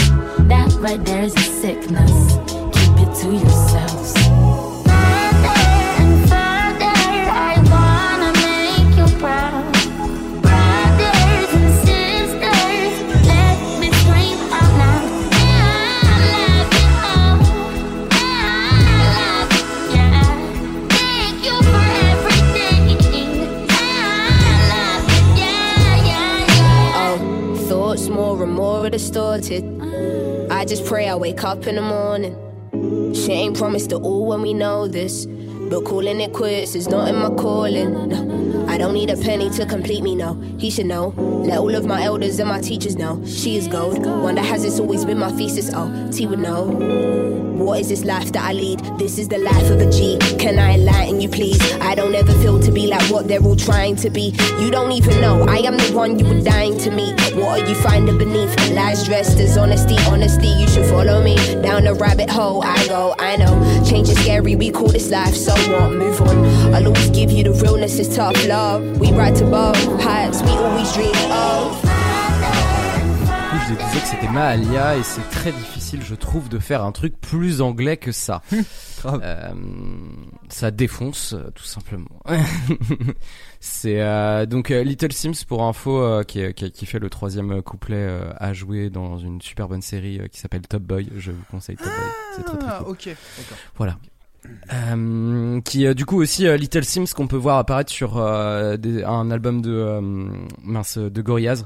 [0.48, 2.36] That right there is a sickness.
[2.76, 4.41] Keep it to yourselves.
[29.42, 30.52] Distorted.
[30.52, 32.36] I just pray I wake up in the morning.
[33.14, 35.26] She ain't promised it all when we know this.
[35.26, 38.10] But calling it quits is not in my calling.
[38.10, 38.24] No,
[38.72, 40.34] I don't need a penny to complete me, no.
[40.58, 41.10] He should know.
[41.46, 43.22] Let all of my elders and my teachers know.
[43.26, 44.06] She is gold.
[44.06, 45.70] Wonder has this always been my thesis?
[45.74, 46.64] Oh, T would know.
[47.62, 48.80] What is this life that I lead?
[48.98, 50.18] This is the life of a G.
[50.40, 51.62] Can I enlighten you, please?
[51.76, 54.34] I don't ever feel to be like what they're all trying to be.
[54.60, 55.46] You don't even know.
[55.48, 57.14] I am the one you were dying to meet.
[57.36, 58.56] What are you finding beneath?
[58.72, 59.98] Lies dressed as honesty.
[60.08, 61.36] Honesty, you should follow me.
[61.62, 63.84] Down a rabbit hole, I go, I know.
[63.86, 65.92] Change is scary, we call this life, so what?
[65.92, 66.74] Move on.
[66.74, 68.61] I'll always give you the realness, it's tough love.
[69.00, 71.82] We ride to both heights we always dream of.
[71.82, 76.84] Du coup, je disais que c'était Mahalia et c'est très difficile, je trouve, de faire
[76.86, 78.42] un truc plus anglais que ça.
[79.04, 79.52] Euh,
[80.50, 82.06] ça défonce, euh, tout simplement.
[83.60, 87.10] c'est euh, donc euh, Little Sims pour info euh, qui, est- qui, qui fait le
[87.10, 91.10] troisième couplet euh, à jouer dans une super bonne série euh, qui s'appelle Top Boy.
[91.18, 91.96] Je vous conseille Top Boy,
[92.36, 92.92] c'est très très Ah, cool.
[92.92, 93.58] ok, d'accord.
[93.76, 93.98] Voilà.
[94.74, 98.76] Euh, qui euh, du coup aussi euh, Little Sims qu'on peut voir apparaître sur euh,
[98.76, 100.02] des- un album de euh,
[100.64, 101.66] mince de Gorillaz.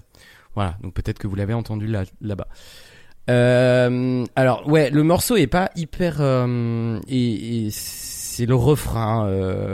[0.56, 2.48] Voilà, donc peut-être que vous l'avez entendu là là-bas.
[4.36, 6.22] Alors ouais, le morceau est pas hyper
[7.08, 9.30] et, et c'est le refrain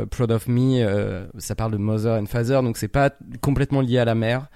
[0.09, 1.27] Proud of Me.
[1.37, 3.11] ça parle de mother and father, donc c'est pas
[3.41, 4.47] complètement lié à la mère.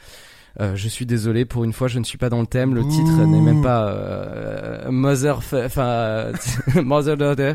[0.59, 2.75] Euh, je suis désolé, pour une fois, je ne suis pas dans le thème.
[2.75, 6.31] Le titre n'est même pas euh, mother, enfin
[6.75, 7.53] mother daughter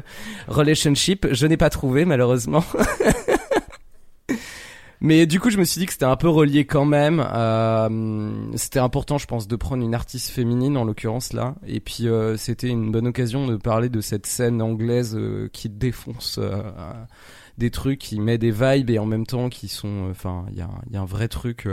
[0.49, 1.27] relationship.
[1.31, 2.65] Je n'ai pas trouvé malheureusement.
[5.03, 7.25] Mais du coup, je me suis dit que c'était un peu relié quand même.
[7.27, 11.55] Euh, c'était important, je pense, de prendre une artiste féminine en l'occurrence là.
[11.67, 15.71] Et puis, euh, c'était une bonne occasion de parler de cette scène anglaise euh, qui
[15.71, 16.39] défonce
[17.57, 20.09] des trucs, qui met des vibes et en même temps qui sont.
[20.11, 21.67] Enfin, il y a, il y a un vrai truc.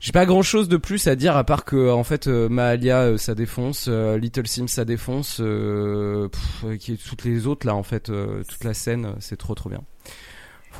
[0.00, 3.00] J'ai pas grand chose de plus à dire à part que en fait euh, Mahalia
[3.02, 7.74] euh, ça défonce, euh, Little Sims ça défonce, euh, pff, qui- toutes les autres là
[7.74, 9.82] en fait, euh, toute la scène c'est trop trop bien.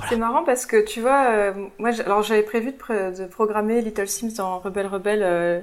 [0.08, 3.82] C'est marrant parce que tu vois, euh, moi, alors j'avais prévu de, pr- de programmer
[3.82, 5.60] Little Sims dans Rebelle Rebelle euh,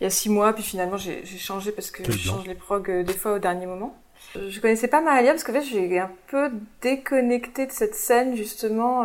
[0.00, 2.90] il y a six mois, puis finalement j'ai changé parce que je change les prog
[2.90, 3.96] euh, des fois au dernier moment.
[4.34, 6.50] Je connaissais pas Mahalia parce qu'en fait j'ai un peu
[6.82, 9.04] déconnecté de cette scène justement.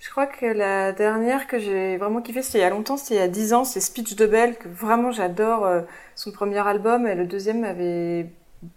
[0.00, 3.14] Je crois que la dernière que j'ai vraiment kiffé, c'était il y a longtemps, c'était
[3.16, 5.82] il y a dix ans, c'est Speech de Belle, que vraiment j'adore euh,
[6.14, 8.26] son premier album, et le deuxième m'avait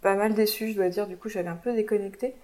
[0.01, 2.35] pas mal déçu, je dois dire, du coup j'avais un peu déconnecté.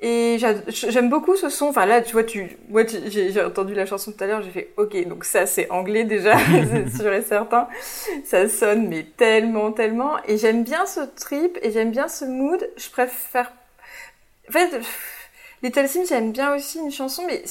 [0.00, 1.66] Et j'a- j'aime beaucoup ce son.
[1.66, 4.70] Enfin là, tu vois, tu, moi, j'ai entendu la chanson tout à l'heure, j'ai fait
[4.76, 4.96] OK.
[5.08, 6.36] Donc ça, c'est anglais déjà,
[6.70, 7.68] c'est sûr et certain.
[8.24, 10.16] Ça sonne mais tellement, tellement.
[10.26, 12.68] Et j'aime bien ce trip et j'aime bien ce mood.
[12.76, 13.52] Je préfère.
[14.48, 14.80] En fait,
[15.64, 17.42] Little Sims, j'aime bien aussi une chanson, mais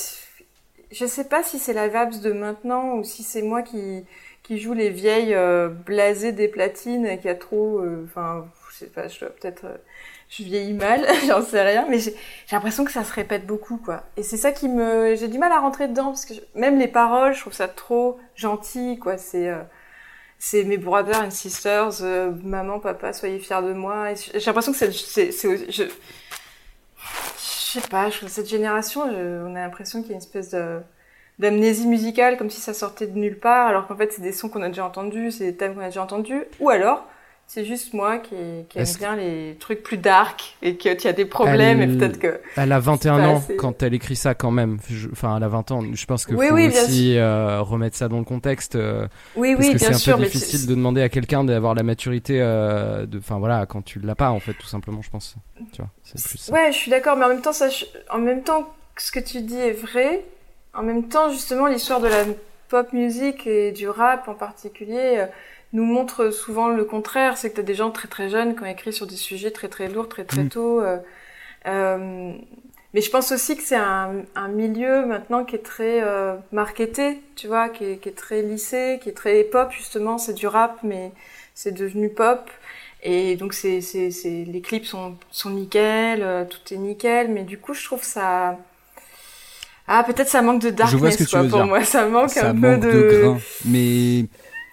[0.92, 4.06] je sais pas si c'est la Vabs de maintenant ou si c'est moi qui
[4.50, 7.80] joue les vieilles euh, blasées des platines et qui a trop.
[7.80, 9.66] euh, Enfin, je sais pas, je peut-être.
[9.66, 9.78] euh,
[10.30, 12.16] je vieillis mal, j'en sais rien, mais j'ai
[12.52, 14.04] l'impression que ça se répète beaucoup, quoi.
[14.18, 16.88] Et c'est ça qui me, j'ai du mal à rentrer dedans parce que même les
[16.88, 19.18] paroles, je trouve ça trop gentil, quoi.
[19.20, 19.62] C'est, euh,
[20.40, 24.14] c'est mes brothers and sisters, euh, maman, papa, soyez fiers de moi.
[24.16, 24.92] J'ai l'impression que c'est,
[25.72, 25.84] je
[27.80, 30.56] sais pas, je cette génération, je- on a l'impression qu'il y a une espèce
[31.40, 34.50] d'amnésie musicale, comme si ça sortait de nulle part, alors qu'en fait c'est des sons
[34.50, 37.06] qu'on a déjà entendus, c'est des thèmes qu'on a déjà entendus, ou alors
[37.54, 38.36] c'est juste moi qui,
[38.70, 41.84] qui aime que- bien les trucs plus dark et que tu as des problèmes et
[41.84, 44.50] Elle- peut-être que Elle a 21 c'est pas ans assez- quand elle écrit ça quand
[44.50, 44.80] même.
[44.90, 45.82] Je- Enfin, elle a 20 ans.
[45.94, 48.76] Je pense qu'il Oui, faut oui, aussi euh, remettre ça dans le contexte.
[48.76, 51.76] euh, Oui, parce oui, que bien c'est un peu difficile de demander à quelqu'un d'avoir
[51.76, 53.20] la maturité euh, de.
[53.20, 55.36] Enfin voilà, quand tu l'as pas en fait, tout simplement, je pense.
[55.74, 56.52] Tu vois, c'est plus ça.
[56.54, 57.68] Ouais, je suis d'accord, mais en même temps, ça,
[58.10, 58.64] en même temps,
[58.96, 60.24] que ce que tu dis est vrai.
[60.74, 62.24] En même temps, justement, l'histoire de la
[62.70, 65.24] pop music et du rap en particulier
[65.74, 67.38] nous montre souvent le contraire.
[67.38, 69.68] C'est que t'as des gens très très jeunes qui ont écrit sur des sujets très
[69.70, 70.50] très lourds très très Mm.
[70.50, 70.82] tôt.
[70.82, 70.98] euh,
[71.68, 72.34] euh,
[72.94, 77.22] mais je pense aussi que c'est un, un milieu maintenant qui est très euh, marketé,
[77.36, 80.18] tu vois, qui est, qui est très lissé, qui est très pop justement.
[80.20, 81.12] C'est du rap, mais
[81.56, 82.50] c'est devenu pop.
[83.04, 87.58] Et donc c'est, c'est, c'est, les clips sont, sont nickel, tout est nickel, mais du
[87.60, 88.58] coup je trouve ça,
[89.88, 91.68] ah peut-être ça manque de darkness Je vois ce que tu veux pour dire.
[91.68, 93.44] moi, ça manque Ça un manque peu de grain.
[93.66, 94.26] Mais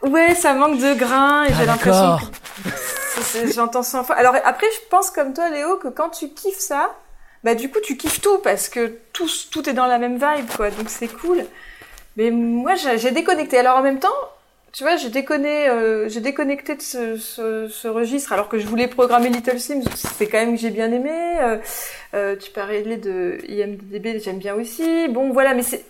[0.02, 2.18] Ouais, ça manque de grain et Ah, j'ai l'impression
[3.32, 4.16] que j'entends ça fois.
[4.16, 6.90] Alors après, je pense comme toi, Léo, que quand tu kiffes ça,
[7.44, 10.48] bah du coup tu kiffes tout parce que tout, tout est dans la même vibe,
[10.56, 10.70] quoi.
[10.70, 11.44] Donc c'est cool.
[12.16, 13.58] Mais moi, j'ai j'ai déconnecté.
[13.58, 14.08] Alors en même temps,
[14.72, 18.66] tu vois, j'ai déconné, euh, j'ai déconnecté de ce, ce, ce registre alors que je
[18.66, 19.82] voulais programmer Little Sims.
[19.94, 21.10] C'est quand même que j'ai bien aimé.
[21.40, 21.58] Euh,
[22.14, 25.08] euh, tu parlais de IMDb, j'aime bien aussi.
[25.08, 25.84] Bon, voilà, mais c'est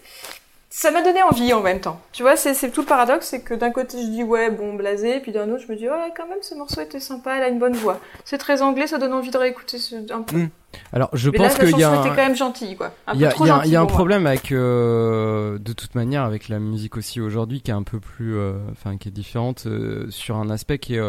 [0.72, 2.00] ça m'a donné envie en même temps.
[2.12, 5.18] Tu vois, c'est tout le paradoxe, c'est que d'un côté je dis ouais, bon, blasé,
[5.20, 7.48] puis d'un autre je me dis ouais, quand même ce morceau était sympa, elle a
[7.48, 7.98] une bonne voix.
[8.24, 10.46] C'est très anglais, ça donne envie de réécouter ce, un peu.
[10.92, 11.90] Alors, je Mais pense qu'il y a.
[11.90, 12.92] un- était quand même gentille, quoi.
[13.14, 13.32] Il y a,
[13.64, 13.86] y y un moi.
[13.88, 17.98] problème avec, euh, de toute manière, avec la musique aussi aujourd'hui, qui est un peu
[17.98, 21.02] plus, euh, enfin, qui est différente euh, sur un aspect qui est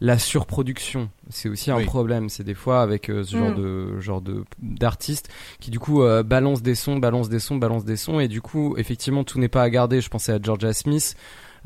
[0.00, 1.08] la surproduction.
[1.30, 1.84] C'est aussi un Oui.
[1.84, 2.28] problème.
[2.28, 3.56] C'est des fois avec euh, ce genre Mm.
[3.62, 5.28] de genre de d'artistes
[5.60, 8.40] qui du coup euh, balancent des sons, balancent des sons, balancent des sons, et du
[8.40, 10.00] coup, effectivement, tout n'est pas à garder.
[10.00, 11.16] Je pensais à Georgia Smith.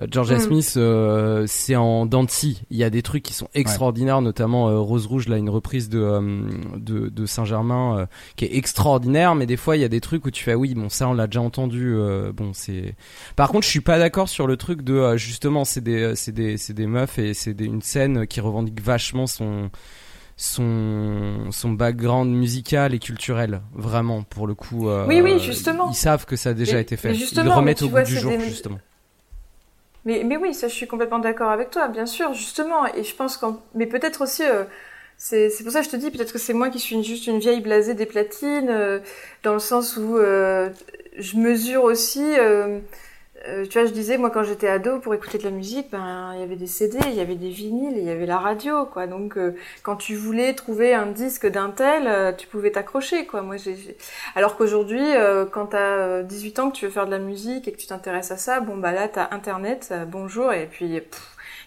[0.00, 0.40] Euh, Georgia Mm.
[0.40, 2.62] Smith, euh, c'est en dents de scie.
[2.70, 5.88] Il y a des trucs qui sont extraordinaires, notamment euh, Rose Rouge, là, une reprise
[5.88, 6.42] de euh,
[6.76, 8.06] de, de Saint-Germain euh,
[8.36, 9.34] qui est extraordinaire.
[9.34, 11.08] Mais des fois, il y a des trucs où tu fais ah oui, bon ça
[11.08, 11.92] on l'a déjà entendu.
[11.94, 12.94] euh, bon c'est.
[13.36, 16.32] Par contre, je suis pas d'accord sur le truc de euh, justement c'est des c'est
[16.32, 19.70] des c'est des meufs et c'est des- une scène qui revendique vachement son
[20.44, 25.90] son son background musical et culturel vraiment pour le coup euh, Oui, oui, justement.
[25.90, 28.02] ils savent que ça a déjà Mais- été fait ils le remettent au goût vois,
[28.04, 28.78] du jour des- justement
[30.04, 32.86] Mais, mais oui, ça, je suis complètement d'accord avec toi, bien sûr, justement.
[32.94, 34.64] Et je pense qu'en, mais peut-être aussi, euh,
[35.18, 37.38] c'est, pour ça que je te dis, peut-être que c'est moi qui suis juste une
[37.38, 39.00] vieille blasée des platines, euh,
[39.42, 40.70] dans le sens où euh,
[41.18, 42.24] je mesure aussi.
[43.46, 45.90] Euh, euh, tu vois, je disais, moi, quand j'étais ado, pour écouter de la musique,
[45.90, 48.38] ben, il y avait des CD, il y avait des vinyles, il y avait la
[48.38, 49.06] radio, quoi.
[49.06, 53.42] Donc, euh, quand tu voulais trouver un disque d'un tel, euh, tu pouvais t'accrocher, quoi.
[53.42, 53.96] Moi, j'ai,
[54.34, 57.68] alors qu'aujourd'hui, euh, quand t'as euh, 18 ans, que tu veux faire de la musique
[57.68, 61.00] et que tu t'intéresses à ça, bon, bah là, t'as Internet, euh, bonjour, et puis,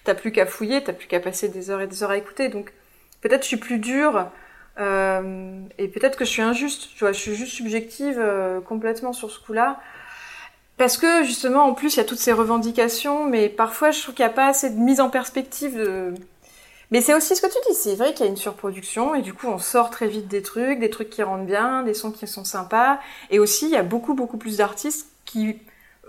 [0.04, 2.50] t'as plus qu'à fouiller, t'as plus qu'à passer des heures et des heures à écouter.
[2.50, 2.74] Donc,
[3.22, 4.28] peut-être je suis plus dure,
[4.80, 9.14] euh, et peut-être que je suis injuste, tu vois, je suis juste subjective euh, complètement
[9.14, 9.80] sur ce coup-là.
[10.84, 14.16] Parce que justement, en plus, il y a toutes ces revendications, mais parfois, je trouve
[14.16, 15.82] qu'il n'y a pas assez de mise en perspective.
[16.92, 19.22] Mais c'est aussi ce que tu dis, c'est vrai qu'il y a une surproduction, et
[19.22, 22.12] du coup, on sort très vite des trucs, des trucs qui rendent bien, des sons
[22.12, 23.00] qui sont sympas,
[23.32, 25.56] et aussi, il y a beaucoup, beaucoup plus d'artistes qui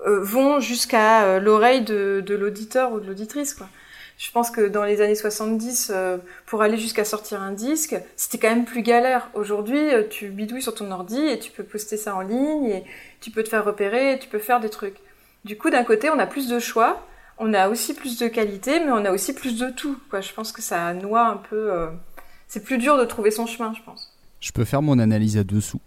[0.09, 3.57] euh, vont jusqu'à euh, l'oreille de, l'auditeur ou de l'auditrice.
[4.19, 8.39] Je pense que dans les années 70, euh, pour aller jusqu'à sortir un disque, c'était
[8.39, 9.31] quand même plus galère.
[9.35, 9.81] Aujourd'hui,
[10.11, 12.83] tu bidouilles sur ton ordi et tu peux poster ça en ligne
[13.25, 14.97] tu peux te faire repérer et tu peux faire des trucs.
[15.45, 17.07] Du coup, d'un côté, on a plus de choix,
[17.39, 19.99] on a aussi plus de qualité, mais on a aussi plus de tout.
[20.11, 20.21] Quoi.
[20.21, 21.73] Je pense que ça noie un peu.
[21.73, 21.89] euh,
[22.47, 24.13] C'est plus dur de trouver son chemin, je pense.
[24.41, 25.81] Je peux faire mon analyse à dessous.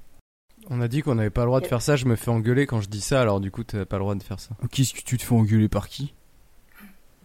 [0.69, 2.65] on a dit qu'on n'avait pas le droit de faire ça je me fais engueuler
[2.65, 4.93] quand je dis ça alors du coup t'as pas le droit de faire ça Qu'est-ce
[4.93, 6.13] que tu te fais engueuler par qui?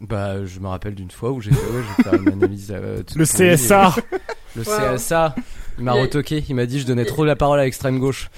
[0.01, 2.71] Bah, je me rappelle d'une fois où j'ai fait, ouais, faire une analyse.
[2.75, 3.95] euh, toute Le CSA.
[4.13, 4.17] et-
[4.57, 4.97] Le Wow.
[4.97, 5.35] CSA.
[5.79, 6.45] Il m'a retoqué.
[6.49, 8.29] Il m'a dit je donnais trop la parole à l'extrême gauche.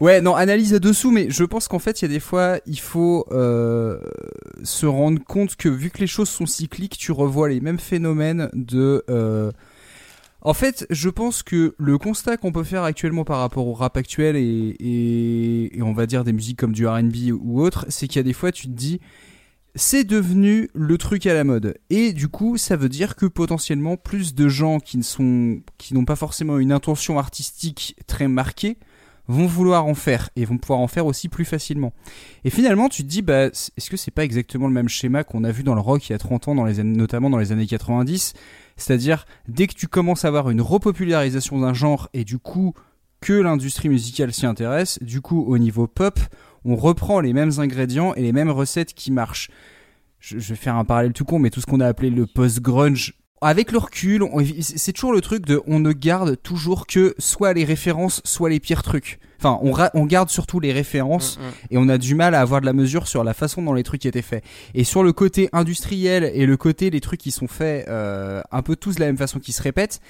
[0.00, 2.58] Ouais, non, analyse à dessous, mais je pense qu'en fait, il y a des fois,
[2.66, 3.98] il faut euh,
[4.62, 8.50] se rendre compte que vu que les choses sont cycliques, tu revois les mêmes phénomènes
[8.52, 9.04] de.
[9.10, 9.50] euh,
[10.42, 13.96] En fait, je pense que le constat qu'on peut faire actuellement par rapport au rap
[13.96, 18.20] actuel et, on va dire des musiques comme du R&B ou autre, c'est qu'il y
[18.20, 19.00] a des fois, tu te dis,
[19.74, 21.76] c'est devenu le truc à la mode.
[21.90, 25.94] Et du coup, ça veut dire que potentiellement plus de gens qui ne sont, qui
[25.94, 28.76] n'ont pas forcément une intention artistique très marquée
[29.28, 31.92] vont vouloir en faire et vont pouvoir en faire aussi plus facilement.
[32.44, 35.44] Et finalement, tu te dis, bah, est-ce que c'est pas exactement le même schéma qu'on
[35.44, 38.32] a vu dans le rock il y a 30 ans, notamment dans les années 90
[38.76, 42.72] C'est-à-dire, dès que tu commences à avoir une repopularisation d'un genre et du coup
[43.20, 46.18] que l'industrie musicale s'y intéresse, du coup, au niveau pop,
[46.64, 49.50] on reprend les mêmes ingrédients et les mêmes recettes qui marchent.
[50.20, 52.26] Je, je vais faire un parallèle tout con, mais tout ce qu'on a appelé le
[52.26, 54.24] post-grunge, avec le recul,
[54.60, 58.60] c'est toujours le truc de on ne garde toujours que soit les références, soit les
[58.60, 59.18] pires trucs.
[59.40, 61.38] Enfin, on, garde surtout les références
[61.70, 63.84] et on a du mal à avoir de la mesure sur la façon dont les
[63.84, 64.42] trucs étaient faits.
[64.74, 68.62] Et sur le côté industriel et le côté les trucs qui sont faits euh, un
[68.62, 70.00] peu tous de la même façon qui se répètent,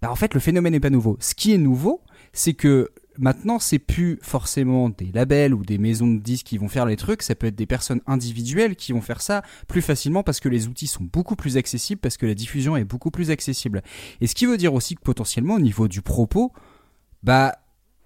[0.00, 1.18] bah en fait le phénomène n'est pas nouveau.
[1.20, 2.00] Ce qui est nouveau,
[2.32, 6.68] c'est que maintenant c'est plus forcément des labels ou des maisons de disques qui vont
[6.68, 10.22] faire les trucs, ça peut être des personnes individuelles qui vont faire ça plus facilement
[10.22, 13.30] parce que les outils sont beaucoup plus accessibles, parce que la diffusion est beaucoup plus
[13.30, 13.82] accessible.
[14.20, 16.52] Et ce qui veut dire aussi que potentiellement au niveau du propos,
[17.22, 17.58] bah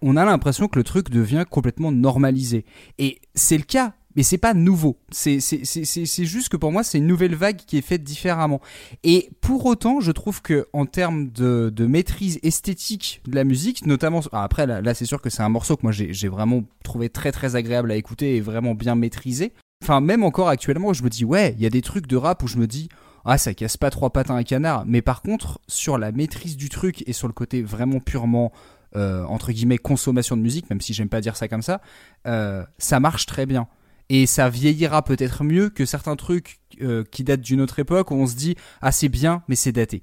[0.03, 2.65] on a l'impression que le truc devient complètement normalisé.
[2.99, 4.99] Et c'est le cas, mais c'est pas nouveau.
[5.11, 8.61] C'est juste que pour moi, c'est une nouvelle vague qui est faite différemment.
[9.05, 14.21] Et pour autant, je trouve que en termes de, maîtrise esthétique de la musique, notamment.
[14.33, 17.33] ah, après, là, c'est sûr que c'est un morceau que moi j'ai vraiment trouvé très
[17.33, 19.53] très agréable à écouter et vraiment bien maîtrisé.
[19.83, 22.43] Enfin, même encore actuellement, je me dis, ouais, il y a des trucs de rap
[22.45, 22.89] où je me dis,
[23.25, 24.85] ah, ça casse pas trois pattes à canard.
[24.87, 28.53] Mais par contre, sur la maîtrise du truc et sur le côté vraiment purement
[28.95, 31.81] euh, entre guillemets consommation de musique, même si j'aime pas dire ça comme ça,
[32.27, 33.67] euh, ça marche très bien.
[34.13, 38.17] Et ça vieillira peut-être mieux que certains trucs euh, qui datent d'une autre époque où
[38.17, 40.03] on se dit ah c'est bien mais c'est daté.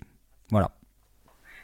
[0.51, 0.71] Voilà.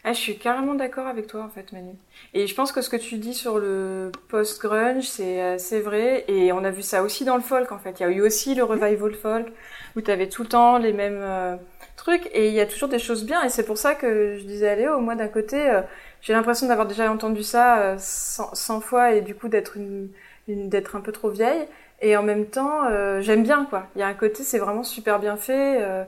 [0.07, 1.93] Ah, je suis carrément d'accord avec toi, en fait, Manu.
[2.35, 6.25] Et je pense que ce que tu dis sur le post-grunge, c'est vrai.
[6.27, 7.99] Et on a vu ça aussi dans le folk, en fait.
[7.99, 9.47] Il y a eu aussi le revival folk,
[9.95, 11.55] où tu avais tout le temps les mêmes euh,
[11.97, 12.29] trucs.
[12.33, 13.43] Et il y a toujours des choses bien.
[13.43, 15.81] Et c'est pour ça que je disais à Léo, moi, d'un côté, euh,
[16.21, 20.09] j'ai l'impression d'avoir déjà entendu ça euh, 100, 100 fois et du coup d'être une-
[20.47, 21.65] d'être un peu trop vieille.
[22.05, 23.87] Et en même temps, euh, j'aime bien, quoi.
[23.95, 25.81] Il y a un côté, c'est vraiment super bien fait.
[25.81, 26.03] euh,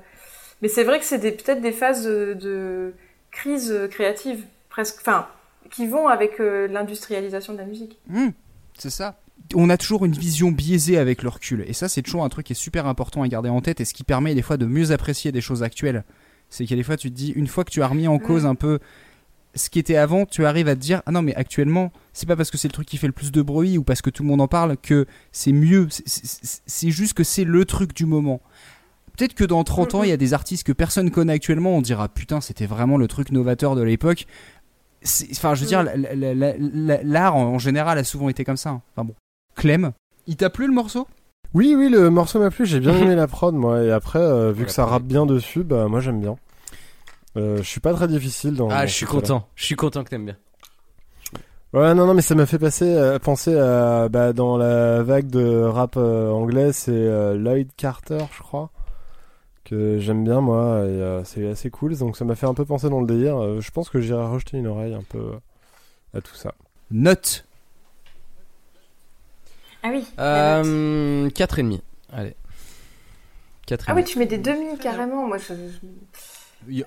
[0.61, 2.93] mais c'est vrai que c'est peut-être des phases de, de
[3.31, 5.25] crise euh, créative, presque, enfin,
[5.71, 7.97] qui vont avec euh, l'industrialisation de la musique.
[8.09, 8.29] Hmm,
[8.77, 9.15] c'est ça.
[9.55, 11.65] on a toujours une vision biaisée avec le recul.
[11.67, 13.85] Et ça, c'est toujours un truc qui est super important à garder en tête et
[13.85, 16.03] ce qui permet des fois de mieux apprécier des choses actuelles.
[16.51, 18.07] C'est qu'il y a des fois, tu te dis, une fois que tu as remis
[18.07, 18.77] en cause un peu
[19.57, 22.35] ce qui était avant, tu arrives à te dire, ah non, mais actuellement, c'est pas
[22.37, 24.23] parce que c'est le truc qui fait le plus de bruit ou parce que tout
[24.23, 25.87] le monde en parle que c'est mieux.
[25.89, 28.41] C'est- juste que c'est le truc du moment.
[29.17, 31.81] Peut-être que dans 30 ans, il y a des artistes que personne connaît actuellement, on
[31.81, 34.27] dira, putain, c'était vraiment le truc novateur de l'époque.
[35.31, 38.69] Enfin, je veux dire, la- l'art en général a souvent été comme ça.
[38.71, 38.81] hein.
[38.95, 39.15] Enfin bon.
[39.55, 39.91] Clem,
[40.27, 41.07] il t'a plu le morceau?
[41.53, 42.65] Oui, oui, le morceau m'a plu.
[42.65, 43.83] J'ai bien aimé la prod, moi.
[43.83, 46.35] Et après, euh, vu que ça rappe bien dessus, bah moi j'aime bien.
[47.35, 48.69] Euh, je suis pas très difficile dans.
[48.69, 49.47] Ah, dans je suis content.
[49.55, 50.37] Je suis content que t'aimes bien.
[51.73, 55.29] Ouais, non, non, mais ça m'a fait passer, euh, penser à, bah, dans la vague
[55.29, 58.69] de rap euh, anglais, c'est euh, Lloyd Carter, je crois,
[59.65, 62.63] que j'aime bien, moi, et euh, c'est assez cool, donc ça m'a fait un peu
[62.63, 63.37] penser dans le délire.
[63.37, 65.33] Euh, je pense que j'irai rejeter une oreille un peu
[66.13, 66.55] à tout ça.
[66.89, 67.45] Note.
[69.83, 69.99] Ah oui.
[69.99, 70.07] note.
[70.19, 71.81] Euh, 4,5.
[72.13, 72.35] Allez.
[73.67, 73.83] 4,5.
[73.87, 75.27] Ah oui, tu mets des demi carrément.
[75.27, 75.53] Moi, je.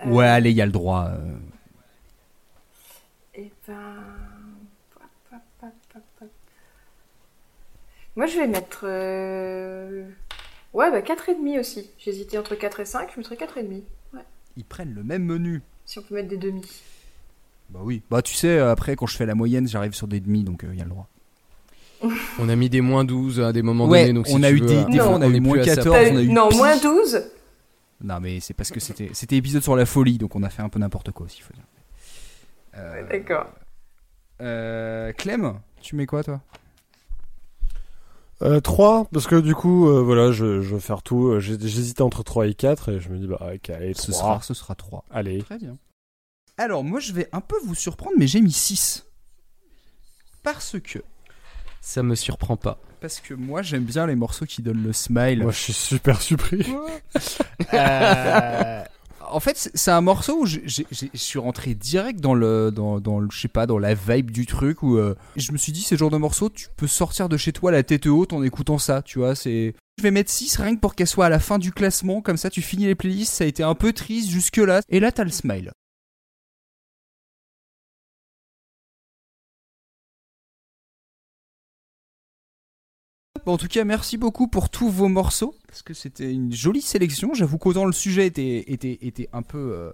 [0.06, 1.06] Ouais, allez, il y a le droit.
[1.08, 1.36] euh.
[3.34, 3.94] Eh ben.
[8.16, 8.80] Moi, je vais mettre.
[8.84, 10.04] euh,
[10.72, 11.90] Ouais, bah 4,5 aussi.
[11.98, 13.82] J'hésitais entre 4 et 5, je mettrais 4,5.
[14.14, 14.20] Ouais.
[14.56, 15.62] Ils prennent le même menu.
[15.84, 16.62] Si on peut mettre des demi.
[17.70, 18.02] Bah oui.
[18.10, 20.64] Bah tu sais, euh, après, quand je fais la moyenne, j'arrive sur des demi, donc
[20.70, 21.08] il y a le droit.
[22.40, 24.50] On a mis des moins 12 à des moments Ouais, donnés, donc si on a
[24.50, 26.10] veux, des- euh, des fois, on a eu est moins plus à sa 14, place.
[26.12, 27.22] on a eu non, moins 12
[28.02, 30.62] Non, mais c'est parce que c'était c'était épisode sur la folie, donc on a fait
[30.62, 31.64] un peu n'importe quoi aussi, faut dire.
[32.76, 33.46] Euh, D'accord.
[34.40, 36.40] euh, Clem, tu mets quoi toi?
[38.42, 41.26] Euh, 3, parce que du coup, euh, voilà, je, je vais faire tout.
[41.28, 44.18] euh, J'hésitais entre 3 et 4, et je me dis, bah, ok, allez, Ce 3.
[44.22, 45.04] sera, ce sera 3.
[45.10, 45.42] Allez.
[45.42, 45.76] Très bien.
[46.56, 49.04] Alors, moi, je vais un peu vous surprendre, mais j'ai mis 6.
[50.42, 51.00] Parce que,
[51.82, 52.78] Ça me surprend pas.
[53.00, 55.42] Parce que moi, j'aime bien les morceaux qui donnent le smile.
[55.42, 56.66] Moi, je suis super surpris.
[57.74, 58.82] Euh,
[59.30, 60.58] en fait, c'est un morceau où je
[61.14, 64.46] suis rentré direct dans le, dans, dans le, je sais pas, dans la vibe du
[64.46, 67.28] truc où euh, je me suis dit, c'est le genre de morceau, tu peux sortir
[67.28, 69.34] de chez toi la tête haute en écoutant ça, tu vois.
[69.34, 72.22] C'est, je vais mettre 6 rien que pour qu'elle soit à la fin du classement,
[72.22, 73.34] comme ça, tu finis les playlists.
[73.34, 75.72] Ça a été un peu triste jusque là, et là, t'as le smile.
[83.46, 86.82] Bon, en tout cas, merci beaucoup pour tous vos morceaux, parce que c'était une jolie
[86.82, 87.32] sélection.
[87.32, 89.90] J'avoue qu'autant le sujet était, un peu, euh,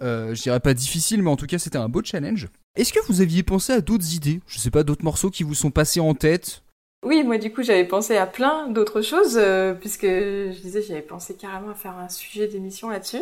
[0.00, 2.48] euh, je dirais pas difficile, mais en tout cas, c'était un beau challenge.
[2.76, 4.40] Est-ce que vous aviez pensé à d'autres idées?
[4.46, 6.62] Je sais pas, d'autres morceaux qui vous sont passés en tête?
[7.04, 11.02] Oui, moi du coup j'avais pensé à plein d'autres choses, euh, puisque je disais j'avais
[11.02, 13.20] pensé carrément à faire un sujet d'émission là-dessus.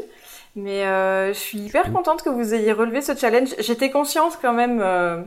[0.54, 3.48] Mais euh, je suis hyper contente que vous ayez relevé ce challenge.
[3.58, 5.22] J'étais consciente quand même, euh,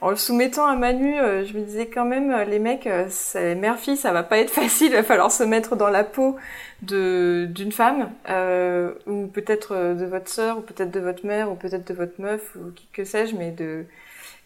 [0.00, 4.10] en le soumettant à Manu, je me disais quand même, les mecs, c'est- mère-fille, ça
[4.12, 6.36] va pas être facile, il va falloir se mettre dans la peau
[6.82, 11.54] de d'une femme, euh, ou peut-être de votre sœur, ou peut-être de votre mère, ou
[11.54, 13.84] peut-être de votre meuf, ou qui que sais-je, mais de...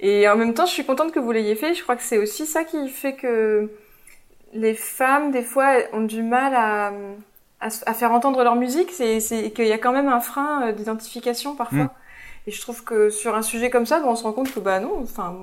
[0.01, 1.75] Et en même temps, je suis contente que vous l'ayez fait.
[1.75, 3.71] Je crois que c'est aussi ça qui fait que
[4.53, 6.93] les femmes, des fois, ont du mal à,
[7.61, 8.91] à, se- à faire entendre leur musique.
[8.93, 9.19] C'est
[9.55, 11.85] qu'il y a quand même un frein euh, d'identification parfois.
[11.85, 11.91] Mm.
[12.47, 14.61] Et je trouve que sur un sujet comme ça, bah, on se rend compte que
[14.61, 15.35] bah non, enfin,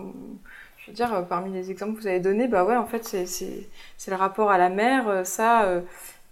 [0.78, 3.04] je veux dire, euh, parmi les exemples que vous avez donnés, bah ouais, en fait,
[3.06, 3.68] c'est
[4.08, 5.82] le rapport à la mère, euh, ça, euh,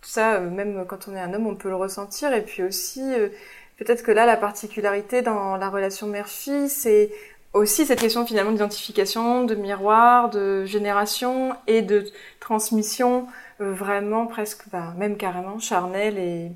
[0.02, 2.34] tout ça, euh, même quand on est un homme, on peut le ressentir.
[2.34, 3.30] Et puis aussi, euh,
[3.78, 7.12] peut-être que là, la particularité dans la relation mère-fille, c'est
[7.54, 12.06] aussi cette question finalement d'identification, de miroir, de génération et de
[12.40, 13.28] transmission
[13.62, 16.52] euh, vraiment presque, bah, même carrément charnelle et,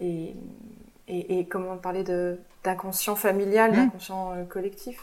[0.00, 0.34] et,
[1.08, 2.04] et, et comment parler
[2.64, 3.74] d'inconscient familial, Mm.
[3.76, 5.00] d'inconscient euh, collectif.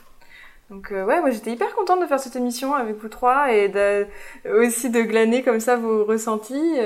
[0.69, 3.67] Donc euh, ouais, moi j'étais hyper contente de faire cette émission avec vous trois et
[3.67, 4.07] de,
[4.49, 6.77] aussi de glaner comme ça vos ressentis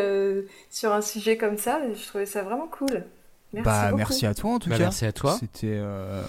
[0.71, 1.79] sur un sujet comme ça.
[1.93, 3.03] Je trouvais ça vraiment cool.
[3.55, 3.97] Merci bah, beaucoup.
[3.97, 4.83] merci à toi en tout Bah, cas.
[4.83, 5.37] merci à toi.
[5.39, 5.67] C'était.
[5.73, 6.23] euh,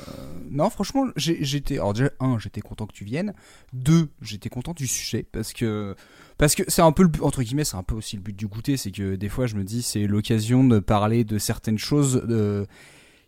[0.51, 1.74] Non, franchement, j'ai- j'étais.
[1.74, 3.35] Alors, déjà, un, j'étais content que tu viennes.
[3.73, 5.94] Deux, j'étais content du sujet parce que.
[6.39, 8.36] Parce que c'est un peu le but, entre guillemets, c'est un peu aussi le but
[8.36, 11.78] du goûter, c'est que des fois je me dis c'est l'occasion de parler de certaines
[11.78, 12.66] choses euh,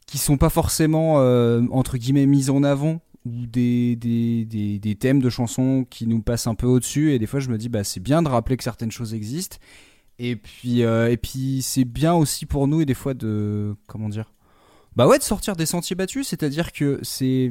[0.06, 4.94] qui sont pas forcément euh, entre guillemets mises en avant ou des, des, des, des
[4.94, 7.68] thèmes de chansons qui nous passent un peu au-dessus et des fois je me dis
[7.70, 9.56] bah c'est bien de rappeler que certaines choses existent
[10.18, 14.08] et puis euh, et puis c'est bien aussi pour nous et des fois de comment
[14.08, 14.32] dire
[14.96, 17.50] bah ouais de sortir des sentiers battus c'est-à-dire que c'est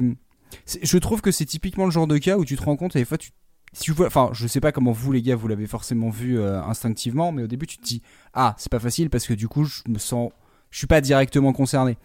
[0.82, 3.00] je trouve que c'est typiquement le genre de cas où tu te rends compte et
[3.00, 3.30] des fois tu
[3.74, 6.38] si tu vois, enfin, je sais pas comment vous les gars vous l'avez forcément vu
[6.38, 9.48] euh, instinctivement, mais au début tu te dis ah c'est pas facile parce que du
[9.48, 10.30] coup je me sens,
[10.70, 11.98] je suis pas directement concerné.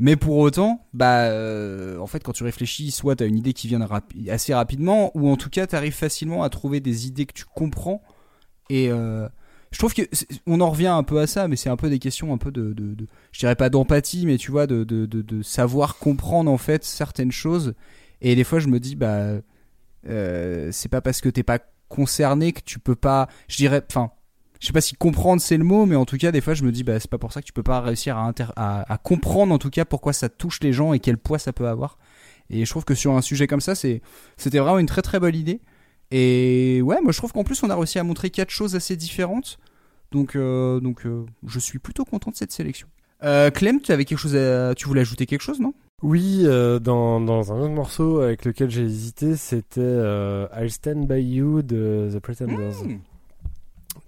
[0.00, 3.66] Mais pour autant, bah, euh, en fait, quand tu réfléchis, soit t'as une idée qui
[3.66, 3.80] vient
[4.30, 8.00] assez rapidement, ou en tout cas, t'arrives facilement à trouver des idées que tu comprends.
[8.70, 8.90] Et
[9.70, 10.02] je trouve que
[10.46, 12.50] on en revient un peu à ça, mais c'est un peu des questions un peu
[12.50, 12.96] de, de,
[13.32, 17.32] je dirais pas d'empathie, mais tu vois, de, de, de, savoir comprendre en fait certaines
[17.32, 17.74] choses.
[18.20, 19.40] Et des fois, je me dis, bah,
[20.08, 21.58] euh, c'est pas parce que t'es pas
[21.88, 24.10] concerné que tu peux pas, je dirais, enfin,
[24.60, 26.64] je sais pas si comprendre c'est le mot, mais en tout cas, des fois, je
[26.64, 28.98] me dis, bah, c'est pas pour ça que tu peux pas réussir à, inter- à,
[29.02, 31.98] comprendre en tout cas pourquoi ça touche les gens et quel poids ça peut avoir.
[32.50, 34.00] Et je trouve que sur un sujet comme ça, c'était
[34.58, 35.60] vraiment une très très bonne idée.
[36.10, 38.96] Et ouais, moi je trouve qu'en plus on a réussi à montrer quatre choses assez
[38.96, 39.58] différentes.
[40.10, 42.88] Donc, euh, donc euh, je suis plutôt content de cette sélection.
[43.24, 44.74] Euh, Clem, tu avais quelque chose à...
[44.74, 45.74] tu voulais ajouter quelque chose, non?
[46.02, 49.80] Oui, euh, dans, dans un autre morceau avec lequel j'ai hésité, c'était
[50.56, 52.98] I'll Stand By You de The Pretenders, Hmm.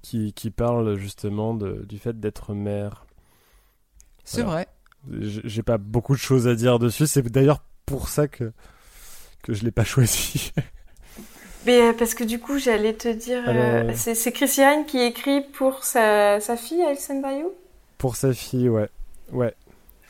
[0.03, 3.05] qui, qui parle justement de, du fait d'être mère.
[4.25, 4.65] C'est Voilà.
[5.11, 5.21] vrai.
[5.45, 8.53] J'ai pas beaucoup de choses à dire dessus, c'est d'ailleurs pour ça que,
[9.43, 10.53] que je l'ai pas choisi.
[11.67, 14.85] Mais euh, parce que du coup, j'allais te dire, euh, Alors- c'est c'est Chris Ryan
[14.85, 17.53] qui écrit pour sa, sa fille, Alison Bayou?
[17.99, 18.89] Pour sa fille, ouais.
[19.31, 19.55] Ouais,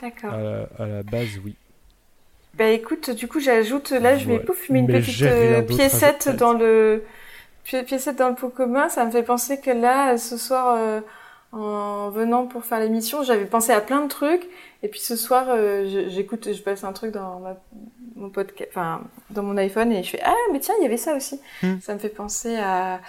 [0.00, 0.32] D'accord.
[0.32, 1.56] à la, à la base, oui.
[2.54, 4.44] Bah écoute, du coup, j'ajoute, là, je vais Ouais.
[4.44, 7.04] pouf, mettre une Mais petite euh, piécette dans le
[7.64, 8.88] pi- piécette dans le pot commun.
[8.88, 11.00] Ça me fait penser que là, ce soir, euh,
[11.52, 14.46] en venant pour faire l'émission, j'avais pensé à plein de trucs.
[14.82, 17.56] Et puis ce soir, euh, j'écoute, je passe un truc dans ma,
[18.16, 20.96] mon podcast, enfin, dans mon iPhone et je fais ah mais tiens, il y avait
[20.96, 21.40] ça aussi.
[21.62, 21.76] Hmm.
[21.82, 23.00] Ça me fait penser à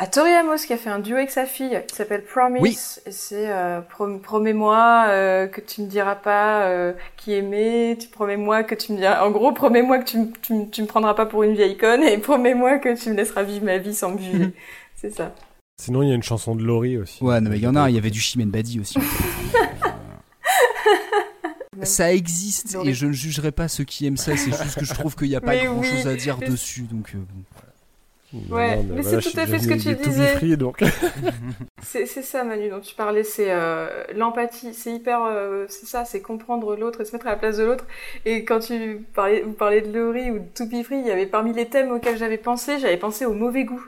[0.00, 2.62] à Tori Amos qui a fait un duo avec sa fille qui s'appelle Promise.
[2.62, 2.78] Oui.
[3.06, 8.06] Et c'est euh, prom- promets-moi euh, que tu me diras pas euh, qui aimer, tu
[8.08, 10.86] promets-moi que tu me diras en gros promets-moi que tu, me- tu, me- tu me
[10.86, 13.94] prendras pas pour une vieille conne et promets-moi que tu me laisseras vivre ma vie
[13.94, 14.52] sans me juger.
[14.96, 15.32] c'est ça.
[15.80, 17.22] Sinon, il y a une chanson de Laurie aussi.
[17.22, 18.98] Ouais, non, mais il y en a, il y avait du Chimène Badi aussi.
[21.82, 24.92] ça existe et je ne jugerai pas ceux qui aiment ça, c'est juste que je
[24.92, 26.82] trouve qu'il n'y a pas Mais grand chose oui, à dire dessus.
[26.82, 27.44] Donc, euh, bon.
[28.50, 30.36] Ouais, Non, mais voilà, c'est tout à fait ce que tu disais.
[30.36, 30.82] free, donc.
[31.82, 36.04] C'est c'est ça Manu dont tu parlais, c'est euh, l'empathie, c'est hyper, euh, c'est ça,
[36.04, 37.86] c'est comprendre l'autre et se mettre à la place de l'autre.
[38.26, 41.10] Et quand tu parlais, vous parlez de Laurie ou de To Be Free, il y
[41.10, 43.82] avait parmi les thèmes auxquels j'avais pensé, j'avais pensé au mauvais goût.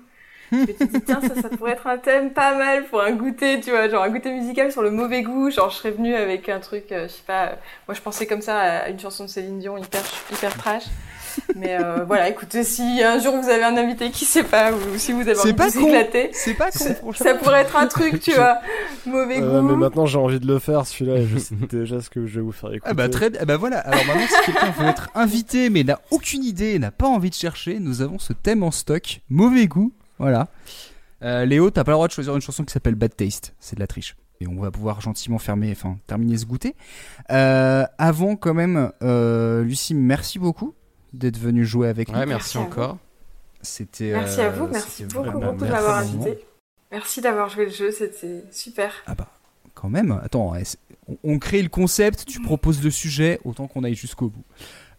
[1.06, 4.02] Tiens ça, ça pourrait être un thème pas mal pour un goûter, tu vois, genre
[4.02, 5.50] un goûter musical sur le mauvais goût.
[5.50, 7.54] Genre je serais venue avec un truc, euh, je sais pas, euh,
[7.88, 10.02] moi je pensais comme ça à une chanson de Céline Dion hyper
[10.32, 10.84] hyper trash.
[11.54, 14.78] Mais euh, voilà, écoutez, si un jour vous avez un invité qui sait pas, ou
[14.98, 17.86] si vous avez envie pas de vous éclater, C'est pas con, ça, pourrait être un
[17.86, 18.58] truc, tu vois,
[19.06, 19.68] mauvais Euh, goût.
[19.68, 22.34] mais maintenant, j'ai envie de le faire, celui-là, et je sais déjà ce que je
[22.36, 22.90] vais vous faire écouter.
[22.90, 23.78] Ah bah très bien, ah bah voilà.
[23.78, 27.34] Alors maintenant, si quelqu'un veut être invité mais n'a aucune idée, n'a pas envie de
[27.36, 29.20] chercher, nous avons ce thème en stock.
[29.30, 30.48] Mauvais goût, voilà.
[31.22, 33.74] Euh, Léo, t'as pas le droit de choisir une chanson qui s'appelle Bad Taste, c'est
[33.76, 34.16] de la triche.
[34.40, 36.74] Et on va pouvoir gentiment fermer, enfin terminer ce goûter.
[37.30, 40.74] Euh, avant quand même, euh, Lucie, merci beaucoup
[41.12, 42.18] d'être venue jouer avec nous.
[42.18, 42.96] Ouais, merci, encore.
[43.60, 44.12] C'était.
[44.12, 46.44] Merci à vous, merci beaucoup, beaucoup de merci m'avoir invité.
[46.90, 48.92] Merci d'avoir joué le jeu, c'était super.
[49.06, 49.28] Ah bah,
[49.74, 50.18] quand même.
[50.24, 50.54] Attends,
[51.08, 54.44] on- on crée le concept, tu proposes le sujet, autant qu'on aille jusqu'au bout.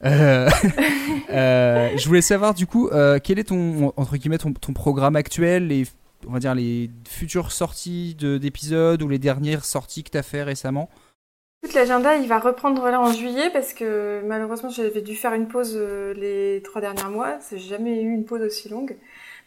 [0.03, 0.49] Euh,
[1.29, 5.15] euh, je voulais savoir du coup, euh, quel est ton entre guillemets ton, ton programme
[5.15, 5.85] actuel, les
[6.27, 10.43] on va dire les futures sorties de- d'épisodes ou les dernières sorties que t'as fait
[10.43, 10.89] récemment?
[11.63, 15.47] Écoute, l'agenda, il va reprendre là en juillet parce que malheureusement, j'avais dû faire une
[15.47, 17.37] pause euh, les trois derniers mois.
[17.51, 18.95] J'ai jamais eu une pause aussi longue.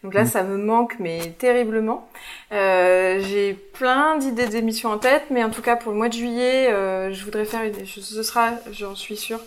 [0.03, 0.27] Donc là, Mm.
[0.27, 2.09] ça me manque, mais terriblement.
[2.53, 6.13] Euh, j'ai plein d'idées d'émissions en tête, mais en tout cas, pour le mois de
[6.15, 9.41] juillet, euh, je voudrais faire une, je- ce sera, j'en suis sûre,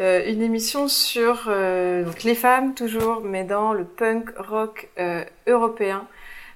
[0.00, 5.24] euh, une émission sur euh, donc les femmes toujours, mais dans le punk rock euh,
[5.46, 6.06] européen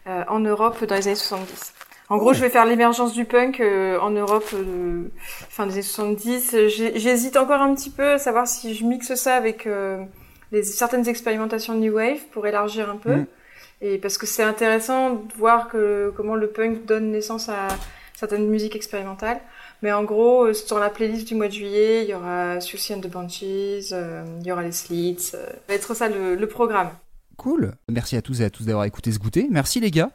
[0.06, 1.74] euh, en Europe dans les années 70.
[2.10, 5.02] En gros, je vais faire l'émergence du punk euh, en Europe euh,
[5.50, 6.56] fin des années 70.
[6.68, 10.02] J'ai- J'hésite encore un petit peu à savoir si je mixe ça avec euh,
[10.50, 13.14] les, certaines expérimentations New Wave pour élargir un peu.
[13.16, 13.26] Mm.
[13.82, 17.68] Et parce que c'est intéressant de voir que, comment le punk donne naissance à
[18.14, 19.40] certaines musiques expérimentales.
[19.82, 22.94] Mais en gros, euh, sur la playlist du mois de juillet, il y aura Susie
[22.94, 25.30] and the Banshees, euh, il y aura les Slits.
[25.34, 26.90] euh, ça va être ça le, le programme.
[27.36, 27.72] Cool.
[27.88, 29.46] Merci à tous et à tous d'avoir écouté ce goûter.
[29.50, 30.10] Merci les gars.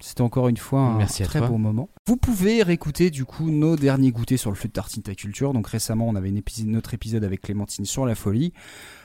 [0.00, 1.48] C'était encore une fois un Merci très toi.
[1.48, 1.88] bon moment.
[2.06, 5.52] Vous pouvez réécouter du coup nos derniers goûters sur le flux de Tartine Ta Culture.
[5.52, 8.52] Donc récemment, on avait une notre épisode avec Clémentine sur la folie.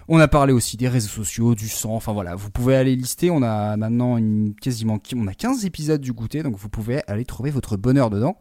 [0.07, 1.95] On a parlé aussi des réseaux sociaux, du sang.
[1.95, 3.31] Enfin voilà, vous pouvez aller lister.
[3.31, 7.25] On a maintenant une, quasiment on a 15 épisodes du goûter, donc vous pouvez aller
[7.25, 8.37] trouver votre bonheur dedans.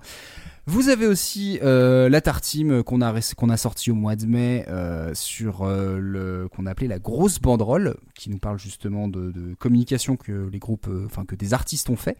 [0.66, 4.64] Vous avez aussi euh, la Tartime qu'on a qu'on a sorti au mois de mai
[4.68, 9.32] euh, sur euh, le qu'on a appelé la grosse banderole, qui nous parle justement de,
[9.32, 12.16] de communication que les groupes, euh, enfin que des artistes ont fait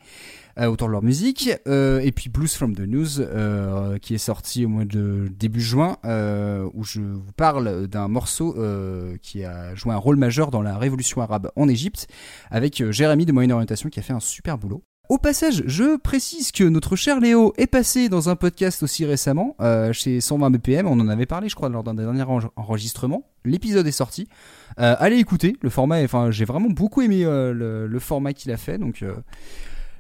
[0.59, 1.53] euh, autour de leur musique.
[1.69, 5.61] Euh, et puis Blues from the News, euh, qui est sorti au mois de début
[5.61, 10.51] juin, euh, où je vous parle d'un morceau euh, qui a joué un rôle majeur
[10.51, 12.09] dans la révolution arabe en Égypte,
[12.51, 14.83] avec euh, Jérémy de Moyenne Orientation qui a fait un super boulot.
[15.13, 19.57] Au passage, je précise que notre cher Léo est passé dans un podcast aussi récemment,
[19.61, 20.87] euh, chez 120 BPM.
[20.87, 23.23] On en avait parlé, je crois, lors d'un des derniers en- enregistrements.
[23.45, 24.27] L'épisode est sorti.
[24.81, 25.55] Euh, allez écouter.
[25.61, 28.79] Le format, enfin, j'ai vraiment beaucoup aimé euh, le, le format qu'il a fait.
[28.79, 29.05] Donc,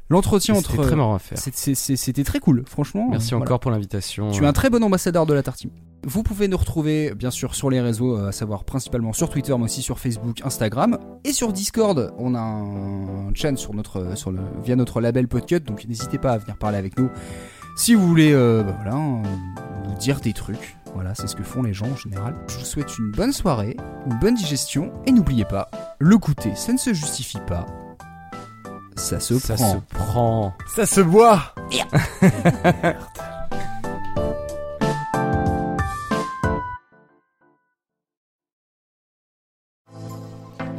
[0.08, 0.82] l'entretien C'était entre.
[0.86, 1.36] très marrant à faire.
[1.38, 3.08] C'était très cool, franchement.
[3.10, 4.30] Merci encore pour l'invitation.
[4.30, 5.72] Tu es un très bon ambassadeur de la Tartine.
[6.04, 9.54] Vous pouvez nous retrouver bien sûr sur les réseaux, euh, à savoir principalement sur Twitter,
[9.56, 12.12] mais aussi sur Facebook, Instagram et sur Discord.
[12.18, 16.32] On a un chan sur notre, sur le, via notre label Podcut, donc n'hésitez pas
[16.32, 17.08] à venir parler avec nous
[17.74, 19.22] si vous voulez, euh, bah voilà, euh,
[19.88, 20.76] nous dire des trucs.
[20.94, 22.34] Voilà, c'est ce que font les gens en général.
[22.48, 23.76] Je vous souhaite une bonne soirée,
[24.06, 27.64] une bonne digestion et n'oubliez pas, le goûter, ça ne se justifie pas.
[28.96, 29.72] Ça se Ça prend.
[29.72, 30.52] se prend.
[30.76, 31.54] Ça se boit